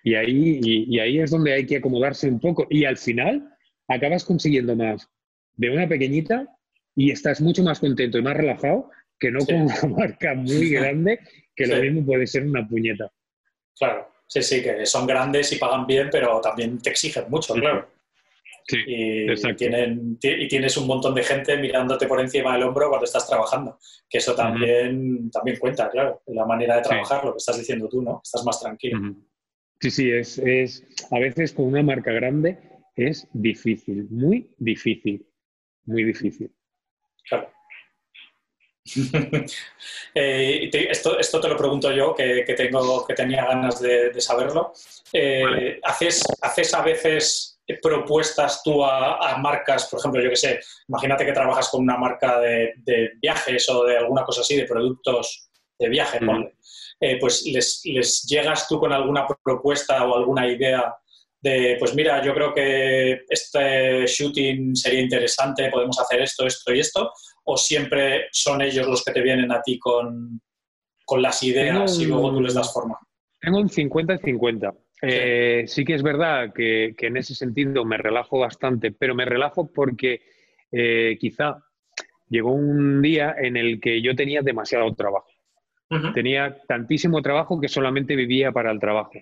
Y 0.03 0.15
ahí, 0.15 0.59
y, 0.63 0.99
ahí 0.99 1.19
es 1.19 1.31
donde 1.31 1.53
hay 1.53 1.65
que 1.65 1.77
acomodarse 1.77 2.29
un 2.29 2.39
poco. 2.39 2.65
Y 2.69 2.85
al 2.85 2.97
final 2.97 3.49
acabas 3.87 4.23
consiguiendo 4.23 4.75
más 4.75 5.09
de 5.55 5.69
una 5.71 5.87
pequeñita 5.87 6.47
y 6.95 7.11
estás 7.11 7.41
mucho 7.41 7.63
más 7.63 7.79
contento 7.79 8.17
y 8.17 8.21
más 8.21 8.37
relajado 8.37 8.89
que 9.19 9.31
no 9.31 9.39
con 9.39 9.63
una 9.63 9.75
marca 9.97 10.33
muy 10.35 10.69
grande 10.71 11.19
que 11.55 11.67
lo 11.67 11.81
mismo 11.81 12.05
puede 12.05 12.25
ser 12.27 12.45
una 12.45 12.65
puñeta. 12.65 13.11
Claro. 13.77 14.09
Sí, 14.29 14.43
sí, 14.43 14.61
que 14.61 14.85
son 14.85 15.07
grandes 15.07 15.51
y 15.51 15.57
pagan 15.57 15.87
bien, 15.87 16.07
pero 16.11 16.39
también 16.39 16.77
te 16.77 16.91
exigen 16.91 17.25
mucho, 17.29 17.55
claro. 17.55 17.89
Sí, 18.67 18.77
y, 18.85 19.55
tienen, 19.55 20.19
y 20.21 20.47
tienes 20.47 20.77
un 20.77 20.85
montón 20.85 21.15
de 21.15 21.23
gente 21.23 21.57
mirándote 21.57 22.05
por 22.05 22.19
encima 22.19 22.53
del 22.53 22.61
hombro 22.61 22.87
cuando 22.89 23.05
estás 23.05 23.27
trabajando, 23.27 23.79
que 24.07 24.19
eso 24.19 24.35
también, 24.35 25.31
también 25.31 25.57
cuenta, 25.57 25.89
claro, 25.89 26.21
la 26.27 26.45
manera 26.45 26.75
de 26.75 26.83
trabajar, 26.83 27.25
lo 27.25 27.31
que 27.31 27.37
estás 27.37 27.57
diciendo 27.57 27.89
tú, 27.89 28.03
¿no? 28.03 28.21
Estás 28.23 28.45
más 28.45 28.59
tranquilo. 28.61 29.15
Sí, 29.79 29.89
sí, 29.89 30.11
es, 30.11 30.37
es, 30.37 30.85
a 31.09 31.17
veces 31.17 31.51
con 31.51 31.65
una 31.65 31.81
marca 31.81 32.11
grande 32.11 32.59
es 32.95 33.27
difícil, 33.33 34.05
muy 34.11 34.53
difícil, 34.59 35.25
muy 35.85 36.03
difícil. 36.03 36.51
Claro. 37.27 37.49
Eh, 40.15 40.69
esto, 40.89 41.19
esto, 41.19 41.39
te 41.39 41.47
lo 41.47 41.55
pregunto 41.55 41.91
yo, 41.91 42.15
que, 42.15 42.43
tengo, 42.57 43.05
que 43.05 43.13
tenía 43.13 43.45
ganas 43.45 43.79
de, 43.79 44.19
saberlo. 44.19 44.73
Eh, 45.13 45.79
¿haces, 45.83 46.23
¿Haces 46.41 46.73
a 46.73 46.81
veces 46.81 47.59
propuestas 47.77 48.63
tú 48.63 48.83
a, 48.83 49.37
marcas, 49.37 49.87
por 49.87 49.99
ejemplo, 49.99 50.21
yo 50.21 50.29
que 50.29 50.35
sé, 50.35 50.59
imagínate 50.87 51.25
que 51.25 51.31
trabajas 51.31 51.69
con 51.69 51.81
una 51.83 51.97
marca 51.97 52.39
de, 52.39 52.73
viajes 53.21 53.69
o 53.69 53.85
de 53.85 53.97
alguna 53.97 54.23
cosa 54.23 54.41
así, 54.41 54.55
de 54.55 54.65
productos 54.65 55.49
de 55.77 55.89
viaje, 55.89 56.19
eh, 56.99 57.17
pues 57.19 57.45
les, 57.45 57.81
les, 57.85 58.23
llegas 58.23 58.67
tú 58.67 58.79
con 58.79 58.91
alguna 58.91 59.25
propuesta 59.43 60.05
o 60.05 60.17
alguna 60.17 60.47
idea 60.47 60.93
de, 61.41 61.77
pues 61.79 61.95
mira, 61.95 62.21
yo 62.23 62.33
creo 62.33 62.53
que 62.53 63.21
este 63.29 64.05
shooting 64.05 64.75
sería 64.75 65.01
interesante, 65.01 65.69
podemos 65.69 65.99
hacer 65.99 66.21
esto, 66.21 66.45
esto 66.45 66.73
y 66.73 66.79
esto, 66.79 67.11
o 67.45 67.57
siempre 67.57 68.27
son 68.31 68.61
ellos 68.61 68.87
los 68.87 69.03
que 69.03 69.13
te 69.13 69.21
vienen 69.21 69.51
a 69.51 69.61
ti 69.61 69.79
con, 69.79 70.41
las 71.17 71.41
ideas 71.41 71.99
y 71.99 72.05
luego 72.05 72.31
tú 72.31 72.39
les 72.39 72.53
das 72.53 72.71
forma? 72.71 72.95
Tengo 73.41 73.57
un 73.59 73.69
50 73.69 74.13
y 74.13 74.17
50. 74.19 74.73
Eh, 75.01 75.63
sí. 75.65 75.83
que 75.83 75.95
es 75.95 76.03
verdad 76.03 76.53
que, 76.53 76.93
en 76.95 77.17
ese 77.17 77.33
sentido 77.33 77.83
me 77.83 77.97
relajo 77.97 78.37
bastante, 78.37 78.91
pero 78.91 79.15
me 79.15 79.25
relajo 79.25 79.71
porque 79.73 80.21
eh, 80.71 81.17
quizá 81.19 81.63
llegó 82.27 82.51
un 82.51 83.01
día 83.01 83.35
en 83.39 83.57
el 83.57 83.79
que 83.79 84.03
yo 84.03 84.15
tenía 84.15 84.41
demasiado 84.41 84.93
trabajo. 84.93 85.25
Tenía 86.13 86.55
tantísimo 86.67 87.19
trabajo 87.23 87.59
que 87.59 87.67
solamente 87.67 88.15
vivía 88.15 88.51
para 88.51 88.69
el 88.69 88.79
trabajo. 88.79 89.13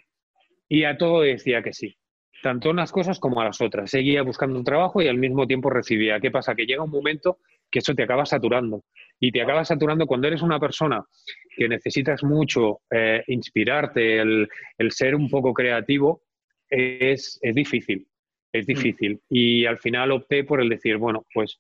Y 0.68 0.84
a 0.84 0.98
todo 0.98 1.22
decía 1.22 1.64
que 1.64 1.72
sí. 1.72 1.98
Tanto 2.42 2.70
unas 2.70 2.92
cosas 2.92 3.20
como 3.20 3.42
a 3.42 3.46
las 3.46 3.62
otras. 3.62 3.90
Seguía 3.90 4.22
buscando 4.22 4.58
un 4.58 4.66
trabajo 4.66 5.02
y 5.02 5.08
al 5.08 5.18
mismo 5.18 5.48
tiempo 5.48 5.70
recibía. 5.70 6.20
¿Qué 6.20 6.32
pasa? 6.32 6.56
Que 6.56 6.66
llega 6.66 6.84
un 6.84 6.92
momento 6.92 7.40
que 7.70 7.80
eso 7.80 7.94
te 7.96 8.04
acaba 8.04 8.26
saturando. 8.26 8.84
Y 9.20 9.32
te 9.32 9.42
acaba 9.42 9.66
saturando 9.66 10.06
cuando 10.06 10.28
eres 10.28 10.42
una 10.42 10.60
persona 10.60 11.04
que 11.56 11.68
necesitas 11.68 12.24
mucho 12.24 12.82
eh, 12.92 13.24
inspirarte, 13.28 14.20
el, 14.20 14.48
ser 14.90 15.16
un 15.16 15.30
poco 15.30 15.54
creativo, 15.54 16.22
es, 16.70 17.40
es 17.42 17.56
difícil. 17.56 18.08
Es 18.52 18.66
mm. 18.66 18.68
difícil. 18.68 19.22
Y 19.30 19.66
al 19.66 19.80
final 19.80 20.12
opté 20.12 20.44
por 20.44 20.62
el 20.62 20.70
decir, 20.70 20.98
bueno, 20.98 21.26
pues 21.34 21.60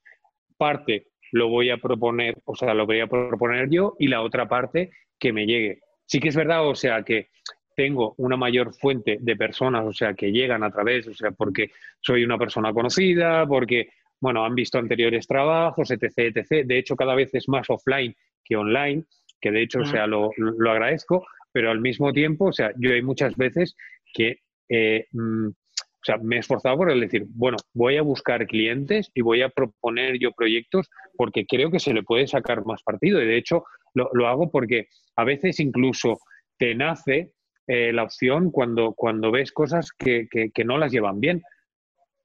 parte 0.58 1.08
lo 1.32 1.50
voy 1.50 1.70
a 1.70 1.78
proponer, 1.78 2.38
o 2.46 2.56
sea, 2.56 2.74
lo 2.74 2.86
voy 2.86 3.00
a 3.00 3.08
proponer 3.08 3.70
yo 3.70 3.96
y 4.00 4.08
la 4.08 4.22
otra 4.22 4.48
parte 4.48 4.92
que 5.20 5.34
me 5.34 5.46
llegue. 5.46 5.80
Sí 6.06 6.20
que 6.20 6.30
es 6.30 6.36
verdad, 6.36 6.66
o 6.68 6.76
sea, 6.76 7.04
que 7.04 7.30
tengo 7.78 8.16
una 8.18 8.36
mayor 8.36 8.74
fuente 8.74 9.20
de 9.22 9.36
personas, 9.36 9.86
o 9.86 9.94
sea, 9.94 10.16
que 10.16 10.32
llegan 10.32 10.64
a 10.64 10.72
través, 10.72 11.08
o 11.08 11.14
sea, 11.14 11.30
porque 11.32 11.70
soy 12.02 12.24
una 12.24 12.38
persona 12.38 12.74
conocida, 12.74 13.46
porque, 13.46 13.90
bueno, 14.20 14.44
han 14.44 14.56
visto 14.56 14.80
anteriores 14.80 15.28
trabajos, 15.28 15.92
etc., 15.92 16.36
etc. 16.36 16.66
De 16.66 16.80
hecho, 16.80 16.96
cada 16.96 17.14
vez 17.14 17.30
es 17.36 17.48
más 17.48 17.70
offline 17.70 18.16
que 18.44 18.56
online, 18.56 19.04
que 19.40 19.52
de 19.52 19.62
hecho, 19.62 19.82
o 19.82 19.86
sea, 19.86 20.08
lo, 20.08 20.32
lo 20.38 20.72
agradezco, 20.72 21.24
pero 21.52 21.70
al 21.70 21.80
mismo 21.80 22.12
tiempo, 22.12 22.46
o 22.46 22.52
sea, 22.52 22.72
yo 22.78 22.92
hay 22.92 23.04
muchas 23.04 23.38
veces 23.38 23.76
que 24.12 24.40
eh, 24.70 25.06
mm, 25.12 25.50
o 25.50 26.06
sea, 26.08 26.18
me 26.18 26.38
he 26.38 26.40
esforzado 26.40 26.78
por 26.78 26.90
el 26.90 27.02
decir, 27.02 27.26
bueno, 27.28 27.58
voy 27.74 27.98
a 27.98 28.02
buscar 28.02 28.48
clientes 28.48 29.12
y 29.14 29.22
voy 29.22 29.42
a 29.42 29.50
proponer 29.50 30.18
yo 30.20 30.32
proyectos 30.32 30.90
porque 31.16 31.46
creo 31.46 31.70
que 31.70 31.80
se 31.80 31.94
le 31.94 32.04
puede 32.04 32.28
sacar 32.28 32.66
más 32.66 32.82
partido. 32.84 33.22
Y 33.22 33.28
de 33.28 33.38
hecho, 33.38 33.66
lo, 33.94 34.28
hago 34.28 34.50
porque 34.50 34.88
a 35.16 35.24
veces 35.24 35.60
incluso 35.60 36.20
te 36.58 36.76
nace 36.76 37.34
eh, 37.68 37.92
la 37.92 38.04
opción 38.04 38.52
cuando, 38.52 38.94
cuando 38.94 39.32
ves 39.32 39.52
cosas 39.52 39.92
que, 39.92 40.28
no 40.66 40.78
las 40.78 40.92
llevan 40.92 41.20
bien. 41.20 41.42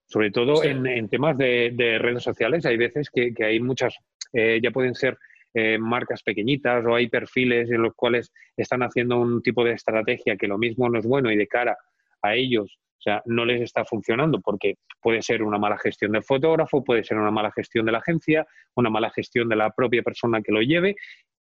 Sobre 0.07 0.31
todo 0.31 0.62
en, 0.62 1.09
temas 1.09 1.38
de, 1.38 1.98
redes 1.98 2.22
sociales, 2.22 2.66
hay 2.66 2.76
veces 2.76 3.09
que, 3.11 3.33
hay 3.42 3.61
muchas, 3.61 3.96
eh, 4.33 4.61
ya 4.62 4.70
pueden 4.70 4.94
ser 4.94 5.18
eh, 5.55 5.78
marcas 5.78 6.22
pequeñitas 6.22 6.85
o 6.85 6.94
hay 6.94 7.09
perfiles 7.09 7.70
en 7.70 7.83
los 7.83 7.94
cuales 7.94 8.33
están 8.57 8.83
haciendo 8.83 9.18
un 9.18 9.42
tipo 9.42 9.64
de 9.64 9.72
estrategia 9.72 10.37
que 10.37 10.48
lo 10.48 10.59
mismo 10.59 10.88
no 10.88 10.98
es 10.98 11.07
bueno 11.07 11.31
y 11.31 11.37
de 11.37 11.46
cara 11.46 11.76
a 12.22 12.35
ellos 12.35 12.78
o 12.98 13.05
sea, 13.05 13.20
no 13.26 13.44
les 13.44 13.61
está 13.61 13.85
funcionando 13.85 14.40
porque 14.40 14.76
puede 15.00 15.22
ser 15.22 15.42
una 15.42 15.59
mala 15.59 15.76
gestión 15.76 16.12
del 16.12 16.22
fotógrafo, 16.22 16.85
puede 16.85 17.02
ser 17.02 17.18
una 17.18 17.33
mala 17.33 17.50
gestión 17.50 17.85
de 17.85 17.90
la 17.90 17.98
agencia, 17.98 18.46
una 18.76 18.90
mala 18.90 19.11
gestión 19.11 19.48
de 19.48 19.57
la 19.57 19.70
propia 19.70 20.05
persona 20.05 20.40
que 20.40 20.52
lo 20.52 20.61
lleve. 20.61 20.94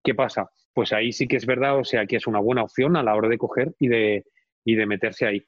¿Qué 0.02 0.14
pasa? 0.14 0.50
Pues 0.72 0.92
ahí 0.92 1.12
sí 1.12 1.26
que 1.26 1.36
es 1.36 1.46
verdad, 1.46 1.78
o 1.78 1.84
sea, 1.84 2.06
que 2.06 2.16
es 2.16 2.26
una 2.26 2.40
buena 2.40 2.62
opción 2.62 2.96
a 2.96 3.02
la 3.02 3.14
hora 3.14 3.28
de 3.28 3.38
coger 3.38 3.74
y 3.78 3.88
de, 3.88 4.24
y 4.64 4.74
de 4.74 4.86
meterse 4.86 5.26
ahí. 5.26 5.44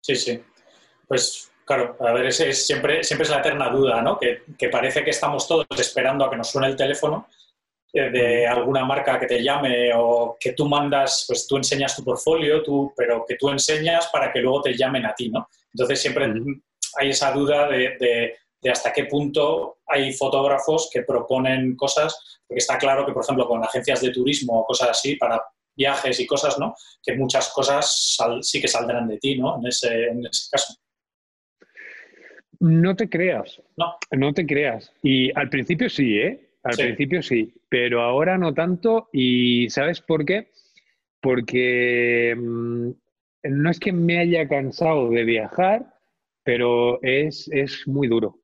Sí, 0.00 0.16
sí. 0.16 0.42
Pues 1.06 1.52
claro, 1.64 1.96
a 2.00 2.12
ver, 2.12 2.26
es, 2.26 2.66
siempre, 2.66 3.02
siempre 3.04 3.24
es 3.24 3.30
la 3.30 3.38
eterna 3.38 3.70
duda, 3.70 4.02
¿no? 4.02 4.18
Que, 4.18 4.42
que, 4.58 4.68
parece 4.68 5.04
que 5.04 5.10
estamos 5.10 5.46
todos 5.46 5.66
esperando 5.78 6.24
a 6.24 6.30
que 6.30 6.36
nos 6.36 6.50
suene 6.50 6.68
el 6.68 6.76
teléfono 6.76 7.28
eh, 7.94 8.10
de 8.10 8.46
alguna 8.46 8.86
marca 8.86 9.20
que 9.20 9.26
te 9.26 9.42
llame 9.42 9.92
o 9.94 10.38
que 10.40 10.54
tú 10.54 10.66
mandas, 10.66 11.26
pues 11.28 11.46
tú 11.46 11.58
enseñas 11.58 11.94
tu 11.94 12.02
portfolio, 12.02 12.62
tú, 12.62 12.92
pero 12.96 13.24
que 13.28 13.36
tú 13.36 13.50
enseñas 13.50 14.08
para 14.10 14.32
que 14.32 14.40
luego 14.40 14.62
te 14.62 14.74
llamen 14.74 15.04
a 15.04 15.14
ti, 15.14 15.28
¿no? 15.28 15.46
Entonces 15.74 16.00
siempre 16.00 16.32
hay 16.98 17.10
esa 17.10 17.32
duda 17.32 17.68
de, 17.68 18.36
hasta 18.70 18.92
qué 18.92 19.04
punto 19.04 19.78
hay 19.86 20.12
fotógrafos 20.12 20.88
que 20.92 21.02
proponen 21.02 21.76
cosas, 21.76 22.40
porque 22.46 22.60
está 22.60 22.78
claro 22.78 23.04
que, 23.04 23.12
por 23.12 23.24
ejemplo, 23.24 23.46
con 23.46 23.64
agencias 23.64 24.00
de 24.00 24.10
turismo 24.10 24.60
o 24.60 24.64
cosas 24.64 24.90
así, 24.90 25.16
para 25.16 25.42
viajes 25.74 26.20
y 26.20 26.26
cosas, 26.26 26.58
¿no? 26.58 26.74
Que 27.02 27.16
muchas 27.16 27.50
cosas 27.52 28.16
sí 28.42 28.60
que 28.60 28.68
saldrán 28.68 29.08
de 29.08 29.18
ti, 29.18 29.38
¿no? 29.38 29.58
En 29.58 29.66
ese, 29.66 30.04
en 30.04 30.26
ese 30.26 30.48
caso. 30.50 30.74
No 32.60 32.94
te 32.94 33.08
creas. 33.08 33.60
No. 33.76 33.96
No 34.12 34.32
te 34.32 34.46
creas. 34.46 34.92
Y 35.02 35.36
al 35.36 35.48
principio 35.48 35.88
sí, 35.88 36.18
¿eh? 36.18 36.48
Al 36.62 36.76
principio 36.76 37.20
sí, 37.22 37.52
pero 37.68 38.02
ahora 38.02 38.38
no 38.38 38.54
tanto. 38.54 39.08
¿Y 39.12 39.68
sabes 39.70 40.00
por 40.00 40.24
qué? 40.24 40.52
Porque 41.20 42.36
mm, 42.36 42.90
no 43.44 43.70
es 43.70 43.80
que 43.80 43.92
me 43.92 44.18
haya 44.18 44.46
cansado 44.48 45.10
de 45.10 45.24
viajar, 45.24 45.92
pero 46.44 47.02
es, 47.02 47.50
muy 47.86 48.06
duro. 48.06 48.38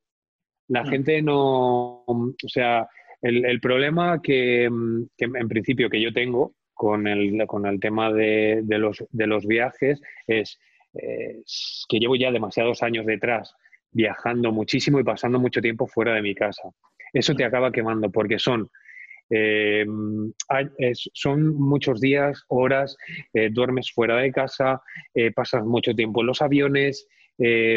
La 0.68 0.82
mm. 0.82 0.86
gente 0.86 1.22
no, 1.22 2.04
o 2.06 2.34
sea, 2.46 2.86
el, 3.20 3.60
problema 3.60 4.20
que, 4.22 4.68
mm, 4.70 5.08
que, 5.16 5.24
en 5.24 5.48
principio 5.48 5.90
que 5.90 6.00
yo 6.00 6.12
tengo 6.12 6.54
con 6.74 7.06
el, 7.06 7.46
con 7.46 7.66
el 7.66 7.80
tema 7.80 8.12
de, 8.12 8.62
los, 8.66 9.04
de 9.10 9.26
los 9.26 9.46
viajes 9.46 10.00
es 10.26 10.58
que 11.88 11.98
llevo 11.98 12.16
ya 12.16 12.30
demasiados 12.32 12.82
años 12.82 13.04
detrás 13.04 13.54
viajando 13.90 14.52
muchísimo 14.52 14.98
y 14.98 15.04
pasando 15.04 15.38
mucho 15.38 15.60
tiempo 15.60 15.86
fuera 15.86 16.14
de 16.14 16.22
mi 16.22 16.34
casa 16.34 16.70
eso 17.12 17.34
te 17.34 17.44
acaba 17.44 17.72
quemando 17.72 18.10
porque 18.10 18.38
son, 18.38 18.70
eh, 19.30 19.84
son 20.92 21.54
muchos 21.54 22.00
días, 22.00 22.44
horas, 22.48 22.96
eh, 23.32 23.50
duermes 23.50 23.92
fuera 23.92 24.16
de 24.16 24.32
casa, 24.32 24.82
eh, 25.14 25.32
pasas 25.32 25.64
mucho 25.64 25.94
tiempo 25.94 26.20
en 26.20 26.26
los 26.26 26.42
aviones, 26.42 27.06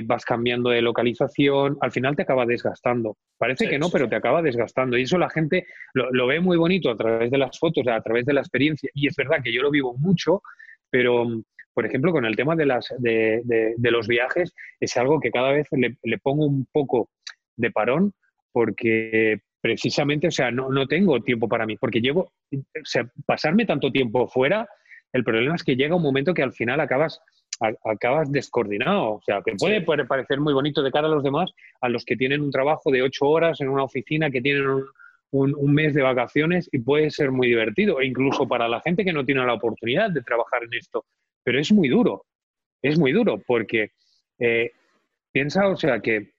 vas 0.06 0.26
cambiando 0.26 0.72
de 0.72 0.82
localización, 0.82 1.78
al 1.82 1.92
final 1.92 2.16
te 2.16 2.24
acaba 2.24 2.46
desgastando. 2.46 3.18
Parece 3.38 3.70
que 3.70 3.78
no, 3.78 3.90
pero 3.90 4.10
te 4.10 4.16
acaba 4.16 4.42
desgastando. 4.42 4.98
Y 4.98 5.04
eso 5.04 5.18
la 5.18 5.30
gente 5.30 5.66
lo, 5.94 6.28
ve 6.28 6.40
muy 6.40 6.58
bonito 6.58 6.90
a 6.90 6.98
través 6.98 7.30
de 7.30 7.38
las 7.38 7.58
fotos, 7.60 7.88
a 7.88 8.02
través 8.02 8.26
de 8.26 8.34
la 8.34 8.42
experiencia. 8.42 8.90
Y 8.94 9.08
es 9.08 9.16
verdad 9.16 9.44
que 9.44 9.54
yo 9.54 9.62
lo 9.62 9.72
vivo 9.72 9.96
mucho, 9.98 10.42
pero 10.90 11.28
por 11.74 11.86
ejemplo, 11.86 12.12
con 12.12 12.26
el 12.26 12.36
tema 12.36 12.56
de, 12.56 12.66
las, 12.66 12.94
de, 12.98 13.74
los 13.78 14.08
viajes, 14.08 14.54
es 14.80 14.98
algo 14.98 15.20
que 15.20 15.32
cada 15.32 15.52
vez 15.52 15.68
le, 15.72 15.96
le, 16.04 16.18
pongo 16.18 16.46
un 16.46 16.68
poco 16.70 17.10
de 17.56 17.72
parón 17.72 18.14
porque 18.52 19.40
precisamente, 19.62 20.28
o 20.28 20.32
sea, 20.32 20.52
no, 20.52 20.70
no, 20.70 20.88
tengo 20.88 21.22
tiempo 21.22 21.48
para 21.48 21.66
mí, 21.66 21.78
porque 21.78 22.02
llevo, 22.02 22.34
o 22.52 22.60
sea, 22.84 23.10
pasarme 23.26 23.66
tanto 23.66 23.92
tiempo 23.92 24.28
fuera, 24.28 24.68
el 25.14 25.24
problema 25.24 25.56
es 25.56 25.64
que 25.64 25.76
llega 25.76 25.96
un 25.96 26.02
momento 26.02 26.34
que 26.34 26.44
al 26.44 26.54
final 26.54 26.80
acabas, 26.80 27.22
acabas 27.60 28.32
descoordinado, 28.32 29.14
o 29.14 29.22
sea, 29.24 29.42
que 29.46 29.54
puede, 29.56 29.82
parecer 30.06 30.40
muy 30.40 30.54
bonito 30.54 30.82
de 30.82 30.92
cara 30.92 31.08
a 31.08 31.12
los 31.12 31.24
demás, 31.24 31.52
a 31.80 31.90
los 31.90 32.06
que 32.06 32.16
tienen 32.16 32.42
un 32.42 32.52
trabajo 32.52 32.92
de 32.92 33.04
ocho 33.04 33.28
horas 33.28 33.62
en 33.62 33.70
una 33.70 33.84
oficina, 33.84 34.32
que 34.32 34.42
tienen 34.42 34.68
un, 35.32 35.56
un, 35.56 35.74
mes 35.74 35.94
de 35.94 36.02
vacaciones 36.02 36.68
y 36.72 36.80
puede 36.80 37.12
ser 37.12 37.32
muy 37.32 37.48
divertido, 37.48 38.00
e 38.00 38.08
incluso 38.08 38.48
para 38.48 38.68
la 38.68 38.82
gente 38.82 39.06
que 39.06 39.14
no 39.14 39.26
tiene 39.26 39.46
la 39.46 39.54
oportunidad 39.54 40.10
de 40.10 40.24
trabajar 40.24 40.64
en 40.64 40.74
esto, 40.74 41.06
pero 41.44 41.60
es 41.60 41.72
muy 41.72 41.88
duro, 41.88 42.26
es 42.82 42.98
muy 42.98 43.12
duro, 43.12 43.40
porque 43.46 43.92
eh, 44.40 44.72
piensa, 45.32 45.68
o 45.68 45.76
sea, 45.76 46.00
que 46.00 46.32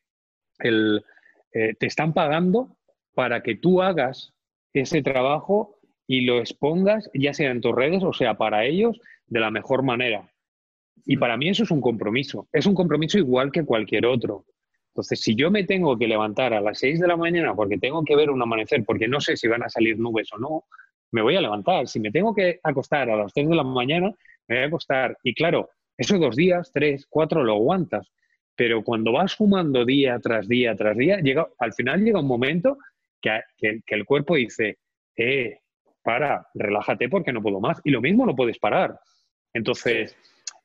el, 0.59 1.05
eh, 1.53 1.75
te 1.79 1.87
están 1.87 2.15
pagando 2.15 2.77
para 3.15 3.43
que 3.43 3.55
tú 3.55 3.83
hagas 3.83 4.33
ese 4.73 5.03
trabajo 5.03 5.79
y 6.07 6.23
lo 6.23 6.39
expongas, 6.39 7.11
ya 7.15 7.35
sea 7.35 7.51
en 7.51 7.61
tus 7.61 7.75
redes 7.75 8.03
o 8.03 8.13
sea 8.13 8.35
para 8.35 8.65
ellos, 8.65 9.01
de 9.27 9.41
la 9.41 9.51
mejor 9.51 9.83
manera. 9.83 10.32
Y 11.05 11.17
para 11.17 11.37
mí 11.37 11.49
eso 11.49 11.65
es 11.65 11.71
un 11.71 11.81
compromiso. 11.81 12.49
Es 12.53 12.67
un 12.67 12.75
compromiso 12.75 13.19
igual 13.19 13.51
que 13.51 13.65
cualquier 13.65 14.07
otro. 14.07 14.45
Entonces, 14.89 15.21
si 15.21 15.35
yo 15.35 15.51
me 15.51 15.65
tengo 15.65 15.99
que 15.99 16.07
levantar 16.07 16.53
a 16.53 16.61
las 16.61 16.79
6 16.79 17.01
de 17.01 17.09
la 17.09 17.17
mañana 17.17 17.55
porque 17.55 17.79
tengo 17.79 18.05
que 18.05 18.15
ver 18.15 18.31
un 18.31 18.43
amanecer, 18.43 18.85
porque 18.85 19.09
no 19.09 19.21
sé 19.21 19.37
si 19.37 19.49
van 19.49 19.63
a 19.63 19.69
salir 19.69 19.99
nubes 19.99 20.33
o 20.33 20.39
no, 20.39 20.65
me 21.13 21.23
voy 21.23 21.37
a 21.37 21.41
levantar. 21.41 21.89
Si 21.89 21.99
me 21.99 22.11
tengo 22.11 22.35
que 22.35 22.61
acostar 22.63 23.11
a 23.11 23.17
las 23.17 23.33
3 23.33 23.49
de 23.49 23.55
la 23.55 23.65
mañana, 23.65 24.13
me 24.49 24.57
voy 24.57 24.65
a 24.65 24.67
acostar. 24.67 25.17
Y 25.23 25.35
claro, 25.35 25.71
esos 25.97 26.21
dos 26.21 26.37
días, 26.37 26.71
tres, 26.73 27.07
cuatro, 27.09 27.43
lo 27.43 27.55
aguantas. 27.55 28.13
Pero 28.55 28.83
cuando 28.85 29.13
vas 29.13 29.35
fumando 29.35 29.85
día 29.85 30.19
tras 30.19 30.47
día 30.47 30.75
tras 30.77 30.97
día, 30.97 31.19
llega, 31.21 31.49
al 31.59 31.73
final 31.73 32.05
llega 32.05 32.21
un 32.21 32.27
momento 32.27 32.79
que, 33.21 33.41
el 33.87 34.05
cuerpo 34.05 34.37
dice, 34.37 34.79
eh, 35.17 35.61
para, 36.03 36.47
relájate 36.55 37.09
porque 37.09 37.33
no 37.33 37.43
puedo 37.43 37.61
más. 37.61 37.81
Y 37.85 37.91
lo 37.91 38.01
mismo 38.01 38.27
no 38.27 38.37
puedes 38.37 38.59
parar. 38.59 38.99
Entonces, 39.55 40.17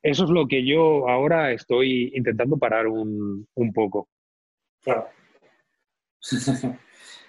eso 0.01 0.23
es 0.23 0.29
lo 0.29 0.47
que 0.47 0.65
yo 0.65 1.07
ahora 1.07 1.51
estoy 1.51 2.11
intentando 2.15 2.57
parar 2.57 2.87
un, 2.87 3.47
poco. 3.73 4.09
Claro. 4.81 5.07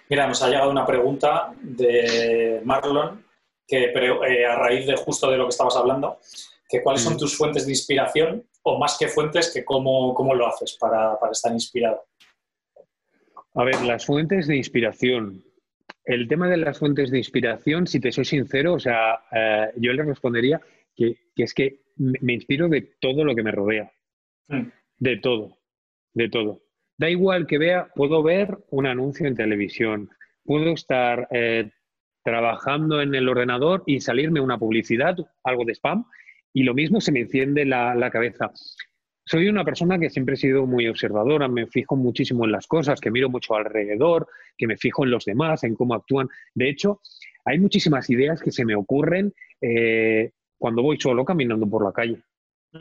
Mira, 0.09 0.27
nos 0.27 0.41
ha 0.41 0.49
llegado 0.49 0.71
una 0.71 0.85
pregunta 0.85 1.53
de 1.61 2.61
Marlon, 2.63 3.23
que 3.67 3.91
eh, 3.93 4.45
a 4.45 4.55
raíz 4.55 4.87
de 4.87 4.95
justo 4.95 5.29
de 5.29 5.37
lo 5.37 5.45
que 5.45 5.49
estabas 5.49 5.75
hablando, 5.75 6.19
que 6.67 6.81
cuáles 6.81 7.01
son 7.01 7.17
tus 7.17 7.37
fuentes 7.37 7.65
de 7.65 7.71
inspiración 7.71 8.43
o 8.63 8.77
más 8.77 8.97
que 8.97 9.07
fuentes, 9.07 9.51
que 9.53 9.63
cómo, 9.63 10.13
cómo 10.13 10.35
lo 10.35 10.47
haces 10.47 10.77
para, 10.79 11.17
estar 11.31 11.51
inspirado. 11.51 12.03
A 13.55 13.63
ver, 13.63 13.81
las 13.81 14.05
fuentes 14.05 14.47
de 14.47 14.57
inspiración. 14.57 15.43
El 16.05 16.27
tema 16.27 16.47
de 16.47 16.57
las 16.57 16.79
fuentes 16.79 17.11
de 17.11 17.17
inspiración, 17.17 17.87
si 17.87 17.99
te 17.99 18.11
soy 18.11 18.25
sincero, 18.25 18.73
o 18.73 18.79
sea, 18.79 19.21
eh, 19.31 19.71
yo 19.75 19.93
le 19.93 20.03
respondería 20.03 20.59
que, 20.95 21.17
es 21.35 21.53
que 21.53 21.81
me 21.99 22.33
inspiro 22.33 22.67
de 22.69 22.81
todo 22.99 23.23
lo 23.23 23.35
que 23.35 23.43
me 23.43 23.51
rodea. 23.51 23.91
Mm. 24.47 24.67
De 24.97 25.17
todo, 25.17 25.57
de 26.13 26.29
todo. 26.29 26.61
Da 26.97 27.09
igual 27.09 27.47
que 27.47 27.57
vea, 27.57 27.87
puedo 27.95 28.23
ver 28.23 28.57
un 28.71 28.85
anuncio 28.85 29.27
en 29.27 29.35
televisión, 29.35 30.09
puedo 30.43 30.73
estar 30.73 31.27
eh, 31.31 31.69
trabajando 32.23 33.01
en 33.01 33.15
el 33.15 33.29
ordenador 33.29 33.83
y 33.85 34.01
salirme 34.01 34.41
una 34.41 34.57
publicidad, 34.57 35.15
algo 35.43 35.63
de 35.63 35.73
spam, 35.75 36.05
y 36.53 36.63
lo 36.63 36.73
mismo 36.73 36.99
se 36.99 37.11
me 37.11 37.21
enciende 37.21 37.65
la, 37.65 38.09
cabeza. 38.11 38.51
Soy 39.25 39.47
una 39.47 39.63
persona 39.63 39.99
que 39.99 40.09
siempre 40.09 40.33
he 40.33 40.37
sido 40.37 40.65
muy 40.65 40.87
observadora, 40.87 41.47
me 41.47 41.67
fijo 41.67 41.95
muchísimo 41.95 42.45
en 42.45 42.51
las 42.51 42.67
cosas, 42.67 42.99
que 42.99 43.11
miro 43.11 43.29
mucho 43.29 43.55
alrededor, 43.55 44.27
que 44.57 44.67
me 44.67 44.75
fijo 44.75 45.05
en 45.05 45.11
los 45.11 45.25
demás, 45.25 45.63
en 45.63 45.75
cómo 45.75 45.93
actúan. 45.93 46.27
De 46.55 46.69
hecho, 46.69 46.99
hay 47.45 47.59
muchísimas 47.59 48.09
ideas 48.09 48.41
que 48.41 48.51
se 48.51 48.65
me 48.65 48.75
ocurren 48.75 49.33
eh, 49.61 50.31
cuando 50.59 50.83
voy 50.83 50.99
solo 50.99 51.25
caminando 51.25 51.67
por 51.67 51.83
la 51.83 51.91
calle. 51.91 52.21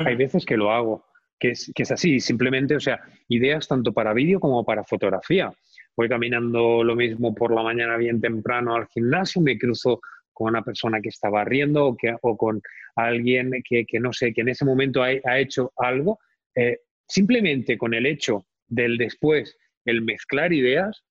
Hay 0.01 0.17
veces 0.17 0.45
que 0.45 0.57
lo 0.57 0.71
hago, 0.71 1.07
que 1.39 1.53
es, 1.53 1.73
que 1.75 1.85
es 1.85 1.91
así, 1.91 2.21
simplemente, 2.21 2.77
o 2.77 2.81
sea, 2.81 3.01
ideas 3.29 3.67
tanto 3.67 3.93
para 3.93 4.13
vídeo 4.13 4.41
como 4.41 4.65
para 4.65 4.85
fotografía. 4.85 5.51
Voy 5.97 6.09
caminando 6.09 6.85
lo 6.85 6.95
mismo 6.95 7.35
por 7.35 7.55
la 7.55 7.63
mañana 7.63 7.97
bien 7.97 8.21
temprano 8.21 8.75
al 8.75 8.87
gimnasio, 8.89 9.41
me 9.41 9.59
cruzo 9.59 10.01
con 10.33 10.51
una 10.51 10.63
persona 10.63 11.01
que 11.01 11.09
está 11.09 11.31
barriendo 11.31 11.87
o, 11.87 11.97
que, 11.97 12.15
o 12.21 12.37
con 12.37 12.61
alguien 12.95 13.51
que, 13.65 13.87
no 14.01 14.13
sé, 14.13 14.33
que 14.33 14.43
en 14.43 14.51
ese 14.51 14.65
momento 14.65 15.03
ha, 15.03 15.39
hecho 15.39 15.73
algo, 15.77 16.19
eh, 16.55 16.79
simplemente 17.07 17.79
con 17.79 17.95
el 17.95 18.07
hecho 18.07 18.45
del 18.67 18.99
después, 18.99 19.57
el 19.85 20.03
mezclar 20.03 20.53
ideas, 20.53 21.03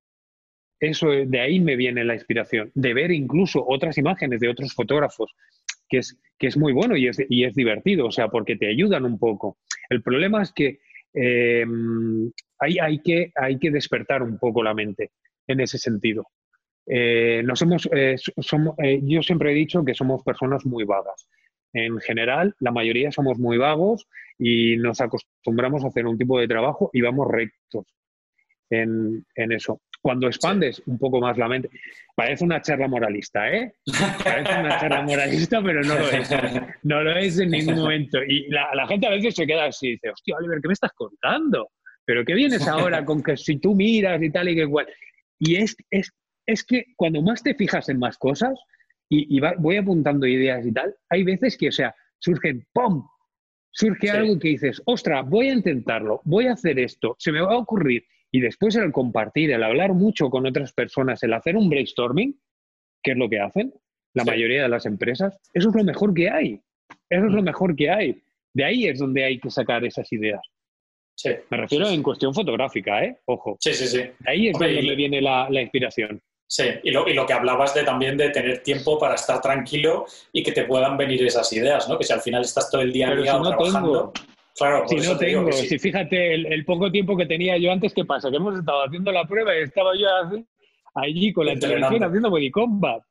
eso 0.80 1.10
de 1.10 1.40
ahí 1.40 1.60
me 1.60 1.76
viene 1.76 2.04
la 2.04 2.14
inspiración, 2.14 2.72
de 2.76 2.94
ver 2.94 3.12
incluso 3.12 3.66
otras 3.68 3.98
imágenes 3.98 4.40
de 4.40 4.50
otros 4.50 4.74
fotógrafos, 4.74 5.34
que 5.90 6.00
es, 6.00 6.20
que 6.38 6.48
es 6.48 6.58
muy 6.58 6.74
bueno 6.74 6.96
y 6.96 7.08
es, 7.08 7.18
y 7.30 7.44
es 7.44 7.56
divertido, 7.56 8.08
o 8.08 8.12
sea, 8.12 8.28
porque 8.30 8.56
te 8.56 8.70
ayudan 8.70 9.06
un 9.06 9.18
poco. 9.18 9.58
El 9.90 10.02
problema 10.02 10.42
es 10.42 10.52
que 10.52 10.80
eh, 11.14 11.66
hay, 12.60 12.78
hay, 12.80 13.00
que 13.00 13.32
hay 13.36 13.58
que 13.58 13.72
despertar 13.72 14.24
un 14.24 14.38
poco 14.38 14.64
la 14.64 14.74
mente 14.74 15.12
en 15.48 15.62
ese 15.62 15.78
sentido. 15.78 16.28
Eh, 16.90 17.44
somos, 17.56 17.90
eh, 17.92 18.16
eh, 18.78 19.00
yo 19.04 19.22
siempre 19.22 19.52
he 19.52 19.56
dicho 19.56 19.84
que 19.84 19.94
somos 19.94 20.24
personas 20.24 20.66
muy 20.66 20.86
vagas. 20.86 21.28
En 21.74 22.00
general, 22.00 22.56
la 22.60 22.72
mayoría 22.72 23.12
somos 23.12 23.38
muy 23.38 23.58
vagos 23.58 24.08
y 24.40 24.78
nos 24.78 25.02
acostumbramos 25.02 25.84
a 25.84 25.88
hacer 25.88 26.06
un 26.06 26.18
tipo 26.18 26.40
de 26.40 26.48
trabajo 26.48 26.90
y 26.94 27.02
vamos 27.02 27.28
rectos 27.30 27.86
en, 28.70 29.26
eso. 29.36 29.82
Cuando 30.02 30.28
expandes 30.28 30.82
un 30.86 30.98
poco 30.98 31.20
más 31.20 31.38
la 31.38 31.48
mente, 31.48 31.70
parece 32.16 32.44
una 32.44 32.62
charla 32.62 32.88
moralista, 32.88 33.52
¿eh? 33.52 33.74
Parece 34.24 34.60
una 34.60 34.80
charla 34.80 35.02
moralista, 35.02 35.62
pero 35.62 35.82
no 35.82 35.96
lo 35.96 36.10
es. 36.10 36.32
No 36.84 37.04
lo 37.04 37.18
es 37.18 37.40
en 37.40 37.52
ningún 37.52 37.76
momento. 37.76 38.24
Y 38.24 38.48
la, 38.50 38.88
gente 38.88 39.08
a 39.08 39.12
veces 39.12 39.36
se 39.36 39.46
queda 39.46 39.66
así, 39.66 39.92
dice, 39.92 40.10
hostia, 40.10 40.36
Oliver, 40.38 40.60
¿qué 40.62 40.68
me 40.68 40.74
estás 40.74 40.94
contando? 40.94 41.70
¿Pero 42.06 42.24
qué 42.24 42.36
vienes 42.36 42.68
ahora 42.68 43.04
con 43.04 43.22
que 43.22 43.36
si 43.36 43.58
tú 43.58 43.76
miras 43.76 44.22
y 44.22 44.30
tal 44.30 44.48
y 44.48 44.56
que 44.56 44.62
igual? 44.62 44.88
Y 45.40 45.58
es, 45.58 45.76
es 45.92 46.12
es 46.48 46.64
que 46.64 46.86
cuando 46.96 47.22
más 47.22 47.44
te 47.44 47.54
fijas 47.54 47.90
en 47.90 48.00
más 48.00 48.18
cosas 48.18 48.58
y, 49.10 49.40
voy 49.60 49.78
apuntando 49.78 50.26
ideas 50.26 50.66
y 50.66 50.72
tal, 50.74 50.96
hay 51.10 51.24
veces 51.24 51.58
que, 51.58 51.68
o 51.70 51.72
sea, 51.72 51.94
surgen, 52.20 52.66
¡pum! 52.74 53.06
Surge 53.72 54.10
algo 54.10 54.40
que 54.40 54.50
dices, 54.50 54.82
ostra, 54.86 55.22
voy 55.22 55.50
a 55.50 55.54
intentarlo, 55.54 56.22
voy 56.26 56.48
a 56.48 56.54
hacer 56.54 56.80
esto, 56.80 57.16
se 57.20 57.32
me 57.32 57.42
va 57.42 57.54
a 57.54 57.58
ocurrir. 57.58 58.04
Y 58.32 58.42
después 58.42 58.76
el 58.76 58.92
compartir, 58.92 59.52
el 59.52 59.64
hablar 59.64 59.94
mucho 59.94 60.30
con 60.30 60.46
otras 60.46 60.74
personas, 60.74 61.24
el 61.24 61.34
hacer 61.34 61.56
un 61.56 61.70
brainstorming, 61.70 62.40
que 63.04 63.12
es 63.12 63.18
lo 63.18 63.30
que 63.30 63.40
hacen 63.40 63.74
la 64.18 64.26
mayoría 64.26 64.64
de 64.64 64.70
las 64.70 64.86
empresas, 64.86 65.40
eso 65.54 65.70
es 65.70 65.76
lo 65.76 65.84
mejor 65.84 66.14
que 66.14 66.30
hay. 66.30 66.60
Eso 67.10 67.26
es 67.26 67.32
lo 67.32 67.42
mm. 67.42 67.46
mejor 67.46 67.76
que 67.76 67.90
hay. 67.90 68.24
De 68.54 68.64
ahí 68.64 68.88
es 68.88 69.00
donde 69.00 69.24
hay 69.24 69.40
que 69.40 69.52
sacar 69.52 69.86
esas 69.86 70.12
ideas. 70.12 70.42
Sí. 71.16 71.30
Me 71.50 71.58
refiero 71.58 71.88
en 71.88 72.04
cuestión 72.04 72.34
fotográfica, 72.34 73.04
¿eh? 73.04 73.18
Ojo. 73.26 73.58
Sí, 73.60 73.74
sí, 73.74 73.88
sí. 73.88 74.02
Ahí 74.26 74.50
es 74.50 74.58
donde 74.58 74.82
me 74.82 74.96
viene 74.96 75.22
la, 75.22 75.48
la 75.50 75.62
inspiración. 75.62 76.22
Sí, 76.50 76.64
y 76.84 76.92
lo, 76.92 77.08
y 77.08 77.14
lo, 77.14 77.26
que 77.26 77.34
hablabas 77.34 77.74
de 77.74 77.84
también 77.84 78.16
de 78.16 78.30
tener 78.30 78.64
tiempo 78.64 78.98
para 78.98 79.16
estar 79.16 79.42
tranquilo 79.42 80.06
y 80.32 80.44
que 80.44 80.54
te 80.54 80.64
puedan 80.64 80.96
venir 80.96 81.26
esas 81.26 81.52
ideas, 81.52 81.90
¿no? 81.90 81.98
Que 81.98 82.06
si 82.06 82.14
al 82.14 82.22
final 82.22 82.42
estás 82.42 82.72
todo 82.72 82.82
el 82.82 82.94
día 82.94 83.10
Pero 83.10 83.24
trabajando. 83.24 84.14
Claro, 84.58 84.88
si 84.88 84.96
no 84.96 85.18
tengo, 85.18 85.52
si 85.52 85.78
fíjate 85.78 86.34
el, 86.34 86.66
poco 86.66 86.92
tiempo 86.92 87.16
que 87.16 87.26
tenía 87.26 87.58
yo 87.58 87.72
antes, 87.72 87.94
¿qué 87.94 88.06
pasa? 88.06 88.30
Que 88.30 88.38
hemos 88.38 88.58
estado 88.58 88.84
haciendo 88.84 89.12
la 89.12 89.26
prueba 89.26 89.56
y 89.56 89.62
estaba 89.62 89.92
yo 89.96 90.08
allí 90.96 91.32
con 91.32 91.46
la 91.46 91.56
televisión 91.56 92.04
haciendo 92.04 92.30
body 92.30 92.50
combat. 92.50 93.02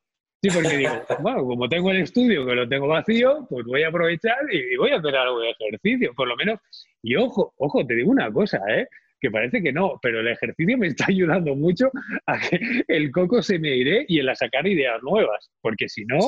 Sí, 0.41 0.49
porque 0.53 0.77
digo, 0.77 0.91
bueno, 1.21 1.45
como 1.45 1.69
tengo 1.69 1.91
el 1.91 1.97
estudio 1.97 2.45
que 2.45 2.53
lo 2.53 2.67
tengo 2.67 2.87
vacío, 2.87 3.47
pues 3.49 3.65
voy 3.65 3.83
a 3.83 3.87
aprovechar 3.87 4.37
y 4.51 4.75
voy 4.75 4.91
a 4.91 4.97
hacer 4.97 5.15
algo 5.15 5.39
de 5.39 5.51
ejercicio, 5.51 6.13
por 6.15 6.27
lo 6.27 6.35
menos. 6.35 6.59
Y 7.01 7.15
ojo, 7.15 7.53
ojo, 7.57 7.85
te 7.85 7.95
digo 7.95 8.11
una 8.11 8.31
cosa, 8.31 8.59
¿eh? 8.69 8.87
que 9.19 9.31
parece 9.31 9.61
que 9.61 9.71
no, 9.71 9.99
pero 10.01 10.19
el 10.19 10.27
ejercicio 10.27 10.77
me 10.77 10.87
está 10.87 11.05
ayudando 11.09 11.55
mucho 11.55 11.89
a 12.25 12.39
que 12.39 12.83
el 12.87 13.11
coco 13.11 13.41
se 13.41 13.59
me 13.59 13.75
iré 13.75 14.05
y 14.07 14.19
en 14.19 14.29
a 14.29 14.35
sacar 14.35 14.67
ideas 14.67 15.01
nuevas, 15.01 15.49
porque 15.61 15.87
si 15.89 16.05
no, 16.05 16.19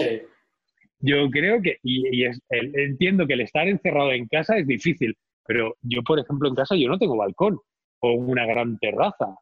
yo 1.00 1.30
creo 1.30 1.62
que, 1.62 1.78
y, 1.84 2.26
entiendo 2.50 3.26
que 3.28 3.34
el 3.34 3.42
estar 3.42 3.68
encerrado 3.68 4.12
en 4.12 4.28
casa 4.28 4.58
es 4.58 4.68
difícil, 4.68 5.16
pero 5.46 5.76
yo, 5.82 6.02
por 6.04 6.20
ejemplo, 6.20 6.50
en 6.50 6.56
casa 6.56 6.76
yo 6.76 6.88
no 6.88 6.98
tengo 6.98 7.18
balcón 7.18 7.60
o 8.02 8.14
una 8.14 8.46
gran 8.46 8.78
terraza. 8.80 9.36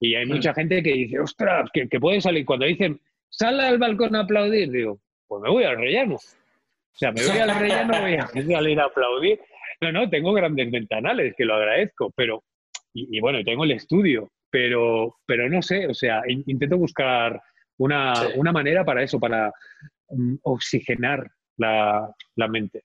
Y 0.00 0.14
hay 0.14 0.26
mucha 0.26 0.54
gente 0.54 0.82
que 0.82 0.92
dice, 0.92 1.18
ostras, 1.18 1.68
que, 1.72 1.88
que 1.88 1.98
puede 1.98 2.20
salir. 2.20 2.44
Cuando 2.44 2.66
dicen, 2.66 3.00
sal 3.28 3.58
al 3.58 3.78
balcón 3.78 4.14
a 4.14 4.20
aplaudir, 4.20 4.70
digo, 4.70 5.00
pues 5.26 5.42
me 5.42 5.50
voy 5.50 5.64
al 5.64 5.76
rellano. 5.76 6.14
O 6.14 6.98
sea, 6.98 7.10
me 7.10 7.26
voy 7.26 7.38
al 7.38 7.58
rellano, 7.58 8.00
voy 8.00 8.14
a 8.14 8.26
salir 8.52 8.80
a 8.80 8.84
aplaudir. 8.84 9.40
No, 9.80 9.92
no, 9.92 10.08
tengo 10.08 10.32
grandes 10.32 10.70
ventanales, 10.70 11.34
que 11.36 11.44
lo 11.44 11.54
agradezco, 11.54 12.12
pero 12.14 12.42
y, 12.94 13.20
bueno, 13.20 13.42
tengo 13.44 13.64
el 13.64 13.72
estudio, 13.72 14.30
pero, 14.50 15.16
pero 15.26 15.48
no 15.48 15.62
sé, 15.62 15.86
o 15.86 15.94
sea, 15.94 16.22
intento 16.26 16.76
buscar 16.76 17.40
una, 17.76 18.12
manera 18.52 18.84
para 18.84 19.02
eso, 19.02 19.20
para 19.20 19.52
oxigenar 20.42 21.30
la, 21.56 22.14
mente. 22.48 22.84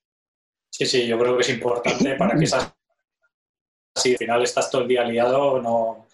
Sí, 0.70 0.86
sí, 0.86 1.08
yo 1.08 1.18
creo 1.20 1.36
que 1.36 1.42
es 1.42 1.50
importante 1.50 2.16
para 2.16 2.38
que 2.38 2.46
esas... 2.46 2.74
Si 3.96 4.14
al 4.14 4.18
final 4.18 4.42
estás 4.42 4.72
todo 4.72 4.82
el 4.82 4.88
día 4.88 5.04
liado, 5.04 5.62
no, 5.62 6.08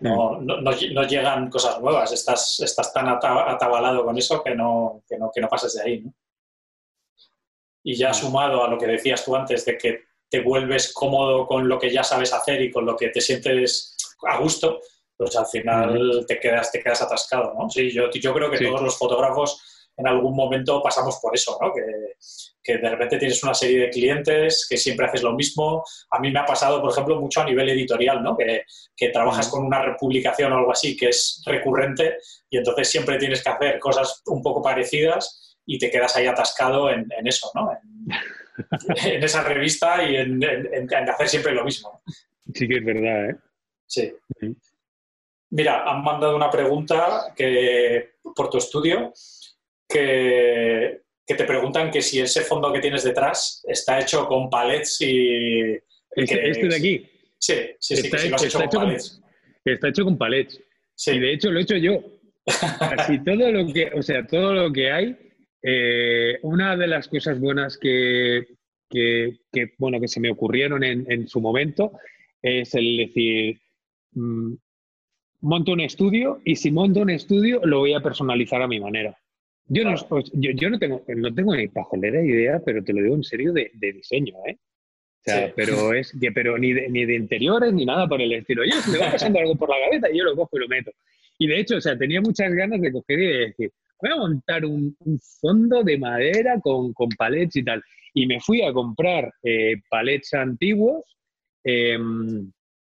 no, 0.00 0.40
no, 0.40 1.02
llegan 1.04 1.48
cosas 1.48 1.80
nuevas. 1.80 2.12
Estás, 2.12 2.60
estás 2.60 2.92
tan 2.92 3.08
atabalado 3.08 4.04
con 4.04 4.18
eso 4.18 4.42
que 4.42 4.54
no, 4.54 5.02
que 5.08 5.16
no, 5.16 5.30
que 5.34 5.40
no 5.40 5.48
pases 5.48 5.74
de 5.74 5.82
ahí. 5.82 6.04
Y 7.82 7.96
ya 7.96 8.12
sumado 8.12 8.64
a 8.64 8.68
lo 8.68 8.78
que 8.78 8.86
decías 8.86 9.24
tú 9.24 9.34
antes 9.34 9.64
de 9.64 9.78
que 9.78 10.04
te 10.28 10.40
vuelves 10.40 10.92
cómodo 10.92 11.46
con 11.46 11.68
lo 11.68 11.78
que 11.78 11.92
ya 11.92 12.02
sabes 12.02 12.32
hacer 12.32 12.60
y 12.60 12.70
con 12.70 12.84
lo 12.84 12.96
que 12.96 13.08
te 13.08 13.20
sientes 13.20 13.96
a 14.26 14.38
gusto, 14.38 14.80
pues 15.16 15.36
al 15.36 15.46
final 15.46 16.24
te 16.26 16.40
quedas, 16.40 16.72
te 16.72 16.82
quedas 16.82 17.02
atascado, 17.02 17.54
¿no? 17.54 17.70
Sí, 17.70 17.90
yo, 17.90 18.10
yo 18.10 18.34
creo 18.34 18.50
que 18.50 18.58
todos 18.58 18.82
los 18.82 18.98
fotógrafos 18.98 19.62
en 19.96 20.06
algún 20.06 20.34
momento 20.34 20.82
pasamos 20.82 21.18
por 21.20 21.34
eso, 21.34 21.56
¿no? 21.60 21.72
Que, 21.72 21.82
que, 22.62 22.78
de 22.78 22.88
repente 22.88 23.18
tienes 23.18 23.42
una 23.44 23.54
serie 23.54 23.80
de 23.80 23.90
clientes, 23.90 24.66
que 24.68 24.76
siempre 24.76 25.06
haces 25.06 25.22
lo 25.22 25.34
mismo. 25.34 25.84
A 26.10 26.18
mí 26.18 26.30
me 26.30 26.40
ha 26.40 26.44
pasado, 26.44 26.80
por 26.80 26.90
ejemplo, 26.90 27.20
mucho 27.20 27.42
a 27.42 27.44
nivel 27.44 27.68
editorial, 27.68 28.22
¿no? 28.22 28.36
Que, 28.36 28.62
que 28.96 29.10
trabajas 29.10 29.48
con 29.48 29.64
una 29.64 29.82
republicación 29.82 30.52
o 30.52 30.58
algo 30.58 30.72
así 30.72 30.96
que 30.96 31.10
es 31.10 31.42
recurrente 31.46 32.18
y 32.50 32.58
entonces 32.58 32.88
siempre 32.90 33.18
tienes 33.18 33.42
que 33.42 33.50
hacer 33.50 33.78
cosas 33.78 34.22
un 34.26 34.42
poco 34.42 34.62
parecidas 34.62 35.56
y 35.66 35.78
te 35.78 35.90
quedas 35.90 36.16
ahí 36.16 36.26
atascado 36.26 36.90
en, 36.90 37.06
en 37.16 37.26
eso, 37.26 37.50
¿no? 37.54 37.70
en 37.72 38.14
esa 39.22 39.42
revista 39.42 40.02
y 40.02 40.16
en, 40.16 40.40
hacer 41.08 41.28
siempre 41.28 41.52
lo 41.52 41.64
mismo. 41.64 42.02
Sí 42.54 42.68
que 42.68 42.76
es 42.76 42.84
verdad, 42.84 43.30
¿eh? 43.30 43.36
Sí. 43.86 44.12
Mira, 45.50 45.84
han 45.84 46.02
mandado 46.02 46.36
una 46.36 46.50
pregunta 46.50 47.32
que, 47.36 48.14
por 48.34 48.50
tu 48.50 48.58
estudio 48.58 49.12
que, 49.88 51.00
te 51.26 51.44
preguntan 51.44 51.90
que 51.90 52.02
si 52.02 52.20
ese 52.20 52.42
fondo 52.42 52.72
que 52.72 52.80
tienes 52.80 53.04
detrás 53.04 53.62
está 53.68 54.00
hecho 54.00 54.26
con 54.26 54.50
palets 54.50 55.00
y... 55.00 55.78
¿Este, 56.16 56.50
este 56.50 56.68
de 56.68 56.76
aquí? 56.76 57.10
Sí, 57.38 57.54
sí, 57.78 57.96
sí, 57.96 58.06
está, 58.06 58.46
hecho, 58.46 58.58
con 58.58 58.68
palets. 58.68 59.20
está 59.64 59.88
hecho 59.88 60.04
con 60.04 60.16
palets. 60.16 60.60
Sí. 60.94 61.12
Y 61.12 61.18
de 61.18 61.32
hecho 61.32 61.50
lo 61.50 61.58
he 61.58 61.62
hecho 61.62 61.76
yo. 61.76 61.98
Casi 62.78 63.18
todo 63.24 63.50
lo 63.50 63.72
que, 63.72 63.90
o 63.94 64.02
sea, 64.02 64.26
todo 64.26 64.52
lo 64.54 64.72
que 64.72 64.90
hay 64.90 65.16
eh, 65.66 66.38
una 66.42 66.76
de 66.76 66.86
las 66.86 67.08
cosas 67.08 67.40
buenas 67.40 67.78
que, 67.78 68.44
bueno, 69.78 69.98
que 69.98 70.08
se 70.08 70.20
me 70.20 70.30
ocurrieron 70.30 70.84
en, 70.84 71.26
su 71.26 71.40
momento 71.40 71.92
es 72.42 72.74
el 72.74 72.98
decir, 72.98 73.58
mm, 74.12 74.52
monto 75.40 75.72
un 75.72 75.80
estudio 75.80 76.42
y 76.44 76.56
si 76.56 76.70
monto 76.70 77.00
un 77.00 77.08
estudio 77.08 77.62
lo 77.64 77.78
voy 77.78 77.94
a 77.94 78.00
personalizar 78.00 78.60
a 78.60 78.68
mi 78.68 78.78
manera. 78.78 79.16
Yo 79.66 79.84
no, 79.84 79.94
yo, 80.32 80.70
no, 80.70 80.78
tengo, 80.78 81.02
no 81.08 81.34
tengo 81.34 81.56
ni 81.56 81.68
pajolera 81.68 82.22
idea, 82.22 82.60
pero 82.64 82.84
te 82.84 82.92
lo 82.92 83.02
digo 83.02 83.14
en 83.14 83.24
serio, 83.24 83.52
de, 83.52 83.70
diseño, 83.74 84.34
¿eh? 84.46 84.58
O 85.26 85.30
sea, 85.30 85.52
pero 85.56 85.94
es 85.94 86.14
que, 86.20 86.32
pero 86.32 86.58
ni 86.58 86.74
de, 86.74 86.90
ni 86.90 87.06
de 87.06 87.14
interiores 87.14 87.72
ni 87.72 87.86
nada 87.86 88.06
por 88.06 88.20
el 88.20 88.30
estilo. 88.32 88.62
Yo 88.62 88.76
me 88.92 88.98
va 88.98 89.12
pasando 89.12 89.38
algo 89.38 89.56
por 89.56 89.70
la 89.70 89.76
cabeza 89.86 90.10
y 90.12 90.18
yo 90.18 90.24
lo 90.24 90.36
cojo 90.36 90.58
y 90.58 90.60
lo 90.60 90.68
meto. 90.68 90.92
Y 91.38 91.46
de 91.46 91.60
hecho, 91.60 91.76
o 91.76 91.80
sea, 91.80 91.96
tenía 91.96 92.20
muchas 92.20 92.52
ganas 92.52 92.78
de 92.80 92.92
coger 92.92 93.18
y 93.18 93.26
de 93.26 93.38
decir, 93.38 93.72
voy 94.02 94.10
a 94.10 94.16
montar 94.16 94.66
un, 94.66 94.94
fondo 95.40 95.82
de 95.82 95.96
madera 95.96 96.60
con, 96.60 96.92
con, 96.92 97.08
palets 97.08 97.56
y 97.56 97.64
tal. 97.64 97.82
Y 98.12 98.26
me 98.26 98.38
fui 98.40 98.60
a 98.62 98.72
comprar 98.72 99.32
eh, 99.42 99.76
palets 99.88 100.34
antiguos. 100.34 101.04
Em, 101.64 102.52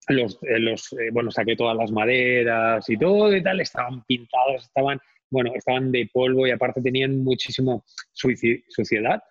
los, 0.09 0.39
eh, 0.43 0.59
los 0.59 0.93
eh, 0.93 1.11
bueno, 1.13 1.31
saqué 1.31 1.57
todas 1.57 1.77
las 1.77 1.91
maderas 1.91 2.89
y 2.89 2.97
todo 2.97 3.35
y 3.35 3.43
tal, 3.43 3.61
estaban 3.61 4.03
pintados, 4.05 4.65
estaban, 4.65 4.99
bueno, 5.31 5.53
estaban 5.55 5.93
de 5.93 6.09
polvo 6.13 6.47
y 6.47 6.51
aparte 6.51 6.83
tenían 6.83 7.23
muchísimo 7.23 7.85
suciedad. 8.13 9.23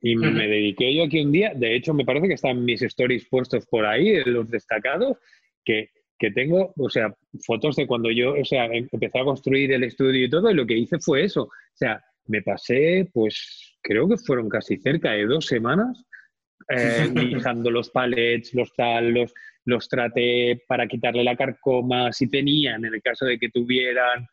Y 0.00 0.16
me 0.16 0.46
dediqué 0.46 0.94
yo 0.94 1.04
aquí 1.04 1.22
un 1.22 1.32
día, 1.32 1.54
de 1.54 1.74
hecho 1.74 1.94
me 1.94 2.04
parece 2.04 2.28
que 2.28 2.34
están 2.34 2.62
mis 2.62 2.82
stories 2.82 3.26
puestos 3.26 3.66
por 3.66 3.86
ahí, 3.86 4.22
los 4.24 4.50
destacados, 4.50 5.16
que 5.64 5.88
que 6.18 6.30
tengo, 6.30 6.72
o 6.76 6.88
sea, 6.88 7.14
fotos 7.44 7.76
de 7.76 7.86
cuando 7.86 8.10
yo, 8.10 8.34
o 8.34 8.44
sea, 8.44 8.66
em, 8.66 8.88
empecé 8.90 9.18
a 9.18 9.24
construir 9.24 9.72
el 9.72 9.84
estudio 9.84 10.24
y 10.24 10.30
todo, 10.30 10.50
y 10.50 10.54
lo 10.54 10.66
que 10.66 10.76
hice 10.76 10.98
fue 10.98 11.24
eso. 11.24 11.42
O 11.42 11.76
sea, 11.76 12.02
me 12.26 12.42
pasé, 12.42 13.08
pues, 13.12 13.76
creo 13.82 14.08
que 14.08 14.16
fueron 14.16 14.48
casi 14.48 14.78
cerca 14.78 15.12
de 15.12 15.26
dos 15.26 15.46
semanas 15.46 16.04
eh, 16.68 17.08
lijando 17.14 17.70
los 17.70 17.90
palets, 17.90 18.54
los 18.54 18.72
tal, 18.74 19.12
los, 19.12 19.34
los 19.64 19.88
traté 19.88 20.62
para 20.68 20.86
quitarle 20.86 21.24
la 21.24 21.36
carcoma, 21.36 22.12
si 22.12 22.28
tenían, 22.30 22.84
en 22.84 22.94
el 22.94 23.02
caso 23.02 23.26
de 23.26 23.38
que 23.38 23.50
tuvieran. 23.50 24.26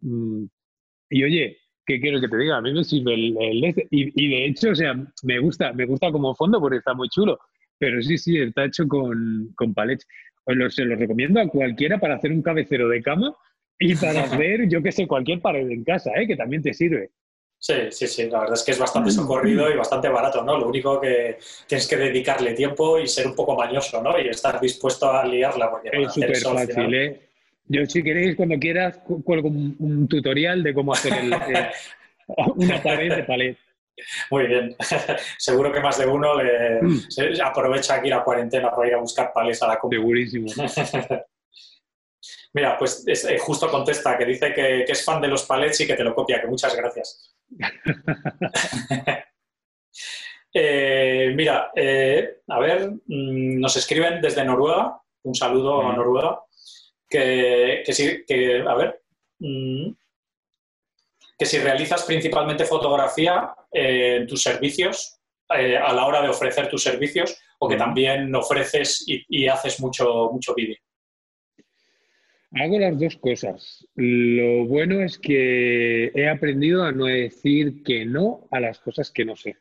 Mm, 0.00 0.46
y 1.14 1.22
oye, 1.22 1.58
¿qué 1.86 2.00
quiero 2.00 2.20
que 2.20 2.28
te 2.28 2.36
diga? 2.36 2.56
A 2.56 2.60
mí 2.60 2.72
me 2.72 2.82
sirve 2.82 3.14
el, 3.14 3.64
este, 3.64 3.86
y, 3.90 4.24
y, 4.24 4.28
de 4.28 4.46
hecho, 4.46 4.70
o 4.70 4.74
sea, 4.74 4.94
me 5.22 5.38
gusta, 5.38 5.72
me 5.72 5.86
gusta 5.86 6.10
como 6.10 6.34
fondo 6.34 6.60
porque 6.60 6.78
está 6.78 6.92
muy 6.92 7.08
chulo. 7.08 7.38
Pero 7.78 8.02
sí, 8.02 8.18
sí, 8.18 8.38
está 8.38 8.64
hecho 8.64 8.86
con, 8.88 9.52
con 9.56 9.74
palets 9.74 10.06
pues 10.44 10.74
se 10.74 10.84
los 10.84 10.98
recomiendo 10.98 11.40
a 11.40 11.48
cualquiera 11.48 11.98
para 11.98 12.16
hacer 12.16 12.32
un 12.32 12.42
cabecero 12.42 12.88
de 12.88 13.00
cama 13.00 13.34
y 13.78 13.94
para 13.94 14.22
hacer, 14.24 14.68
yo 14.68 14.82
que 14.82 14.92
sé, 14.92 15.06
cualquier 15.06 15.40
pared 15.40 15.68
en 15.70 15.84
casa, 15.84 16.10
¿eh? 16.16 16.26
que 16.26 16.36
también 16.36 16.62
te 16.62 16.74
sirve. 16.74 17.10
Sí, 17.58 17.74
sí, 17.90 18.06
sí, 18.08 18.28
la 18.28 18.40
verdad 18.40 18.54
es 18.54 18.62
que 18.64 18.72
es 18.72 18.78
bastante 18.78 19.10
socorrido 19.10 19.70
y 19.70 19.76
bastante 19.76 20.08
barato, 20.08 20.44
¿no? 20.44 20.58
Lo 20.58 20.68
único 20.68 21.00
que 21.00 21.38
tienes 21.66 21.88
que 21.88 21.96
dedicarle 21.96 22.52
tiempo 22.52 22.98
y 22.98 23.06
ser 23.06 23.26
un 23.26 23.34
poco 23.34 23.56
mañoso, 23.56 24.02
¿no? 24.02 24.18
Y 24.20 24.28
estar 24.28 24.60
dispuesto 24.60 25.10
a 25.10 25.24
liarla. 25.24 25.70
Porque 25.70 25.88
es 25.92 26.12
súper 26.12 26.36
fácil, 26.36 26.94
¿eh? 26.94 27.30
Yo, 27.66 27.86
si 27.86 28.02
queréis, 28.02 28.36
cuando 28.36 28.58
quieras, 28.58 29.00
cuelgo 29.24 29.48
un, 29.48 30.06
tutorial 30.08 30.62
de 30.62 30.74
cómo 30.74 30.92
hacer 30.92 31.12
eh, 31.12 31.70
una 32.56 32.82
pared 32.82 33.16
de 33.16 33.24
palet. 33.24 33.58
Muy 34.30 34.46
bien. 34.46 34.76
Seguro 35.38 35.72
que 35.72 35.80
más 35.80 35.98
de 35.98 36.06
uno 36.06 36.42
le 36.42 36.80
aprovecha 37.42 37.94
aquí 37.94 38.08
la 38.08 38.24
cuarentena 38.24 38.70
para 38.70 38.88
ir 38.88 38.94
a 38.94 39.00
buscar 39.00 39.32
pales 39.32 39.62
a 39.62 39.68
la 39.68 39.78
compra. 39.78 39.98
Segurísimo. 39.98 40.46
Mira, 42.54 42.78
pues 42.78 43.04
eh, 43.06 43.38
justo 43.38 43.68
contesta 43.68 44.16
que 44.16 44.24
dice 44.24 44.54
que, 44.54 44.84
es 44.84 45.04
fan 45.04 45.20
de 45.20 45.26
los 45.28 45.42
palets 45.44 45.80
y 45.80 45.86
que 45.88 45.94
te 45.94 46.04
lo 46.04 46.14
copia, 46.14 46.40
que 46.40 46.46
muchas 46.46 46.74
gracias. 46.76 47.34
Eh, 50.56 51.32
mira, 51.34 51.72
eh, 51.74 52.42
a 52.46 52.60
ver, 52.60 52.88
mm, 52.88 53.58
nos 53.58 53.76
escriben 53.76 54.20
desde 54.20 54.44
Noruega, 54.44 55.00
un 55.24 55.34
saludo 55.34 55.82
a 55.82 55.92
Noruega, 55.96 56.43
que, 57.84 57.92
sí, 57.92 58.24
que, 58.26 58.60
a 58.66 58.74
ver, 58.74 59.00
mm, 59.38 59.90
que 61.38 61.46
si 61.46 61.58
realizas 61.58 62.02
principalmente 62.04 62.64
fotografía 62.64 63.54
eh, 63.70 64.16
en 64.20 64.26
tus 64.26 64.42
servicios, 64.42 65.20
eh, 65.56 65.76
a 65.76 65.92
la 65.92 66.06
hora 66.06 66.22
de 66.22 66.28
ofrecer 66.28 66.68
tus 66.68 66.82
servicios, 66.82 67.38
o 67.58 67.68
que 67.68 67.76
también 67.76 68.34
ofreces 68.34 69.04
y, 69.06 69.46
haces 69.46 69.80
mucho, 69.80 70.30
mucho 70.32 70.54
vídeo. 70.54 70.76
Hago 72.52 72.78
las 72.78 72.98
dos 72.98 73.16
cosas. 73.16 73.86
Lo 73.94 74.66
bueno 74.66 75.00
es 75.00 75.18
que 75.18 76.06
he 76.14 76.28
aprendido 76.28 76.84
a 76.84 76.92
no 76.92 77.06
decir 77.06 77.82
que 77.82 78.04
no 78.04 78.46
a 78.50 78.60
las 78.60 78.78
cosas 78.78 79.10
que 79.10 79.24
no 79.24 79.34
sé. 79.34 79.56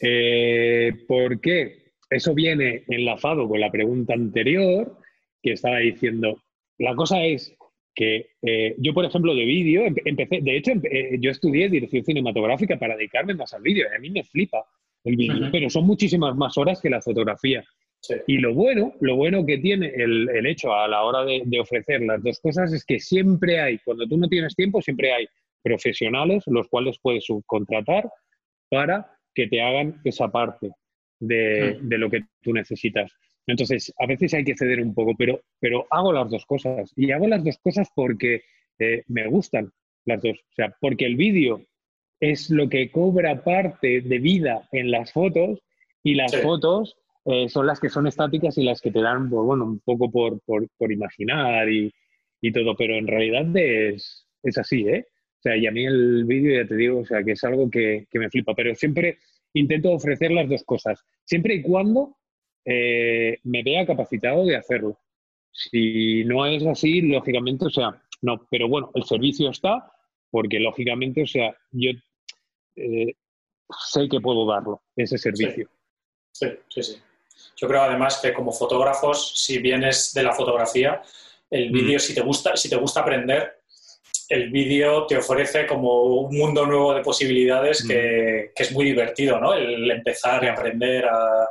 Eh, 0.00 0.92
¿Por 1.06 1.40
qué? 1.40 1.92
Eso 2.08 2.34
viene 2.34 2.84
enlazado 2.88 3.48
con 3.48 3.60
la 3.60 3.70
pregunta 3.70 4.14
anterior 4.14 4.99
que 5.42 5.52
estaba 5.52 5.78
diciendo, 5.78 6.40
la 6.78 6.94
cosa 6.94 7.24
es, 7.24 7.56
que 7.94 8.30
eh, 8.42 8.76
yo, 8.78 8.94
por 8.94 9.04
ejemplo, 9.04 9.34
de 9.34 9.44
vídeo, 9.44 9.82
empecé, 10.04 10.40
de 10.40 10.56
hecho, 10.56 10.72
eh, 10.84 11.18
yo 11.20 11.30
estudié 11.30 11.68
dirección 11.68 12.04
cinematográfica 12.04 12.78
para 12.78 12.96
dedicarme 12.96 13.34
más 13.34 13.52
al 13.52 13.62
vídeo, 13.62 13.86
y 13.90 13.96
a 13.96 13.98
mí 13.98 14.10
me 14.10 14.24
flipa 14.24 14.64
el 15.04 15.16
vídeo, 15.16 15.48
pero 15.50 15.68
son 15.70 15.86
muchísimas 15.86 16.36
más 16.36 16.56
horas 16.56 16.80
que 16.80 16.90
la 16.90 17.00
fotografía. 17.00 17.64
Y 18.26 18.38
lo 18.38 18.54
bueno, 18.54 18.94
lo 19.00 19.16
bueno 19.16 19.44
que 19.44 19.58
tiene 19.58 19.88
el, 19.88 20.28
el 20.30 20.46
hecho 20.46 20.74
a 20.74 20.88
la 20.88 21.02
hora 21.02 21.24
de, 21.24 21.42
de, 21.44 21.60
ofrecer 21.60 22.00
las 22.00 22.22
dos 22.22 22.40
cosas 22.40 22.72
es 22.72 22.84
que 22.84 22.98
siempre 22.98 23.60
hay, 23.60 23.78
cuando 23.78 24.06
tú 24.06 24.16
no 24.16 24.26
tienes 24.28 24.56
tiempo, 24.56 24.80
siempre 24.80 25.12
hay 25.12 25.26
profesionales 25.62 26.44
los 26.46 26.68
cuales 26.68 26.98
puedes 27.02 27.26
subcontratar 27.26 28.10
para 28.70 29.06
que 29.34 29.48
te 29.48 29.60
hagan 29.60 30.00
esa 30.04 30.28
parte 30.28 30.70
de, 31.18 31.78
de 31.82 31.98
lo 31.98 32.08
que 32.08 32.22
tú 32.40 32.54
necesitas. 32.54 33.12
Entonces, 33.46 33.92
a 33.98 34.06
veces 34.06 34.34
hay 34.34 34.44
que 34.44 34.56
ceder 34.56 34.80
un 34.80 34.94
poco, 34.94 35.14
pero, 35.16 35.40
pero 35.58 35.86
hago 35.90 36.12
las 36.12 36.30
dos 36.30 36.44
cosas. 36.46 36.92
Y 36.96 37.10
hago 37.10 37.26
las 37.26 37.42
dos 37.44 37.58
cosas 37.58 37.88
porque 37.94 38.42
eh, 38.78 39.02
me 39.08 39.26
gustan 39.26 39.72
las 40.04 40.22
dos. 40.22 40.38
O 40.38 40.54
sea, 40.54 40.74
porque 40.80 41.06
el 41.06 41.16
vídeo 41.16 41.64
es 42.20 42.50
lo 42.50 42.68
que 42.68 42.90
cobra 42.90 43.42
parte 43.42 44.02
de 44.02 44.18
vida 44.18 44.68
en 44.72 44.90
las 44.90 45.12
fotos 45.12 45.60
y 46.02 46.14
las 46.14 46.34
fotos 46.36 46.96
eh, 47.24 47.48
son 47.48 47.66
las 47.66 47.80
que 47.80 47.88
son 47.88 48.06
estáticas 48.06 48.56
y 48.58 48.62
las 48.62 48.80
que 48.80 48.90
te 48.90 49.00
dan, 49.00 49.28
pues, 49.28 49.42
bueno, 49.44 49.64
un 49.64 49.80
poco 49.80 50.10
por, 50.10 50.40
por, 50.42 50.92
imaginar 50.92 51.68
y, 51.68 51.92
y, 52.40 52.52
todo, 52.52 52.74
pero 52.76 52.96
en 52.96 53.06
realidad 53.06 53.44
es, 53.56 54.26
es, 54.42 54.58
así, 54.58 54.88
¿eh? 54.88 55.06
O 55.38 55.42
sea, 55.42 55.56
y 55.56 55.66
a 55.66 55.70
mí 55.70 55.86
el 55.86 56.24
vídeo, 56.24 56.62
ya 56.62 56.68
te 56.68 56.76
digo, 56.76 57.00
o 57.00 57.04
sea, 57.04 57.22
que 57.22 57.32
es 57.32 57.44
algo 57.44 57.70
que, 57.70 58.06
que 58.10 58.18
me 58.18 58.30
flipa, 58.30 58.54
pero 58.54 58.74
siempre 58.74 59.18
intento 59.54 59.92
ofrecer 59.92 60.30
las 60.30 60.48
dos 60.48 60.64
cosas, 60.64 61.04
siempre 61.24 61.54
y 61.54 61.62
cuando 61.62 62.16
eh, 62.64 63.38
me 63.44 63.62
vea 63.62 63.86
capacitado 63.86 64.44
de 64.44 64.56
hacerlo. 64.56 64.98
Si 65.52 66.24
no 66.24 66.46
es 66.46 66.64
así, 66.66 67.00
lógicamente, 67.02 67.66
o 67.66 67.70
sea, 67.70 68.00
no, 68.22 68.46
pero 68.50 68.68
bueno, 68.68 68.90
el 68.94 69.04
servicio 69.04 69.50
está 69.50 69.92
porque 70.30 70.60
lógicamente, 70.60 71.22
o 71.22 71.26
sea, 71.26 71.54
yo 71.72 71.90
eh, 72.76 73.14
sé 73.90 74.08
que 74.08 74.20
puedo 74.20 74.46
darlo, 74.46 74.82
ese 74.96 75.18
servicio. 75.18 75.68
Sí. 76.32 76.46
sí, 76.68 76.82
sí, 76.82 77.02
Yo 77.56 77.66
creo 77.66 77.82
además 77.82 78.20
que 78.22 78.32
como 78.32 78.52
fotógrafos, 78.52 79.34
si 79.36 79.58
vienes 79.58 80.14
de 80.14 80.22
la 80.22 80.32
fotografía, 80.32 81.02
el 81.50 81.70
mm. 81.70 81.72
vídeo, 81.72 81.98
si 81.98 82.14
te 82.14 82.20
gusta, 82.20 82.56
si 82.56 82.70
te 82.70 82.76
gusta 82.76 83.00
aprender, 83.00 83.60
el 84.28 84.50
vídeo 84.50 85.06
te 85.06 85.16
ofrece 85.16 85.66
como 85.66 86.04
un 86.04 86.36
mundo 86.36 86.64
nuevo 86.64 86.94
de 86.94 87.02
posibilidades 87.02 87.84
que, 87.86 88.52
mm. 88.56 88.62
es 88.62 88.72
muy 88.72 88.84
divertido, 88.84 89.40
¿no? 89.40 89.52
El 89.54 89.90
empezar 89.90 90.44
a 90.46 90.52
aprender 90.52 91.04
a, 91.06 91.48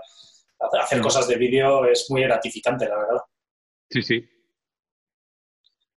hacer 0.60 1.02
cosas 1.02 1.28
de 1.28 1.36
vídeo 1.36 1.86
es 1.86 2.08
muy 2.10 2.22
gratificante, 2.24 2.88
la 2.88 2.98
verdad. 2.98 3.22
Sí, 3.90 4.02
sí. 4.02 4.30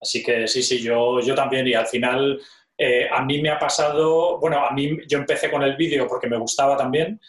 Así 0.01 0.23
que 0.23 0.49
sí, 0.49 0.63
sí, 0.63 0.81
yo, 0.83 1.21
yo 1.21 1.35
también. 1.35 1.67
Y 1.69 1.75
al 1.75 1.87
final, 1.87 2.41
eh, 2.77 3.09
a 3.11 3.23
mí 3.25 3.41
me 3.41 3.51
ha 3.51 3.59
pasado, 3.59 4.39
bueno, 4.39 4.67
a 4.67 4.73
mí 4.73 4.99
yo 5.07 5.19
empecé 5.19 5.51
con 5.51 5.63
el 5.63 5.77
vídeo 5.77 6.09
porque 6.09 6.27
me 6.27 6.39
gustaba 6.39 6.77
también, 6.77 7.21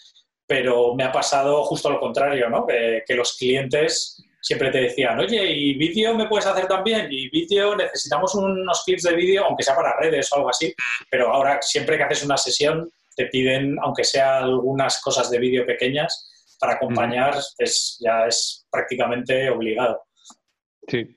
pero 0.48 0.96
me 0.96 1.04
ha 1.04 1.12
pasado 1.12 1.64
justo 1.64 1.90
lo 1.90 2.00
contrario, 2.00 2.50
¿no? 2.50 2.66
Que, 2.66 3.04
los 3.16 3.38
clientes 3.38 4.24
siempre 4.42 4.72
te 4.72 4.82
decían, 4.82 5.20
oye, 5.20 5.46
¿y 5.46 5.76
vídeo 5.76 6.16
me 6.16 6.28
puedes 6.28 6.48
hacer 6.48 6.68
también? 6.68 7.08
Y 7.12 7.30
vídeo, 7.30 7.76
necesitamos 7.76 8.34
unos 8.36 8.84
clips 8.84 9.04
de 9.04 9.16
vídeo, 9.16 9.46
aunque 9.46 9.64
sea 9.64 9.76
para 9.76 9.98
redes 10.00 10.32
o 10.32 10.38
algo 10.38 10.50
así, 10.50 10.74
pero 11.10 11.32
ahora 11.32 11.62
siempre 11.62 11.98
que 11.98 12.04
haces 12.04 12.26
una 12.26 12.38
sesión 12.38 12.90
te 13.16 13.28
piden, 13.28 13.78
aunque 13.84 14.04
sea 14.04 14.40
algunas 14.40 15.02
cosas 15.02 15.30
de 15.30 15.40
vídeo 15.40 15.66
pequeñas, 15.66 16.33
para 16.64 16.76
acompañar 16.76 17.36
es, 17.58 17.98
ya 18.00 18.26
es 18.26 18.66
prácticamente 18.72 19.50
obligado. 19.50 20.04
Sí. 20.88 21.14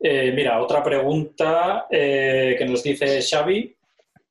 Eh, 0.00 0.32
mira, 0.32 0.62
otra 0.62 0.82
pregunta 0.82 1.88
eh, 1.90 2.54
que 2.56 2.64
nos 2.64 2.82
dice 2.82 3.20
Xavi, 3.20 3.76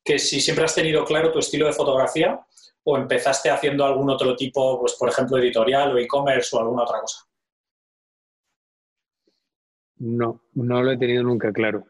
que 0.04 0.18
si 0.18 0.42
siempre 0.42 0.66
has 0.66 0.74
tenido 0.74 1.06
claro 1.06 1.32
tu 1.32 1.38
estilo 1.38 1.68
de 1.68 1.74
fotografía 1.74 2.44
o 2.84 2.98
empezaste 2.98 3.52
haciendo 3.52 3.86
algún 3.86 4.10
otro 4.10 4.36
tipo, 4.36 4.80
pues 4.80 4.96
por 4.96 5.10
ejemplo 5.10 5.38
editorial 5.38 5.94
o 5.94 6.00
e-commerce 6.00 6.56
o 6.56 6.60
alguna 6.60 6.82
otra 6.82 7.02
cosa. 7.02 7.24
No, 9.98 10.42
no 10.56 10.82
lo 10.82 10.92
he 10.92 10.98
tenido 10.98 11.22
nunca 11.22 11.54
claro. 11.54 11.86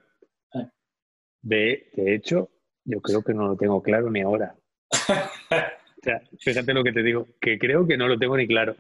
De, 1.42 1.90
de 1.94 2.16
hecho, 2.16 2.50
yo 2.84 3.00
creo 3.00 3.24
que 3.24 3.34
no 3.34 3.48
lo 3.48 3.56
tengo 3.56 3.82
claro 3.82 4.12
ni 4.12 4.20
ahora. 4.20 4.58
O 6.02 6.04
sea, 6.04 6.20
fíjate 6.40 6.74
lo 6.74 6.84
que 6.84 6.92
te 6.92 7.04
digo, 7.04 7.28
que 7.40 7.60
creo 7.60 7.88
que 7.88 7.96
no 7.96 8.08
lo 8.08 8.18
tengo 8.18 8.36
ni 8.36 8.48
claro. 8.48 8.76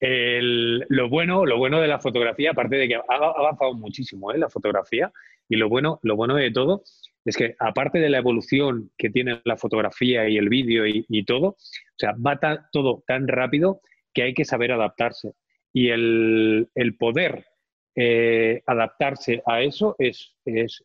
lo, 0.00 1.08
bueno, 1.08 1.46
lo 1.46 1.56
bueno 1.56 1.80
de 1.80 1.86
la 1.86 2.00
fotografía, 2.00 2.50
aparte 2.50 2.74
de 2.76 2.88
que 2.88 2.96
ha 2.96 3.02
avanzado 3.08 3.74
muchísimo 3.74 4.32
¿eh? 4.32 4.38
la 4.38 4.48
fotografía, 4.48 5.12
y 5.48 5.56
lo 5.56 5.68
bueno, 5.68 6.00
lo 6.02 6.16
bueno 6.16 6.34
de 6.34 6.50
todo 6.50 6.82
es 7.24 7.36
que 7.36 7.54
aparte 7.60 8.00
de 8.00 8.10
la 8.10 8.18
evolución 8.18 8.90
que 8.98 9.10
tiene 9.10 9.40
la 9.44 9.56
fotografía 9.56 10.28
y 10.28 10.36
el 10.36 10.48
vídeo 10.48 10.84
y, 10.86 11.24
todo, 11.24 11.48
o 11.50 11.56
sea, 11.96 12.12
va 12.14 12.38
todo 12.72 13.04
tan 13.06 13.28
rápido 13.28 13.80
que 14.12 14.22
hay 14.22 14.34
que 14.34 14.44
saber 14.44 14.72
adaptarse. 14.72 15.32
Y 15.72 15.88
el, 15.88 16.68
poder 16.98 17.46
eh, 17.94 18.62
adaptarse 18.66 19.42
a 19.46 19.62
eso 19.62 19.96
es, 19.98 20.34
es, 20.44 20.84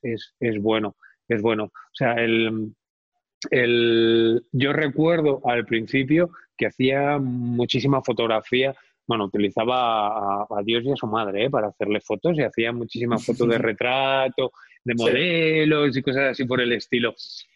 bueno, 0.59 0.95
es 1.27 1.41
bueno. 1.41 1.65
O 1.65 1.93
sea, 1.93 2.13
el, 2.13 2.73
yo 3.51 4.73
recuerdo 4.73 5.41
al 5.45 5.65
principio 5.65 6.29
que 6.57 6.67
hacía 6.67 7.17
muchísima 7.19 8.01
fotografía 8.01 8.75
bueno, 9.09 9.25
utilizaba 9.25 10.43
a, 10.43 10.61
Dios 10.63 10.83
y 10.85 10.91
a 10.91 10.95
su 10.95 11.07
madre 11.07 11.45
¿eh? 11.45 11.49
para 11.49 11.69
hacerle 11.69 11.99
fotos 11.99 12.37
y 12.37 12.43
hacía 12.43 12.71
muchísimas 12.71 13.25
fotos 13.25 13.49
de 13.49 13.57
retrato, 13.57 14.51
de 14.83 14.93
modelos 14.93 15.97
y 15.97 16.01
cosas 16.03 16.29
así 16.29 16.45
por 16.45 16.61
el 16.61 16.73
estilo. 16.73 17.15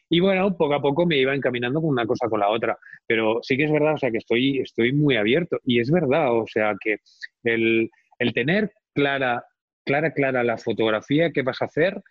Y 0.09 0.19
bueno, 0.19 0.57
poco 0.57 0.73
a 0.73 0.81
poco 0.81 1.05
me 1.05 1.19
iba 1.19 1.35
encaminando 1.35 1.79
con 1.79 1.91
una 1.91 2.07
cosa 2.07 2.27
con 2.27 2.39
la 2.39 2.49
otra. 2.49 2.75
Pero 3.05 3.37
sí 3.43 3.55
que 3.55 3.65
es 3.65 3.71
verdad, 3.71 3.93
o 3.93 3.97
sea, 3.99 4.09
que 4.09 4.17
estoy, 4.17 4.61
estoy 4.61 4.93
muy 4.93 5.15
abierto. 5.15 5.59
Y 5.63 5.79
es 5.79 5.91
verdad, 5.91 6.35
o 6.35 6.47
sea, 6.47 6.73
que 6.79 6.97
el, 7.43 7.91
tener 8.33 8.71
clara, 8.95 9.45
clara, 9.85 10.11
clara 10.11 10.43
la 10.43 10.57
fotografía 10.57 11.31
que 11.31 11.43
vas 11.43 11.61
a 11.61 11.65
hacer 11.65 12.01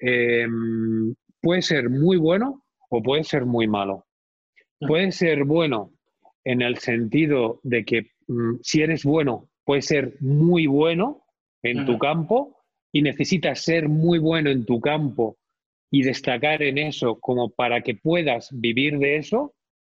em, 0.00 1.14
puede 1.40 1.62
ser 1.62 1.90
muy 1.90 2.16
bueno 2.16 2.64
o 2.90 3.02
puede 3.02 3.24
ser 3.24 3.46
muy 3.46 3.66
malo. 3.66 4.06
Mm. 4.80 4.86
Puede 4.86 5.12
ser 5.12 5.44
bueno 5.44 5.92
en 6.44 6.60
el 6.62 6.78
sentido 6.78 7.60
de 7.62 7.84
que 7.84 8.10
mm, 8.28 8.56
si 8.62 8.82
eres 8.82 9.04
bueno, 9.04 9.48
puedes 9.64 9.86
ser 9.86 10.14
muy 10.20 10.66
bueno 10.66 11.22
en 11.62 11.86
tu 11.86 11.98
campo 11.98 12.56
y 12.92 13.02
necesitas 13.02 13.60
ser 13.60 13.88
muy 13.88 14.18
bueno 14.18 14.50
en 14.50 14.64
tu 14.64 14.80
campo 14.80 15.36
y 15.90 16.02
destacar 16.02 16.62
en 16.62 16.78
eso 16.78 17.18
como 17.20 17.50
para 17.50 17.82
que 17.82 17.94
puedas 17.94 18.48
vivir 18.52 18.98
de 18.98 19.16
eso, 19.16 19.54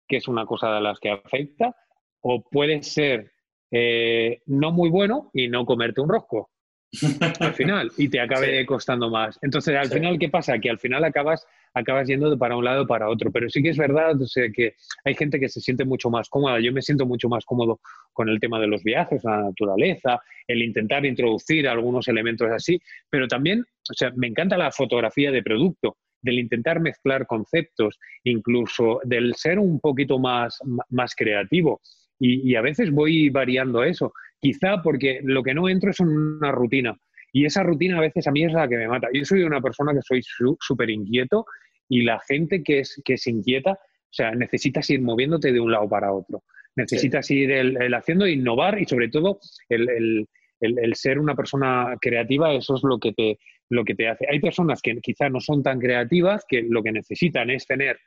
que 0.08 0.16
es 0.18 0.28
una 0.28 0.44
cosa 0.44 0.72
de 0.74 0.80
las 0.80 0.98
que 0.98 1.10
afecta, 1.10 1.74
o 2.20 2.42
puedes 2.42 2.92
ser 2.92 3.32
eh, 3.70 4.42
no 4.46 4.72
muy 4.72 4.90
bueno 4.90 5.30
y 5.32 5.48
no 5.48 5.64
comerte 5.64 6.00
un 6.00 6.08
rosco 6.08 6.50
al 7.40 7.54
final 7.54 7.90
y 7.96 8.08
te 8.08 8.20
acabe 8.20 8.64
costando 8.66 9.10
más. 9.10 9.38
Entonces, 9.42 9.76
al 9.76 9.88
final, 9.88 10.18
¿qué 10.18 10.28
pasa? 10.28 10.58
Que 10.58 10.70
al 10.70 10.78
final 10.78 11.04
acabas, 11.04 11.46
acabas 11.74 12.08
yendo 12.08 12.38
para 12.38 12.56
un 12.56 12.64
lado 12.64 12.86
para 12.86 13.08
otro. 13.08 13.30
Pero 13.30 13.50
sí 13.50 13.62
que 13.62 13.70
es 13.70 13.76
verdad 13.76 14.20
o 14.20 14.26
sea, 14.26 14.48
que 14.50 14.74
hay 15.04 15.14
gente 15.14 15.38
que 15.38 15.48
se 15.48 15.60
siente 15.60 15.84
mucho 15.84 16.08
más 16.08 16.28
cómoda. 16.28 16.60
Yo 16.60 16.72
me 16.72 16.82
siento 16.82 17.04
mucho 17.06 17.28
más 17.28 17.44
cómodo 17.44 17.80
con 18.12 18.28
el 18.28 18.40
tema 18.40 18.60
de 18.60 18.68
los 18.68 18.82
viajes, 18.82 19.22
la 19.24 19.42
naturaleza, 19.42 20.20
el 20.46 20.62
intentar 20.62 21.04
introducir 21.04 21.68
algunos 21.68 22.08
elementos 22.08 22.48
así. 22.50 22.80
Pero 23.10 23.28
también, 23.28 23.60
o 23.60 23.94
sea, 23.94 24.12
me 24.16 24.28
encanta 24.28 24.56
la 24.56 24.70
fotografía 24.70 25.30
de 25.30 25.42
producto 25.42 25.98
del 26.22 26.38
intentar 26.38 26.80
mezclar 26.80 27.26
conceptos, 27.26 27.98
incluso 28.22 28.98
del 29.04 29.34
ser 29.34 29.58
un 29.58 29.78
poquito 29.78 30.18
más, 30.18 30.58
más 30.88 31.14
creativo. 31.14 31.82
Y, 32.18 32.50
y, 32.50 32.56
a 32.56 32.62
veces 32.62 32.90
voy 32.90 33.28
variando 33.28 33.84
eso. 33.84 34.14
Quizá 34.40 34.80
porque 34.82 35.20
lo 35.22 35.42
que 35.42 35.52
no 35.52 35.68
entro 35.68 35.90
es 35.90 36.00
una 36.00 36.50
rutina. 36.50 36.96
Y 37.36 37.44
esa 37.44 37.64
rutina 37.64 37.98
a 37.98 38.00
veces 38.00 38.28
a 38.28 38.30
mí 38.30 38.44
es 38.44 38.52
la 38.52 38.68
que 38.68 38.76
me 38.76 38.86
mata. 38.86 39.08
Yo 39.12 39.24
soy 39.24 39.42
una 39.42 39.60
persona 39.60 39.92
que 39.92 40.02
soy 40.02 40.22
súper 40.60 40.88
inquieto 40.88 41.44
y 41.88 42.02
la 42.02 42.20
gente 42.20 42.62
que 42.62 42.78
es, 42.78 43.02
que 43.04 43.18
se 43.18 43.30
inquieta, 43.30 43.72
o 43.72 44.12
sea, 44.12 44.30
necesitas 44.30 44.88
ir 44.90 45.02
moviéndote 45.02 45.52
de 45.52 45.58
un 45.58 45.72
lado 45.72 45.88
para 45.88 46.12
otro. 46.12 46.44
Necesitas 46.76 47.28
ir 47.32 47.50
el, 47.50 47.92
haciendo 47.92 48.28
innovar 48.28 48.80
y 48.80 48.84
sobre 48.84 49.08
todo 49.08 49.40
el, 49.68 50.28
ser 50.94 51.18
una 51.18 51.34
persona 51.34 51.96
creativa, 52.00 52.54
eso 52.54 52.76
es 52.76 52.84
lo 52.84 53.00
que, 53.00 53.12
te, 53.12 53.40
lo 53.68 53.84
que 53.84 53.96
te 53.96 54.06
hace. 54.06 54.26
Hay 54.30 54.38
personas 54.38 54.80
que 54.80 54.96
quizá 55.00 55.28
no 55.28 55.40
son 55.40 55.60
tan 55.60 55.80
creativas, 55.80 56.44
que 56.48 56.62
lo 56.62 56.84
que 56.84 56.92
necesitan 56.92 57.50
es 57.50 57.66
tener 57.66 57.98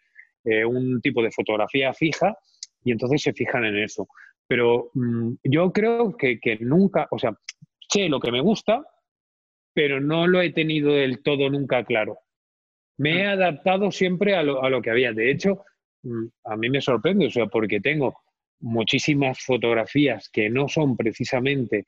eh, 0.45 0.63
un 0.63 1.01
tipo 1.01 1.21
de 1.21 1.31
fotografía 1.31 1.93
fija 1.93 2.33
y 2.81 2.93
entonces 2.93 3.21
se 3.21 3.33
fijan 3.33 3.65
en 3.65 3.77
eso. 3.77 4.07
Pero 4.47 4.89
mm, 4.93 5.33
yo 5.43 5.73
creo 5.73 6.15
que, 6.15 6.39
nunca, 6.61 7.09
o 7.11 7.19
sea, 7.19 7.37
sé 7.89 8.07
lo 8.07 8.21
que 8.21 8.31
me 8.31 8.39
gusta, 8.39 8.81
pero 9.77 10.01
no 10.01 10.25
lo 10.25 10.41
he 10.41 10.51
tenido 10.51 10.93
del 10.93 11.21
todo 11.21 11.51
nunca 11.51 11.85
claro. 11.85 12.17
Me 12.97 13.21
he 13.21 13.27
ah. 13.27 13.33
adaptado 13.33 13.91
siempre 13.91 14.33
a 14.33 14.41
lo, 14.41 14.63
a 14.63 14.71
lo 14.71 14.81
que 14.81 14.89
había. 14.89 15.13
De 15.13 15.29
hecho, 15.29 15.65
mm, 16.01 16.25
a 16.45 16.57
mí 16.57 16.71
me 16.71 16.81
sorprende, 16.81 17.27
o 17.27 17.29
sea, 17.29 17.45
porque 17.45 17.79
tengo 17.79 18.17
muchísimas 18.59 19.39
fotografías 19.39 20.29
que 20.29 20.49
no 20.49 20.67
son 20.67 20.97
precisamente 20.97 21.85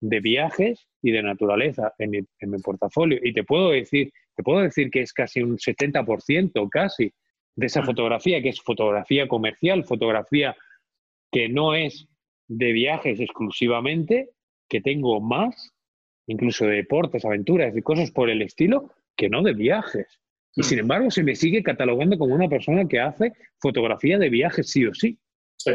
de 0.00 0.20
viajes 0.20 0.86
y 1.02 1.10
de 1.10 1.20
naturaleza 1.24 1.92
en 1.98 2.10
mi, 2.10 2.18
en 2.38 2.50
mi, 2.50 2.58
portafolio. 2.58 3.18
Y 3.20 3.32
te 3.32 3.42
puedo 3.42 3.70
decir, 3.70 4.12
te 4.36 4.44
puedo 4.44 4.60
decir 4.60 4.88
que 4.88 5.00
es 5.00 5.12
casi 5.12 5.42
un 5.42 5.58
70% 5.58 6.68
casi 6.70 7.12
de 7.56 7.66
esa 7.66 7.80
ah. 7.80 7.86
fotografía, 7.86 8.40
que 8.40 8.50
es 8.50 8.60
fotografía 8.60 9.26
comercial, 9.26 9.82
fotografía 9.82 10.56
que 11.32 11.48
no 11.48 11.74
es 11.74 12.06
de 12.46 12.70
viajes 12.70 13.18
exclusivamente, 13.18 14.28
que 14.68 14.80
tengo 14.80 15.20
más, 15.20 15.72
incluso 16.32 16.66
de 16.66 16.76
deportes, 16.76 17.24
aventuras 17.24 17.76
y 17.76 17.82
cosas 17.82 18.10
por 18.10 18.30
el 18.30 18.42
estilo, 18.42 18.90
que 19.16 19.28
no 19.28 19.42
de 19.42 19.52
viajes. 19.52 20.20
Y 20.54 20.62
sin 20.64 20.80
embargo, 20.80 21.10
se 21.10 21.22
me 21.22 21.34
sigue 21.34 21.62
catalogando 21.62 22.18
como 22.18 22.34
una 22.34 22.48
persona 22.48 22.86
que 22.86 23.00
hace 23.00 23.32
fotografía 23.58 24.18
de 24.18 24.28
viajes 24.28 24.70
sí 24.70 24.84
o 24.84 24.92
sí. 24.92 25.18
Sí. 25.56 25.72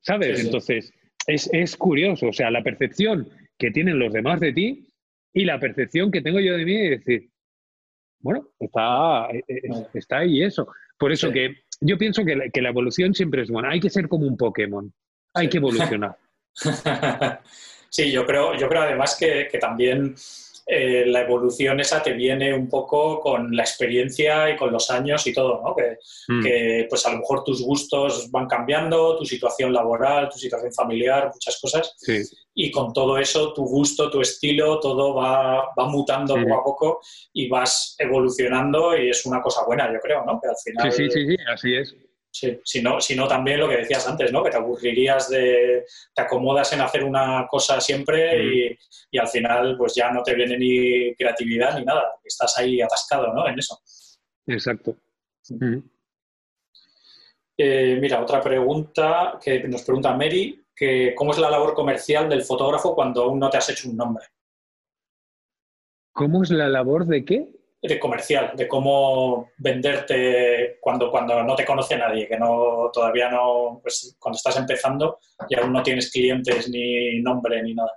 ¿Sabes? 0.00 0.44
Entonces, 0.44 0.92
es, 1.26 1.48
es, 1.52 1.76
curioso, 1.76 2.28
o 2.28 2.32
sea, 2.32 2.50
la 2.50 2.62
percepción 2.62 3.28
que 3.58 3.70
tienen 3.70 3.98
los 3.98 4.12
demás 4.12 4.40
de 4.40 4.52
ti 4.52 4.86
y 5.32 5.44
la 5.44 5.58
percepción 5.58 6.10
que 6.10 6.20
tengo 6.20 6.40
yo 6.40 6.56
de 6.56 6.64
mí 6.64 6.76
es 6.76 7.04
decir, 7.04 7.30
bueno, 8.20 8.48
está, 8.58 9.28
eh, 9.30 9.44
eh, 9.48 9.86
está 9.94 10.18
ahí 10.18 10.42
eso. 10.42 10.68
Por 10.98 11.12
eso 11.12 11.30
que 11.30 11.56
yo 11.80 11.98
pienso 11.98 12.24
que 12.24 12.36
la, 12.36 12.68
evolución 12.68 13.14
siempre 13.14 13.42
es 13.42 13.50
buena. 13.50 13.70
Hay 13.70 13.80
que 13.80 13.90
ser 13.90 14.08
como 14.08 14.26
un 14.26 14.36
Pokémon. 14.36 14.92
Hay 15.34 15.48
que 15.48 15.58
evolucionar. 15.58 16.16
sí, 17.94 18.10
yo 18.10 18.26
creo, 18.26 18.54
yo 18.56 18.68
creo 18.68 18.82
además 18.82 19.16
que, 19.16 19.46
que 19.50 19.58
también 19.58 20.16
eh, 20.66 21.04
la 21.06 21.20
evolución 21.20 21.78
esa 21.78 22.02
te 22.02 22.12
viene 22.12 22.52
un 22.52 22.68
poco 22.68 23.20
con 23.20 23.54
la 23.54 23.62
experiencia 23.62 24.50
y 24.50 24.56
con 24.56 24.72
los 24.72 24.90
años 24.90 25.24
y 25.28 25.32
todo, 25.32 25.62
¿no? 25.62 25.76
Mm. 26.28 26.42
Que, 26.42 26.86
pues 26.88 27.06
a 27.06 27.12
lo 27.12 27.18
mejor 27.18 27.44
tus 27.44 27.62
gustos 27.62 28.30
van 28.32 28.48
cambiando, 28.48 29.16
tu 29.16 29.24
situación 29.24 29.72
laboral, 29.72 30.28
tu 30.28 30.38
situación 30.38 30.72
familiar, 30.72 31.30
muchas 31.32 31.60
cosas. 31.60 31.94
Y 32.54 32.70
con 32.72 32.92
todo 32.92 33.18
eso, 33.18 33.52
tu 33.52 33.64
gusto, 33.64 34.10
tu 34.10 34.20
estilo, 34.20 34.80
todo 34.80 35.14
va, 35.14 35.72
va 35.78 35.88
mutando 35.88 36.34
poco 36.34 36.54
a 36.54 36.64
poco 36.64 37.00
y 37.32 37.48
vas 37.48 37.94
evolucionando 37.98 38.96
y 38.96 39.10
es 39.10 39.24
una 39.26 39.40
cosa 39.40 39.64
buena, 39.64 39.92
yo 39.92 40.00
creo, 40.00 40.24
¿no? 40.24 40.40
Que 40.40 40.48
al 40.48 40.56
final... 40.64 40.92
Sí, 40.92 41.10
sí, 41.10 41.26
sí, 41.26 41.36
así 41.46 41.74
es. 41.74 41.94
Sí, 42.34 42.58
si 42.64 42.82
no, 42.82 43.28
también 43.28 43.60
lo 43.60 43.68
que 43.68 43.76
decías 43.76 44.08
antes, 44.08 44.32
¿no? 44.32 44.42
Que 44.42 44.50
te 44.50 44.56
aburrirías 44.56 45.28
de, 45.28 45.84
te 46.12 46.22
acomodas 46.22 46.72
en 46.72 46.80
hacer 46.80 47.04
una 47.04 47.46
cosa 47.48 47.80
siempre 47.80 48.76
y, 49.12 49.18
al 49.18 49.28
final 49.28 49.76
pues 49.78 49.94
ya 49.94 50.10
no 50.10 50.20
te 50.20 50.34
viene 50.34 50.58
ni 50.58 51.14
creatividad 51.14 51.78
ni 51.78 51.84
nada, 51.84 52.02
estás 52.24 52.58
ahí 52.58 52.80
atascado, 52.80 53.32
¿no? 53.32 53.46
En 53.46 53.56
eso. 53.56 53.78
Exacto. 54.48 54.96
Eh, 57.56 57.98
mira, 58.00 58.20
otra 58.20 58.40
pregunta 58.40 59.38
que 59.40 59.68
nos 59.68 59.82
pregunta 59.82 60.16
Mary, 60.16 60.60
que 60.74 61.14
¿cómo 61.14 61.30
es 61.30 61.38
la 61.38 61.50
labor 61.50 61.72
comercial 61.72 62.28
del 62.28 62.42
fotógrafo 62.42 62.96
cuando 62.96 63.22
aún 63.22 63.38
no 63.38 63.48
te 63.48 63.58
has 63.58 63.70
hecho 63.70 63.88
un 63.88 63.96
nombre? 63.96 64.24
¿Cómo 66.10 66.42
es 66.42 66.50
la 66.50 66.68
labor 66.68 67.06
de 67.06 67.24
qué? 67.24 67.48
De 67.88 67.98
comercial, 67.98 68.52
de 68.56 68.66
cómo 68.66 69.50
venderte 69.58 70.78
cuando, 70.80 71.10
cuando 71.10 71.42
no 71.42 71.54
te 71.54 71.66
conoce 71.66 71.98
nadie, 71.98 72.26
que 72.26 72.38
no 72.38 72.90
todavía 72.92 73.30
no, 73.30 73.78
pues 73.82 74.16
cuando 74.18 74.36
estás 74.36 74.56
empezando 74.56 75.18
y 75.48 75.54
aún 75.56 75.72
no 75.72 75.82
tienes 75.82 76.10
clientes 76.10 76.68
ni 76.70 77.20
nombre 77.20 77.62
ni 77.62 77.74
nada. 77.74 77.92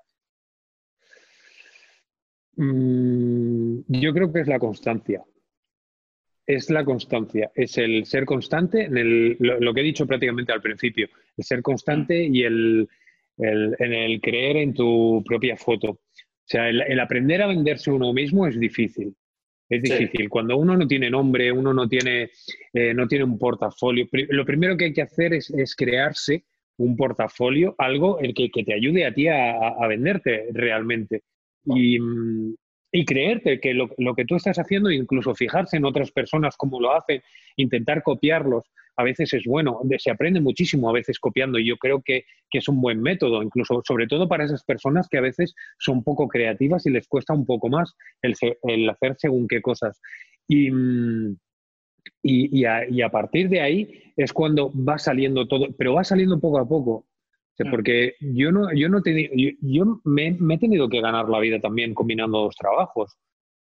Mm, 2.57 3.79
yo 3.87 4.13
creo 4.13 4.33
que 4.33 4.41
es 4.41 4.47
la 4.47 4.59
constancia. 4.59 5.23
Es 6.45 6.69
la 6.69 6.83
constancia, 6.83 7.51
es 7.55 7.77
el 7.77 8.05
ser 8.05 8.25
constante, 8.25 8.85
en 8.85 8.97
el, 8.97 9.37
lo, 9.39 9.73
que 9.73 9.81
he 9.81 9.83
dicho 9.83 10.07
prácticamente 10.07 10.53
al 10.53 10.61
principio, 10.61 11.09
el 11.35 11.43
ser 11.43 11.61
constante 11.61 12.23
y 12.23 12.43
el, 12.43 12.87
en 13.37 13.93
el 13.93 14.21
creer 14.21 14.55
en 14.57 14.73
tu 14.73 15.21
propia 15.25 15.57
foto. 15.57 15.89
O 15.89 15.99
sea, 16.49 16.69
el 16.69 16.99
aprender 17.01 17.41
a 17.41 17.47
venderse 17.47 17.91
uno 17.91 18.13
mismo 18.13 18.47
es 18.47 18.57
difícil. 18.57 19.13
Es 19.69 19.81
difícil. 19.81 20.29
Cuando 20.29 20.57
uno 20.57 20.77
no 20.77 20.87
tiene 20.87 21.09
nombre, 21.09 21.51
uno 21.51 21.73
no 21.73 21.87
tiene, 21.87 22.29
eh, 22.73 22.93
no 22.93 23.07
tiene 23.07 23.25
un 23.25 23.37
portafolio, 23.37 24.07
lo 24.11 24.45
primero 24.45 24.77
que 24.77 24.85
hay 24.85 24.93
que 24.93 25.01
hacer 25.01 25.33
es, 25.33 25.75
crearse 25.75 26.45
un 26.77 26.95
portafolio, 26.95 27.75
algo 27.77 28.19
el 28.19 28.33
que, 28.33 28.49
te 28.49 28.73
ayude 28.73 29.05
a 29.05 29.13
ti 29.13 29.27
a, 29.27 29.87
venderte 29.87 30.45
realmente. 30.53 31.23
Y, 31.65 31.97
y 32.91 33.03
creerte 33.03 33.59
que 33.59 33.73
lo, 33.73 33.89
lo, 33.97 34.15
que 34.15 34.23
tú 34.23 34.35
estás 34.35 34.57
haciendo, 34.57 34.89
incluso 34.89 35.35
fijarse 35.35 35.75
en 35.75 35.85
otras 35.85 36.11
personas 36.11 36.55
cómo 36.55 36.79
lo 36.79 36.93
hacen, 36.93 37.21
intentar 37.57 38.03
copiarlos, 38.03 38.63
a 38.97 39.03
veces 39.03 39.31
es 39.33 39.43
bueno, 39.45 39.79
se 39.99 40.09
aprende 40.11 40.41
muchísimo 40.41 40.89
a 40.89 40.93
veces 40.93 41.19
copiando 41.19 41.59
y 41.59 41.67
yo 41.67 41.77
creo 41.77 42.01
que, 42.03 42.25
es 42.51 42.67
un 42.67 42.81
buen 42.81 42.99
método, 43.01 43.43
incluso 43.43 43.83
sobre 43.85 44.07
todo 44.07 44.27
para 44.27 44.45
esas 44.45 44.63
personas 44.63 45.07
que 45.07 45.19
a 45.19 45.21
veces 45.21 45.53
son 45.77 46.03
poco 46.03 46.27
creativas 46.27 46.87
y 46.87 46.89
les 46.89 47.07
cuesta 47.07 47.33
un 47.33 47.45
poco 47.45 47.69
más 47.69 47.95
el, 48.23 48.89
hacer 48.89 49.15
según 49.19 49.47
qué 49.47 49.61
cosas. 49.61 50.01
Y, 50.47 50.71
y, 52.23 52.65
a, 52.65 53.09
partir 53.11 53.49
de 53.49 53.61
ahí 53.61 54.13
es 54.15 54.33
cuando 54.33 54.71
va 54.73 54.97
saliendo 54.97 55.47
todo, 55.47 55.67
pero 55.77 55.93
va 55.93 56.03
saliendo 56.03 56.39
poco 56.39 56.59
a 56.59 56.67
poco. 56.67 57.05
Mm. 57.59 57.71
porque 57.71 58.13
yo 58.19 58.51
no, 58.51 58.71
yo 58.73 58.87
no 58.87 59.01
yo, 59.03 60.01
me, 60.03 60.27
he 60.27 60.57
tenido 60.57 60.89
que 60.89 61.01
ganar 61.01 61.27
la 61.27 61.39
vida 61.39 61.59
también 61.59 61.93
combinando 61.93 62.39
dos 62.39 62.55
trabajos. 62.55 63.17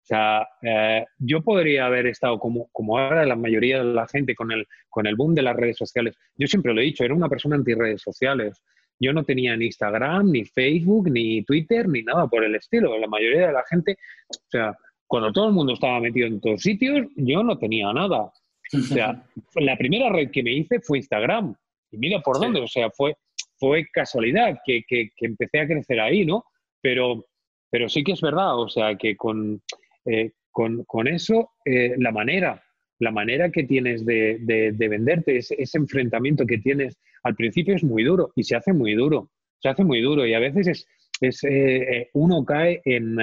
O 0.05 0.07
sea, 0.07 0.47
eh, 0.61 1.07
yo 1.19 1.41
podría 1.41 1.87
haber 1.87 2.07
estado 2.07 2.39
como, 2.39 2.69
como 2.73 2.99
ahora 2.99 3.25
la 3.25 3.37
mayoría 3.37 3.79
de 3.79 3.95
la 3.95 4.07
gente 4.07 4.35
con 4.35 4.53
el, 4.53 4.67
con 4.91 5.07
el 5.07 5.17
boom 5.17 5.35
de 5.35 5.41
las 5.41 5.57
redes 5.57 5.79
sociales. 5.79 6.15
Yo 6.37 6.47
siempre 6.47 6.75
lo 6.75 6.83
he 6.83 6.85
dicho, 6.85 7.05
era 7.05 7.15
una 7.15 7.31
persona 7.31 7.57
anti 7.57 7.73
redes 7.73 8.03
sociales. 8.03 8.63
Yo 9.01 9.15
no 9.15 9.25
tenía 9.25 9.57
ni 9.57 9.65
Instagram, 9.65 10.31
ni 10.31 10.45
Facebook, 10.45 11.11
ni 11.11 11.43
Twitter, 11.45 11.89
ni 11.89 12.03
nada 12.03 12.27
por 12.27 12.45
el 12.45 12.55
estilo. 12.55 12.99
La 12.99 13.07
mayoría 13.07 13.47
de 13.47 13.53
la 13.55 13.65
gente, 13.67 13.97
o 14.29 14.51
sea, 14.51 14.77
cuando 15.07 15.33
todo 15.33 15.49
el 15.49 15.55
mundo 15.55 15.73
estaba 15.73 15.99
metido 16.01 16.27
en 16.27 16.39
todos 16.39 16.61
sitios, 16.61 17.07
yo 17.17 17.43
no 17.43 17.57
tenía 17.57 17.91
nada. 17.95 18.25
O 18.25 18.33
sea, 18.83 19.25
la 19.55 19.77
primera 19.79 20.11
red 20.11 20.31
que 20.31 20.43
me 20.43 20.53
hice 20.53 20.81
fue 20.81 20.99
Instagram. 20.99 21.57
Y 21.91 21.97
mira 21.97 22.21
por 22.21 22.39
dónde, 22.39 22.61
o 22.61 22.69
sea, 22.69 22.91
fue, 22.91 23.17
fue 23.57 23.87
casualidad 23.91 24.59
que, 24.67 24.83
que, 24.87 25.09
empecé 25.21 25.61
a 25.61 25.67
crecer 25.67 25.99
ahí, 25.99 26.27
¿no? 26.27 26.45
Pero, 26.83 27.25
pero 27.71 27.89
sí 27.89 28.05
que 28.05 28.13
es 28.13 28.21
verdad, 28.21 28.59
o 28.59 28.69
sea, 28.69 28.97
que 28.97 29.17
con, 29.17 29.63
eh, 30.05 30.33
con, 30.51 30.85
con, 30.85 31.09
eso, 31.09 31.51
eh, 31.65 31.95
la 31.99 32.13
manera, 32.13 32.63
la 32.99 33.11
manera 33.11 33.51
que 33.51 33.65
tienes 33.65 34.05
de, 34.07 34.39
de, 34.41 34.89
venderte, 34.89 35.39
ese, 35.39 35.57
ese, 35.59 35.79
enfrentamiento 35.79 36.47
que 36.47 36.59
tienes 36.59 36.97
al 37.23 37.35
principio 37.35 37.75
es 37.75 37.83
muy 37.83 38.05
duro 38.05 38.33
y 38.37 38.45
se 38.45 38.57
hace 38.57 38.73
muy 38.73 38.95
duro, 38.95 39.31
se 39.59 39.69
hace 39.69 39.85
muy 39.85 40.01
duro 40.01 40.27
y 40.27 40.35
a 40.35 40.39
veces 40.39 40.67
es, 40.69 40.87
es 41.21 41.45
eh, 41.45 42.11
uno 42.13 42.45
cae 42.45 42.83
en, 42.85 43.19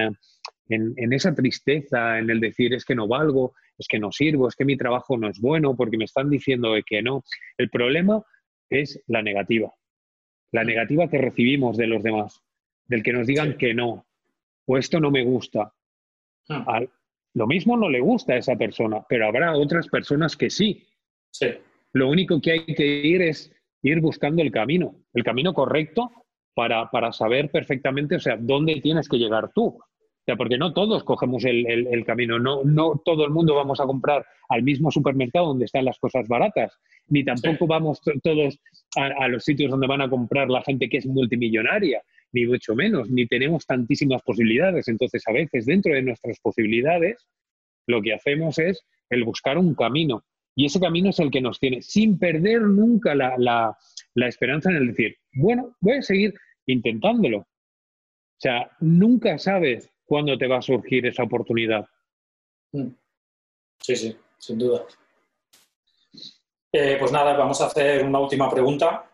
en, 0.67 0.93
en, 0.95 1.13
esa 1.13 1.33
tristeza, 1.33 2.19
en 2.19 2.29
el 2.29 2.39
decir 2.39 2.73
es 2.73 2.83
que 2.83 2.95
no 2.95 3.07
valgo, 3.07 3.53
es 3.77 3.87
que 3.87 3.99
no 3.99 4.11
sirvo, 4.11 4.47
es 4.47 4.55
que 4.55 4.65
mi 4.65 4.77
trabajo 4.77 5.17
no 5.17 5.29
es 5.29 5.39
bueno 5.39 5.75
porque 5.75 5.97
me 5.97 6.05
están 6.05 6.29
diciendo 6.29 6.73
que 6.85 7.01
no. 7.01 7.23
El 7.57 7.69
problema 7.69 8.23
es 8.69 9.01
la 9.07 9.21
negativa, 9.21 9.73
la 10.51 10.63
negativa 10.63 11.09
que 11.09 11.17
recibimos 11.17 11.77
de 11.77 11.87
los 11.87 12.03
demás, 12.03 12.41
del 12.87 13.03
que 13.03 13.13
nos 13.13 13.27
digan 13.27 13.57
que 13.57 13.73
no, 13.73 14.05
o 14.65 14.77
esto 14.77 14.99
no 14.99 15.11
me 15.11 15.23
gusta. 15.23 15.73
Ah. 16.51 16.81
lo 17.33 17.47
mismo 17.47 17.77
no 17.77 17.89
le 17.89 17.99
gusta 17.99 18.33
a 18.33 18.37
esa 18.37 18.55
persona, 18.55 19.03
pero 19.07 19.27
habrá 19.27 19.55
otras 19.55 19.87
personas 19.87 20.35
que 20.35 20.49
sí. 20.49 20.85
sí. 21.31 21.47
Lo 21.93 22.09
único 22.09 22.39
que 22.41 22.51
hay 22.51 22.65
que 22.65 22.85
ir 22.85 23.21
es 23.21 23.51
ir 23.83 23.99
buscando 23.99 24.41
el 24.41 24.51
camino, 24.51 24.95
el 25.13 25.23
camino 25.23 25.53
correcto 25.53 26.11
para, 26.53 26.89
para 26.89 27.11
saber 27.11 27.49
perfectamente, 27.51 28.15
o 28.15 28.19
sea, 28.19 28.37
dónde 28.39 28.79
tienes 28.81 29.07
que 29.07 29.17
llegar 29.17 29.51
tú. 29.53 29.79
O 30.21 30.23
sea, 30.23 30.35
porque 30.35 30.57
no 30.57 30.71
todos 30.71 31.03
cogemos 31.03 31.43
el, 31.45 31.65
el, 31.65 32.05
camino, 32.05 32.37
no, 32.37 32.63
no 32.63 33.01
todo 33.03 33.25
el 33.25 33.31
mundo 33.31 33.55
vamos 33.55 33.79
a 33.79 33.85
comprar 33.85 34.23
al 34.49 34.61
mismo 34.61 34.91
supermercado 34.91 35.47
donde 35.47 35.65
están 35.65 35.83
las 35.83 35.97
cosas 35.97 36.27
baratas, 36.27 36.77
ni 37.07 37.23
tampoco 37.25 37.65
vamos 37.65 38.01
todos 38.21 38.59
a, 38.97 39.27
los 39.29 39.43
sitios 39.43 39.71
donde 39.71 39.87
van 39.87 40.01
a 40.01 40.09
comprar 40.09 40.47
la 40.47 40.61
gente 40.61 40.89
que 40.89 40.97
es 40.97 41.07
multimillonaria, 41.07 42.03
ni 42.33 42.45
mucho 42.45 42.75
menos, 42.75 43.09
ni 43.09 43.27
tenemos 43.27 43.65
tantísimas 43.65 44.21
posibilidades. 44.23 44.87
Entonces, 44.87 45.23
a 45.27 45.33
veces, 45.33 45.65
dentro 45.65 45.93
de 45.93 46.01
nuestras 46.01 46.39
posibilidades, 46.39 47.27
lo 47.87 48.01
que 48.01 48.13
hacemos 48.13 48.57
es 48.59 48.81
el 49.09 49.23
buscar 49.23 49.57
un 49.57 49.75
camino. 49.75 50.23
Y 50.55 50.65
ese 50.65 50.79
camino 50.79 51.09
es 51.09 51.19
el 51.19 51.31
que 51.31 51.41
nos 51.41 51.59
tiene, 51.59 51.81
sin 51.81 52.19
perder 52.19 52.61
nunca 52.61 53.15
la, 53.15 53.35
la, 53.37 54.27
esperanza 54.27 54.69
en 54.69 54.77
el 54.77 54.87
decir, 54.87 55.17
bueno, 55.33 55.75
voy 55.79 55.97
a 55.97 56.01
seguir 56.01 56.33
intentándolo. 56.65 57.39
O 57.39 57.47
sea, 58.37 58.69
nunca 58.79 59.37
sabes 59.37 59.89
cuándo 60.05 60.37
te 60.37 60.47
va 60.47 60.57
a 60.57 60.61
surgir 60.61 61.05
esa 61.05 61.23
oportunidad. 61.23 61.85
Mm. 62.73 62.89
Sí, 63.79 63.95
sí, 63.95 64.15
sin 64.37 64.57
duda. 64.57 64.85
Eh, 66.73 66.97
pues 66.99 67.11
nada, 67.11 67.35
vamos 67.35 67.59
a 67.61 67.65
hacer 67.65 68.05
una 68.05 68.19
última 68.19 68.49
pregunta 68.49 69.10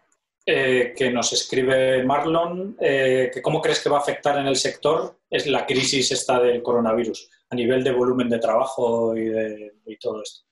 eh, 0.49 0.93
que 0.95 1.11
nos 1.11 1.33
escribe 1.33 2.03
Marlon. 2.03 2.77
Eh, 2.79 3.29
que 3.33 3.41
¿Cómo 3.41 3.61
crees 3.61 3.83
que 3.83 3.89
va 3.89 3.97
a 3.97 4.01
afectar 4.01 4.39
en 4.39 4.47
el 4.47 4.55
sector 4.55 5.19
es 5.29 5.45
la 5.45 5.65
crisis 5.65 6.11
esta 6.11 6.39
del 6.39 6.61
coronavirus 6.61 7.29
a 7.49 7.55
nivel 7.55 7.83
de 7.83 7.91
volumen 7.91 8.29
de 8.29 8.39
trabajo 8.39 9.15
y, 9.17 9.25
de, 9.25 9.73
todo 9.99 10.23
esto? 10.23 10.45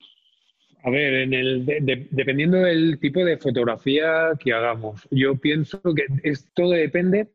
A 0.84 0.90
ver, 0.90 1.14
en 1.14 1.32
el, 1.32 1.64
dependiendo 2.10 2.58
del 2.58 3.00
tipo 3.00 3.24
de 3.24 3.38
fotografía 3.38 4.32
que 4.38 4.52
hagamos, 4.52 5.08
yo 5.10 5.34
pienso 5.36 5.80
que 5.82 6.04
todo 6.54 6.70
depende 6.70 7.28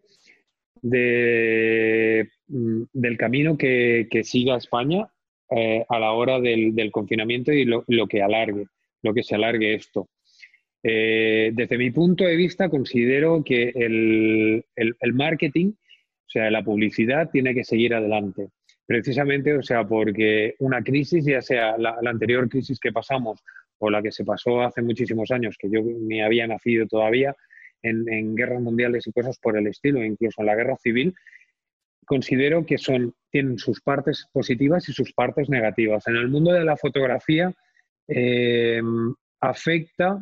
de 0.83 2.29
del 2.47 3.17
camino 3.17 3.57
que, 3.57 4.07
siga 4.23 4.57
España 4.57 5.07
eh, 5.49 5.85
a 5.87 5.99
la 5.99 6.11
hora 6.11 6.39
del, 6.39 6.91
confinamiento 6.91 7.51
y 7.51 7.65
lo, 7.65 7.83
que 8.07 8.21
alargue, 8.21 8.67
lo 9.01 9.13
que 9.13 9.23
se 9.23 9.35
alargue 9.35 9.75
esto. 9.75 10.09
Eh, 10.83 11.51
desde 11.53 11.77
mi 11.77 11.91
punto 11.91 12.23
de 12.23 12.35
vista, 12.35 12.69
considero 12.69 13.43
que 13.43 13.69
el, 13.75 14.63
marketing, 15.13 15.73
o 15.73 16.29
sea, 16.29 16.49
la 16.49 16.63
publicidad, 16.63 17.29
tiene 17.29 17.53
que 17.53 17.63
seguir 17.63 17.93
adelante. 17.93 18.49
Precisamente, 18.85 19.55
o 19.55 19.61
sea, 19.61 19.85
porque 19.87 20.55
una 20.59 20.83
crisis, 20.83 21.25
ya 21.25 21.41
sea 21.41 21.77
la, 21.77 21.97
anterior 22.05 22.49
crisis 22.49 22.79
que 22.79 22.91
pasamos 22.91 23.43
o 23.77 23.89
la 23.89 24.01
que 24.01 24.11
se 24.11 24.25
pasó 24.25 24.61
hace 24.61 24.81
muchísimos 24.81 25.31
años, 25.31 25.55
que 25.57 25.69
yo 25.69 25.81
ni 25.81 26.21
había 26.21 26.47
nacido 26.47 26.87
todavía, 26.87 27.35
en, 27.83 28.35
guerras 28.35 28.61
mundiales 28.61 29.07
y 29.07 29.11
cosas 29.11 29.39
por 29.39 29.57
el 29.57 29.67
estilo, 29.67 30.03
incluso 30.03 30.41
en 30.41 30.47
la 30.47 30.55
guerra 30.55 30.77
civil, 30.77 31.15
considero 32.05 32.65
que 32.65 32.77
son, 32.77 33.13
tienen 33.31 33.57
sus 33.57 33.81
partes 33.81 34.27
positivas 34.31 34.87
y 34.89 34.93
sus 34.93 35.13
partes 35.13 35.49
negativas. 35.49 36.07
En 36.07 36.15
el 36.15 36.27
mundo 36.27 36.51
de 36.51 36.65
la 36.65 36.77
fotografía 36.77 37.53
eh, 38.07 38.81
afecta, 39.39 40.19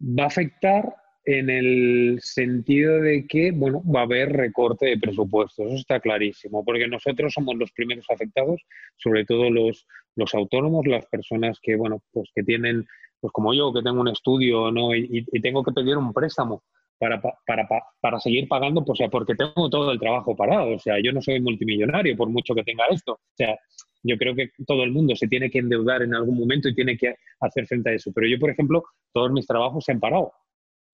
va 0.00 0.24
a 0.24 0.26
afectar 0.26 0.94
en 1.24 1.50
el 1.50 2.18
sentido 2.22 3.00
de 3.00 3.26
que, 3.26 3.50
bueno, 3.50 3.82
va 3.84 4.00
a 4.00 4.04
haber 4.04 4.32
recorte 4.32 4.86
de 4.86 4.98
presupuestos, 4.98 5.66
eso 5.66 5.76
está 5.76 5.98
clarísimo, 5.98 6.64
porque 6.64 6.86
nosotros 6.86 7.32
somos 7.32 7.56
los 7.56 7.72
primeros 7.72 8.06
afectados, 8.08 8.62
sobre 8.96 9.24
todo 9.24 9.50
los, 9.50 9.86
los 10.14 10.34
autónomos, 10.34 10.86
las 10.86 11.04
personas 11.06 11.58
que, 11.60 11.74
bueno, 11.74 12.00
pues 12.12 12.30
que 12.32 12.44
tienen, 12.44 12.86
pues 13.20 13.32
como 13.32 13.52
yo, 13.52 13.72
que 13.72 13.82
tengo 13.82 14.00
un 14.00 14.08
estudio, 14.08 14.70
¿no? 14.70 14.94
y 14.94 15.24
tengo 15.40 15.64
que 15.64 15.72
pedir 15.72 15.96
un 15.96 16.12
préstamo 16.12 16.62
para, 16.98 17.20
para, 17.20 17.68
para, 18.00 18.20
seguir 18.20 18.48
pagando, 18.48 18.84
pues, 18.84 18.98
sea, 18.98 19.08
porque 19.08 19.34
tengo 19.34 19.68
todo 19.68 19.92
el 19.92 20.00
trabajo 20.00 20.34
parado. 20.34 20.74
O 20.74 20.78
sea, 20.78 20.96
yo 21.02 21.12
no 21.12 21.20
soy 21.20 21.40
multimillonario 21.40 22.16
por 22.16 22.28
mucho 22.28 22.54
que 22.54 22.64
tenga 22.64 22.86
esto. 22.90 23.12
O 23.12 23.34
sea, 23.34 23.58
yo 24.06 24.16
creo 24.16 24.34
que 24.34 24.50
todo 24.66 24.84
el 24.84 24.92
mundo 24.92 25.16
se 25.16 25.28
tiene 25.28 25.50
que 25.50 25.58
endeudar 25.58 26.02
en 26.02 26.14
algún 26.14 26.38
momento 26.38 26.68
y 26.68 26.74
tiene 26.74 26.96
que 26.96 27.14
hacer 27.40 27.66
frente 27.66 27.90
a 27.90 27.92
eso. 27.94 28.12
Pero 28.14 28.28
yo, 28.28 28.38
por 28.38 28.50
ejemplo, 28.50 28.84
todos 29.12 29.32
mis 29.32 29.46
trabajos 29.46 29.84
se 29.84 29.92
han 29.92 30.00
parado. 30.00 30.32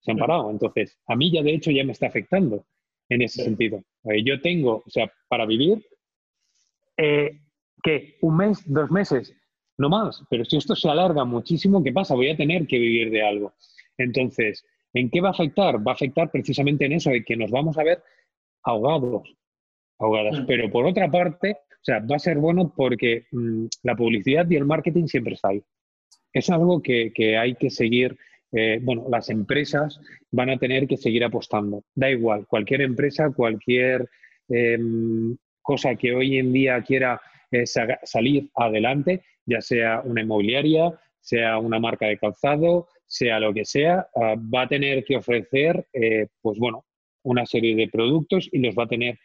Se 0.01 0.11
han 0.11 0.17
parado. 0.17 0.49
Entonces, 0.51 0.97
a 1.07 1.15
mí 1.15 1.31
ya 1.31 1.41
de 1.41 1.53
hecho 1.53 1.71
ya 1.71 1.83
me 1.83 1.93
está 1.93 2.07
afectando 2.07 2.65
en 3.09 3.21
ese 3.21 3.43
sentido. 3.43 3.83
Eh, 4.05 4.23
yo 4.23 4.41
tengo, 4.41 4.83
o 4.85 4.89
sea, 4.89 5.11
para 5.27 5.45
vivir, 5.45 5.85
eh, 6.97 7.39
¿qué? 7.81 8.17
¿Un 8.21 8.37
mes? 8.37 8.63
¿Dos 8.65 8.91
meses? 8.91 9.33
No 9.77 9.89
más. 9.89 10.23
Pero 10.29 10.45
si 10.45 10.57
esto 10.57 10.75
se 10.75 10.89
alarga 10.89 11.23
muchísimo, 11.25 11.83
¿qué 11.83 11.91
pasa? 11.91 12.15
Voy 12.15 12.29
a 12.29 12.37
tener 12.37 12.67
que 12.67 12.79
vivir 12.79 13.11
de 13.11 13.21
algo. 13.21 13.53
Entonces, 13.97 14.65
¿En 14.93 15.09
qué 15.09 15.21
va 15.21 15.29
a 15.29 15.31
afectar? 15.31 15.85
Va 15.85 15.91
a 15.91 15.95
afectar 15.95 16.29
precisamente 16.29 16.85
en 16.85 16.93
eso, 16.93 17.09
de 17.09 17.23
que 17.23 17.35
nos 17.35 17.49
vamos 17.49 17.77
a 17.77 17.83
ver 17.83 18.03
ahogados, 18.63 19.23
ahogadas. 19.99 20.43
Pero 20.47 20.69
por 20.69 20.85
otra 20.85 21.09
parte, 21.09 21.57
o 21.83 21.85
sea, 21.85 21.99
va 21.99 22.15
a 22.15 22.19
ser 22.19 22.37
bueno 22.37 22.73
porque 22.73 23.25
mm, 23.31 23.65
la 23.83 23.95
publicidad 23.95 24.49
y 24.49 24.55
el 24.55 24.63
marketing 24.63 25.05
siempre 25.07 25.33
está 25.33 25.49
ahí. 25.49 25.61
Es 26.31 26.49
algo 26.49 26.81
que, 26.81 27.11
hay 27.37 27.55
que 27.55 27.69
seguir, 27.69 28.17
eh, 28.53 28.79
bueno, 28.81 29.05
las 29.11 29.29
empresas 29.29 29.99
van 30.31 30.49
a 30.49 30.57
tener 30.57 30.87
que 30.87 30.95
seguir 30.95 31.25
apostando. 31.25 31.83
Da 31.93 32.09
igual, 32.09 32.47
cualquier 32.47 32.81
empresa, 32.83 33.31
cualquier 33.31 34.09
em, 34.47 35.35
cosa 35.61 35.95
que 35.95 36.15
hoy 36.15 36.37
en 36.37 36.53
día 36.53 36.81
quiera 36.83 37.21
eh, 37.51 37.65
salir 37.65 38.49
adelante, 38.55 39.21
ya 39.45 39.59
sea 39.59 40.01
una 40.05 40.21
inmobiliaria, 40.21 40.97
sea 41.19 41.57
una 41.57 41.79
marca 41.79 42.07
de 42.07 42.17
calzado, 42.17 42.87
sea 43.05 43.41
lo 43.41 43.53
que 43.53 43.65
sea, 43.65 44.07
ah, 44.15 44.35
va 44.37 44.61
a 44.61 44.67
tener 44.69 45.03
que 45.03 45.17
ofrecer, 45.17 45.85
eh, 45.91 46.27
pues 46.41 46.57
bueno, 46.57 46.85
una 47.23 47.45
serie 47.45 47.75
de 47.75 47.89
productos 47.89 48.47
y 48.53 48.59
los 48.59 48.73
va 48.73 48.85
a 48.85 48.87
tener 48.87 49.19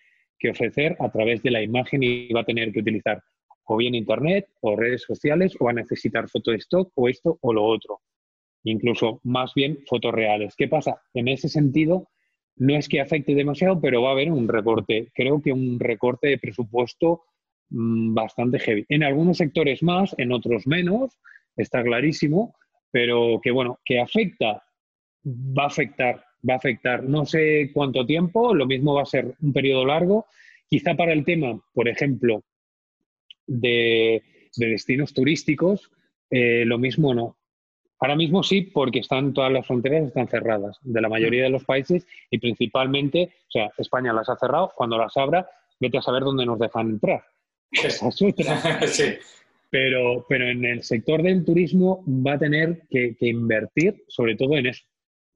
ofrecer 0.50 0.96
a 1.00 1.10
través 1.10 1.42
de 1.42 1.50
la 1.50 1.62
imagen 1.62 2.02
y 2.02 2.32
va 2.32 2.40
a 2.40 2.44
tener 2.44 2.72
que 2.72 2.80
utilizar 2.80 3.22
o 3.68 3.76
bien 3.76 3.94
Internet 3.94 4.48
o 4.60 4.76
redes 4.76 5.02
sociales 5.02 5.54
o 5.58 5.66
va 5.66 5.72
a 5.72 5.74
necesitar 5.74 6.28
foto 6.28 6.50
de 6.50 6.56
stock 6.58 6.90
o 6.94 7.08
esto 7.08 7.38
o 7.42 7.52
lo 7.52 7.64
otro. 7.64 8.00
Incluso 8.64 9.20
más 9.24 9.52
bien 9.54 9.78
fotos 9.86 10.12
reales. 10.12 10.54
¿Qué 10.56 10.68
pasa? 10.68 11.00
En 11.14 11.28
ese 11.28 11.48
sentido, 11.48 12.08
no 12.56 12.76
es 12.76 12.88
que 12.88 13.00
afecte 13.00 13.34
demasiado, 13.34 13.80
pero 13.80 14.02
va 14.02 14.10
a 14.10 14.12
haber 14.12 14.32
un 14.32 14.48
recorte. 14.48 15.10
Creo 15.14 15.40
que 15.40 15.52
un 15.52 15.78
recorte 15.78 16.28
de 16.28 16.38
presupuesto 16.38 17.24
mm, 17.70 18.14
bastante 18.14 18.58
heavy. 18.58 18.86
En 18.88 19.04
algunos 19.04 19.36
sectores 19.36 19.82
más, 19.82 20.14
en 20.18 20.32
otros 20.32 20.66
menos, 20.66 21.18
está 21.56 21.82
clarísimo, 21.82 22.54
pero 22.90 23.38
que 23.42 23.50
bueno, 23.50 23.78
que 23.84 24.00
afecta, 24.00 24.62
va 25.24 25.64
a 25.64 25.66
afectar, 25.66 26.24
va 26.48 26.54
a 26.54 26.56
afectar. 26.58 27.04
No 27.04 27.26
sé 27.26 27.70
cuánto 27.72 28.04
tiempo, 28.04 28.54
lo 28.54 28.66
mismo 28.66 28.94
va 28.94 29.02
a 29.02 29.06
ser 29.06 29.34
un 29.40 29.52
periodo 29.52 29.84
largo. 29.84 30.26
Quizá 30.68 30.94
para 30.94 31.12
el 31.12 31.24
tema, 31.24 31.60
por 31.72 31.88
ejemplo, 31.88 32.42
de, 33.46 34.22
destinos 34.56 35.14
turísticos, 35.14 35.90
eh, 36.30 36.64
lo 36.66 36.78
mismo 36.78 37.14
no. 37.14 37.36
Ahora 38.00 38.14
mismo 38.14 38.42
sí, 38.42 38.62
porque 38.62 39.00
están 39.00 39.32
todas 39.32 39.50
las 39.50 39.66
fronteras 39.66 40.06
están 40.06 40.28
cerradas 40.28 40.78
de 40.82 41.00
la 41.00 41.08
mayoría 41.08 41.42
de 41.44 41.50
los 41.50 41.64
países 41.64 42.06
y 42.30 42.38
principalmente, 42.38 43.32
o 43.48 43.50
sea, 43.50 43.70
España 43.76 44.12
las 44.12 44.28
ha 44.28 44.36
cerrado, 44.36 44.72
cuando 44.76 44.96
las 44.98 45.16
abra, 45.16 45.48
vete 45.80 45.98
a 45.98 46.02
saber 46.02 46.22
dónde 46.22 46.46
nos 46.46 46.60
dejan 46.60 46.90
entrar. 46.90 47.24
Esa 47.72 48.08
es 48.08 48.22
otra. 48.22 48.80
sí. 48.86 49.14
Pero, 49.70 50.24
pero 50.28 50.48
en 50.48 50.64
el 50.64 50.82
sector 50.82 51.22
del 51.22 51.44
turismo 51.44 52.04
va 52.06 52.34
a 52.34 52.38
tener 52.38 52.82
que, 52.88 53.16
que, 53.16 53.26
invertir 53.26 54.04
sobre 54.08 54.34
todo 54.34 54.56
en 54.56 54.66
eso, 54.66 54.84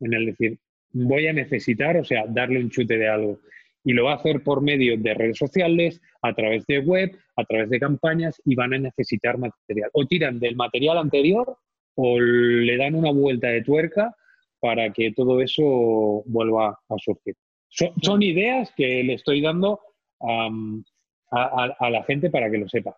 en 0.00 0.14
el 0.14 0.26
decir, 0.26 0.58
voy 0.92 1.26
a 1.26 1.32
necesitar, 1.32 1.96
o 1.96 2.04
sea, 2.04 2.24
darle 2.28 2.60
un 2.60 2.70
chute 2.70 2.96
de 2.96 3.08
algo. 3.08 3.40
Y 3.84 3.92
lo 3.92 4.04
va 4.04 4.12
a 4.12 4.16
hacer 4.16 4.42
por 4.42 4.62
medio 4.62 4.96
de 4.96 5.14
redes 5.14 5.38
sociales, 5.38 6.00
a 6.22 6.32
través 6.34 6.64
de 6.66 6.78
web, 6.78 7.10
a 7.36 7.44
través 7.44 7.68
de 7.70 7.80
campañas 7.80 8.40
y 8.44 8.54
van 8.54 8.74
a 8.74 8.78
necesitar 8.78 9.38
material. 9.38 9.90
O 9.92 10.06
tiran 10.06 10.38
del 10.38 10.56
material 10.56 10.98
anterior 10.98 11.56
o 11.96 12.20
le 12.20 12.76
dan 12.76 12.94
una 12.94 13.10
vuelta 13.10 13.48
de 13.48 13.62
tuerca 13.62 14.14
para 14.60 14.92
que 14.92 15.12
todo 15.12 15.40
eso 15.40 16.22
vuelva 16.26 16.78
a 16.88 16.94
surgir. 16.98 17.34
Son, 17.68 18.22
ideas 18.22 18.72
que 18.76 19.02
le 19.02 19.14
estoy 19.14 19.40
dando 19.40 19.80
a, 20.20 21.90
la 21.90 22.04
gente 22.04 22.30
para 22.30 22.50
que 22.50 22.58
lo 22.58 22.68
sepa. 22.68 22.96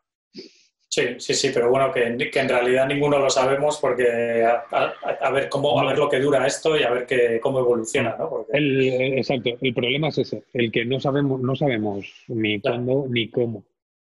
Sí, 0.88 1.02
sí, 1.18 1.34
sí, 1.34 1.50
pero 1.52 1.70
bueno, 1.70 1.90
que, 1.92 2.04
en 2.06 2.48
realidad 2.48 2.86
ninguno 2.86 3.18
lo 3.18 3.28
sabemos 3.28 3.78
porque 3.78 4.44
a, 4.44 5.30
ver 5.32 5.48
cómo, 5.48 5.80
a 5.80 5.86
ver 5.86 5.98
lo 5.98 6.08
que 6.08 6.20
dura 6.20 6.46
esto 6.46 6.78
y 6.78 6.84
a 6.84 6.90
ver 6.90 7.06
que, 7.06 7.40
cómo 7.40 7.58
evoluciona, 7.58 8.16
¿no? 8.16 8.46
exacto, 8.52 9.50
el 9.60 9.74
problema 9.74 10.08
es 10.08 10.18
ese, 10.18 10.44
el 10.52 10.70
que 10.70 10.84
no 10.84 11.00
sabemos, 11.00 11.40
no 11.40 11.56
sabemos 11.56 12.06
ni 12.28 12.60
cuándo 12.60 13.06
ni 13.08 13.28
cómo. 13.28 13.64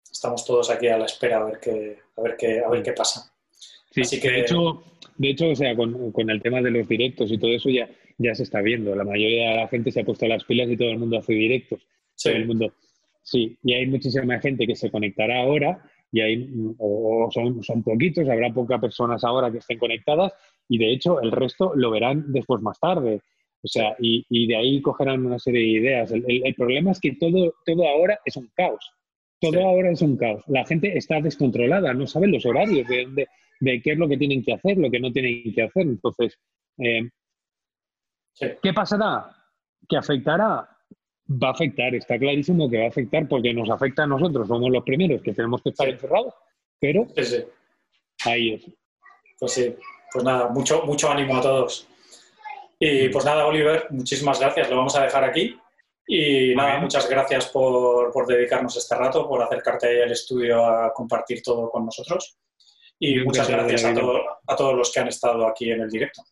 Estamos 0.10 0.46
todos 0.46 0.70
aquí 0.70 0.88
a 0.88 0.98
la 0.98 1.06
espera 1.06 1.42
a 1.42 1.44
ver 1.46 1.60
qué, 1.60 1.98
a 2.16 2.22
ver 2.22 2.38
qué, 2.38 2.60
a 2.60 2.70
ver 2.70 2.84
qué 2.84 2.94
pasa. 2.94 3.34
Sí, 3.92 4.20
que... 4.20 4.30
de 4.30 4.40
hecho, 4.42 4.82
de 5.18 5.30
hecho, 5.30 5.50
o 5.50 5.56
sea, 5.56 5.76
con, 5.76 6.12
con, 6.12 6.30
el 6.30 6.42
tema 6.42 6.62
de 6.62 6.72
los 6.72 6.88
directos 6.88 7.32
y 7.32 7.38
todo 7.38 7.52
eso 7.52 7.70
ya, 7.70 7.90
ya 8.18 8.34
se 8.34 8.44
está 8.44 8.62
viendo. 8.62 8.96
La 8.96 9.04
mayoría 9.04 9.50
de 9.50 9.56
la 9.58 9.68
gente 9.68 9.92
se 9.92 10.02
ha 10.02 10.06
puesto 10.06 10.28
las 10.28 10.44
pilas 10.44 10.70
y 10.70 10.78
todo 10.78 10.90
el 10.90 11.00
mundo 11.00 11.18
hace 11.18 11.34
directos. 11.34 11.82
Sí. 12.16 12.30
el 12.30 12.48
mundo. 12.48 12.74
Sí, 13.22 13.58
y 13.64 13.74
hay 13.74 13.86
muchísima 13.88 14.40
gente 14.40 14.66
que 14.66 14.76
se 14.76 14.90
conectará 14.90 15.42
ahora 15.42 15.84
y 16.12 16.22
hay, 16.22 16.50
o, 16.78 17.30
son, 17.32 17.64
son 17.64 17.84
poquitos, 17.84 18.28
habrá 18.30 18.52
pocas 18.54 18.80
personas 18.80 19.24
ahora 19.24 19.52
que 19.52 19.58
estén 19.58 19.78
conectadas 19.78 20.34
y 20.70 20.78
de 20.78 20.94
hecho 20.94 21.22
el 21.22 21.32
resto 21.32 21.74
lo 21.76 21.92
verán 21.92 22.32
después 22.32 22.62
más 22.62 22.80
tarde. 22.80 23.22
O 23.64 23.68
sea, 23.68 23.96
y, 24.00 24.26
y 24.30 24.48
de 24.48 24.56
ahí 24.56 24.82
cogerán 24.82 25.26
una 25.26 25.40
serie 25.40 25.62
de 25.62 25.68
ideas. 25.68 26.12
El, 26.12 26.24
el, 26.28 26.56
problema 26.56 26.92
es 26.92 27.00
que 27.00 27.14
todo, 27.16 27.56
todo 27.66 27.88
ahora 27.88 28.20
es 28.24 28.38
un 28.38 28.50
caos. 28.56 28.92
Todo 29.42 29.62
ahora 29.62 29.92
es 29.92 30.02
un 30.02 30.16
caos. 30.16 30.44
La 30.48 30.66
gente 30.66 30.96
está 30.98 31.20
descontrolada, 31.20 31.94
no 31.94 32.08
sabe 32.08 32.28
los 32.28 32.46
horarios 32.46 32.88
de 32.88 33.04
dónde 33.04 33.28
de 33.60 33.82
qué 33.82 33.94
es 33.94 33.98
lo 33.98 34.08
que 34.08 34.18
tienen 34.18 34.44
que 34.44 34.54
hacer, 34.54 34.78
lo 34.78 34.90
que 34.90 35.00
no 35.00 35.12
tienen 35.12 35.54
que 35.54 35.64
hacer. 35.64 35.84
Entonces, 35.84 36.38
eh, 36.78 37.10
¿qué 38.62 38.74
pasará? 38.74 39.32
¿Qué 39.88 39.98
afectará? 39.98 40.77
Va 41.30 41.50
a 41.50 41.52
afectar, 41.52 41.94
está 41.94 42.18
clarísimo 42.18 42.70
que 42.70 42.78
va 42.78 42.86
a 42.86 42.90
afectar 42.90 43.28
porque 43.28 43.54
nos 43.54 43.70
afecta 43.70 44.04
a 44.04 44.08
nosotros, 44.08 44.48
somos 44.48 44.72
los 44.72 44.84
primeros 44.84 45.22
que 45.22 45.34
tenemos 45.34 45.62
que 45.62 45.70
estar 45.70 45.90
encerrados, 45.90 46.34
pero 46.80 47.06
ahí 48.26 48.54
es. 48.54 48.66
Pues 49.40 49.52
sí, 49.52 49.76
pues 50.12 50.24
nada, 50.24 50.48
mucho, 50.50 50.84
mucho 50.84 51.10
ánimo 51.10 51.38
a 51.38 51.42
todos. 51.42 51.88
Y 52.80 53.10
pues 53.10 53.26
nada, 53.26 53.46
Oliver, 53.46 53.88
muchísimas 53.90 54.40
gracias, 54.40 54.70
lo 54.70 54.78
vamos 54.78 54.96
a 54.96 55.04
dejar 55.04 55.24
aquí. 55.24 55.60
Y 56.08 56.56
nada, 56.56 56.80
muchas 56.80 57.10
gracias 57.10 57.48
por, 57.48 58.12
por, 58.14 58.26
dedicarnos 58.26 58.78
este 58.78 58.96
rato, 58.96 59.28
por 59.28 59.42
acercarte 59.42 60.04
al 60.04 60.12
estudio 60.12 60.66
a 60.66 60.94
compartir 60.94 61.42
todo 61.42 61.70
con 61.70 61.86
nosotros. 61.86 62.38
Y 62.98 63.20
muchas 63.20 63.50
gracias 63.50 63.84
a, 63.84 63.92
a 63.92 64.56
todos 64.56 64.76
los 64.76 64.92
que 64.92 65.02
han 65.02 65.10
estado 65.10 65.46
aquí 65.46 65.70
en 65.70 65.82
el 65.82 65.90
directo. 65.90 66.24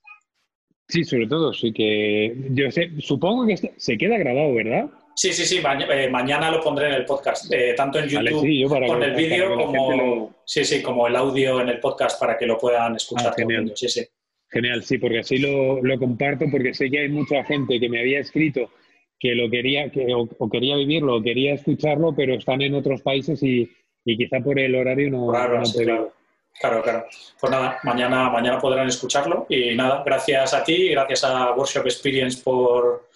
Sí, 0.88 1.04
sobre 1.04 1.28
todo, 1.28 1.52
sí 1.52 1.74
que 1.74 2.36
yo 2.52 2.70
sé, 2.70 2.92
supongo 3.00 3.48
que 3.48 3.58
se 3.58 3.98
queda 3.98 4.18
grabado, 4.18 4.54
¿verdad? 4.54 4.90
Sí, 5.16 5.32
sí, 5.32 5.46
sí, 5.46 5.62
eh, 5.90 6.10
mañana 6.10 6.52
lo 6.52 6.62
pondré 6.62 6.88
en 6.88 6.94
el 6.94 7.06
podcast, 7.06 7.52
eh, 7.52 7.74
tanto 7.76 8.00
en 8.00 8.10
YouTube 8.10 8.86
con 8.86 9.02
el 9.02 9.16
vídeo 9.16 9.56
como, 9.56 10.36
sí, 10.46 10.66
sí, 10.66 10.82
como 10.82 11.08
el 11.08 11.16
audio 11.16 11.62
en 11.62 11.70
el 11.70 11.80
podcast 11.80 12.20
para 12.20 12.38
que 12.38 12.46
lo 12.46 12.58
puedan 12.58 12.98
escuchar. 12.98 13.30
Ah, 13.32 13.36
genial. 13.36 13.72
Sí, 13.76 13.88
sí. 13.88 14.06
genial, 14.50 14.84
sí, 14.84 14.98
porque 14.98 15.20
así 15.20 15.38
lo, 15.38 15.82
lo, 15.82 15.98
comparto, 15.98 16.46
porque 16.52 16.74
sé 16.74 16.92
que 16.92 17.00
hay 17.00 17.10
mucha 17.10 17.44
gente 17.46 17.80
que 17.80 17.90
me 17.90 18.02
había 18.02 18.20
escrito 18.20 18.70
que 19.18 19.34
lo 19.36 19.50
quería, 19.50 19.90
que, 19.90 20.14
o, 20.14 20.50
quería 20.50 20.76
vivirlo, 20.76 21.16
o 21.16 21.24
quería 21.24 21.54
escucharlo, 21.54 22.14
pero 22.14 22.36
están 22.36 22.62
en 22.62 22.76
otros 22.76 23.02
países 23.02 23.42
y, 23.42 23.72
y 24.04 24.18
quizá 24.18 24.42
por 24.42 24.60
el 24.60 24.76
horario 24.76 25.10
no, 25.10 25.30
claro, 25.30 25.62
no 25.62 25.64
claro. 25.64 26.14
Claro, 26.60 26.82
claro. 26.82 27.06
Pues 27.40 27.52
nada, 27.52 27.80
mañana, 27.84 28.30
mañana 28.30 28.60
podrán 28.60 28.88
escucharlo. 28.88 29.46
Y 29.50 29.76
nada, 29.76 30.04
gracias 30.06 30.54
a 30.54 30.64
ti, 30.64 30.90
gracias 30.90 31.24
a 31.24 31.52
Workshop 31.52 31.86
Experience 31.86 32.42
por, 32.42 33.10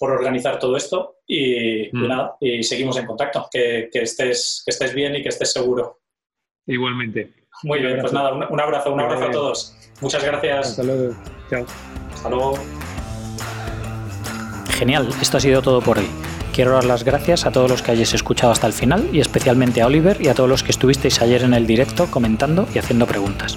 organizar 0.00 0.58
todo 0.58 0.76
esto. 0.76 1.16
Y, 1.26 1.88
mm. 1.92 2.08
nada, 2.08 2.36
y 2.40 2.62
seguimos 2.62 2.96
en 2.98 3.06
contacto. 3.06 3.48
Que, 3.50 3.88
estés, 3.92 4.62
que 4.64 4.70
estés 4.70 4.94
bien 4.94 5.14
y 5.14 5.22
que 5.22 5.28
estés 5.28 5.52
seguro. 5.52 6.00
Igualmente. 6.66 7.32
Muy 7.62 7.80
bien, 7.80 8.00
pues 8.00 8.12
nada, 8.12 8.32
un, 8.32 8.60
abrazo, 8.60 8.92
un 8.92 9.00
abrazo 9.00 9.24
a 9.26 9.30
todos. 9.30 9.76
Muchas 10.00 10.24
gracias. 10.24 10.70
Hasta 10.70 10.82
luego. 10.82 11.14
Chao. 11.50 11.66
Hasta 12.14 12.28
luego. 12.30 12.54
Genial, 14.70 15.08
esto 15.20 15.36
ha 15.36 15.40
sido 15.40 15.60
todo 15.60 15.80
por 15.80 15.98
hoy. 15.98 16.08
Quiero 16.52 16.72
dar 16.72 16.84
las 16.84 17.04
gracias 17.04 17.46
a 17.46 17.52
todos 17.52 17.70
los 17.70 17.82
que 17.82 17.92
hayáis 17.92 18.12
escuchado 18.12 18.52
hasta 18.52 18.66
el 18.66 18.72
final 18.72 19.08
y 19.12 19.20
especialmente 19.20 19.82
a 19.82 19.86
Oliver 19.86 20.20
y 20.20 20.28
a 20.28 20.34
todos 20.34 20.48
los 20.48 20.62
que 20.62 20.72
estuvisteis 20.72 21.22
ayer 21.22 21.42
en 21.42 21.54
el 21.54 21.66
directo 21.66 22.06
comentando 22.10 22.66
y 22.74 22.78
haciendo 22.78 23.06
preguntas. 23.06 23.56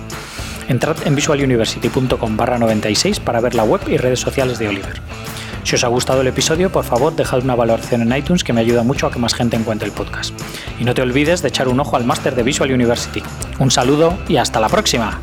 Entrad 0.67 0.95
en 1.05 1.15
visualuniversity.com 1.15 2.37
barra 2.37 2.59
96 2.59 3.19
para 3.19 3.41
ver 3.41 3.55
la 3.55 3.63
web 3.63 3.81
y 3.87 3.97
redes 3.97 4.19
sociales 4.19 4.59
de 4.59 4.67
Oliver. 4.67 5.01
Si 5.63 5.75
os 5.75 5.83
ha 5.83 5.87
gustado 5.87 6.21
el 6.21 6.27
episodio, 6.27 6.71
por 6.71 6.83
favor 6.83 7.15
dejad 7.15 7.43
una 7.43 7.55
valoración 7.55 8.01
en 8.01 8.15
iTunes 8.15 8.43
que 8.43 8.53
me 8.53 8.61
ayuda 8.61 8.83
mucho 8.83 9.07
a 9.07 9.11
que 9.11 9.19
más 9.19 9.33
gente 9.33 9.55
encuentre 9.55 9.87
el 9.87 9.93
podcast. 9.93 10.33
Y 10.79 10.83
no 10.83 10.93
te 10.93 11.01
olvides 11.01 11.41
de 11.41 11.47
echar 11.47 11.67
un 11.67 11.79
ojo 11.79 11.95
al 11.95 12.05
máster 12.05 12.35
de 12.35 12.43
Visual 12.43 12.71
University. 12.71 13.23
Un 13.59 13.71
saludo 13.71 14.17
y 14.27 14.37
hasta 14.37 14.59
la 14.59 14.69
próxima. 14.69 15.21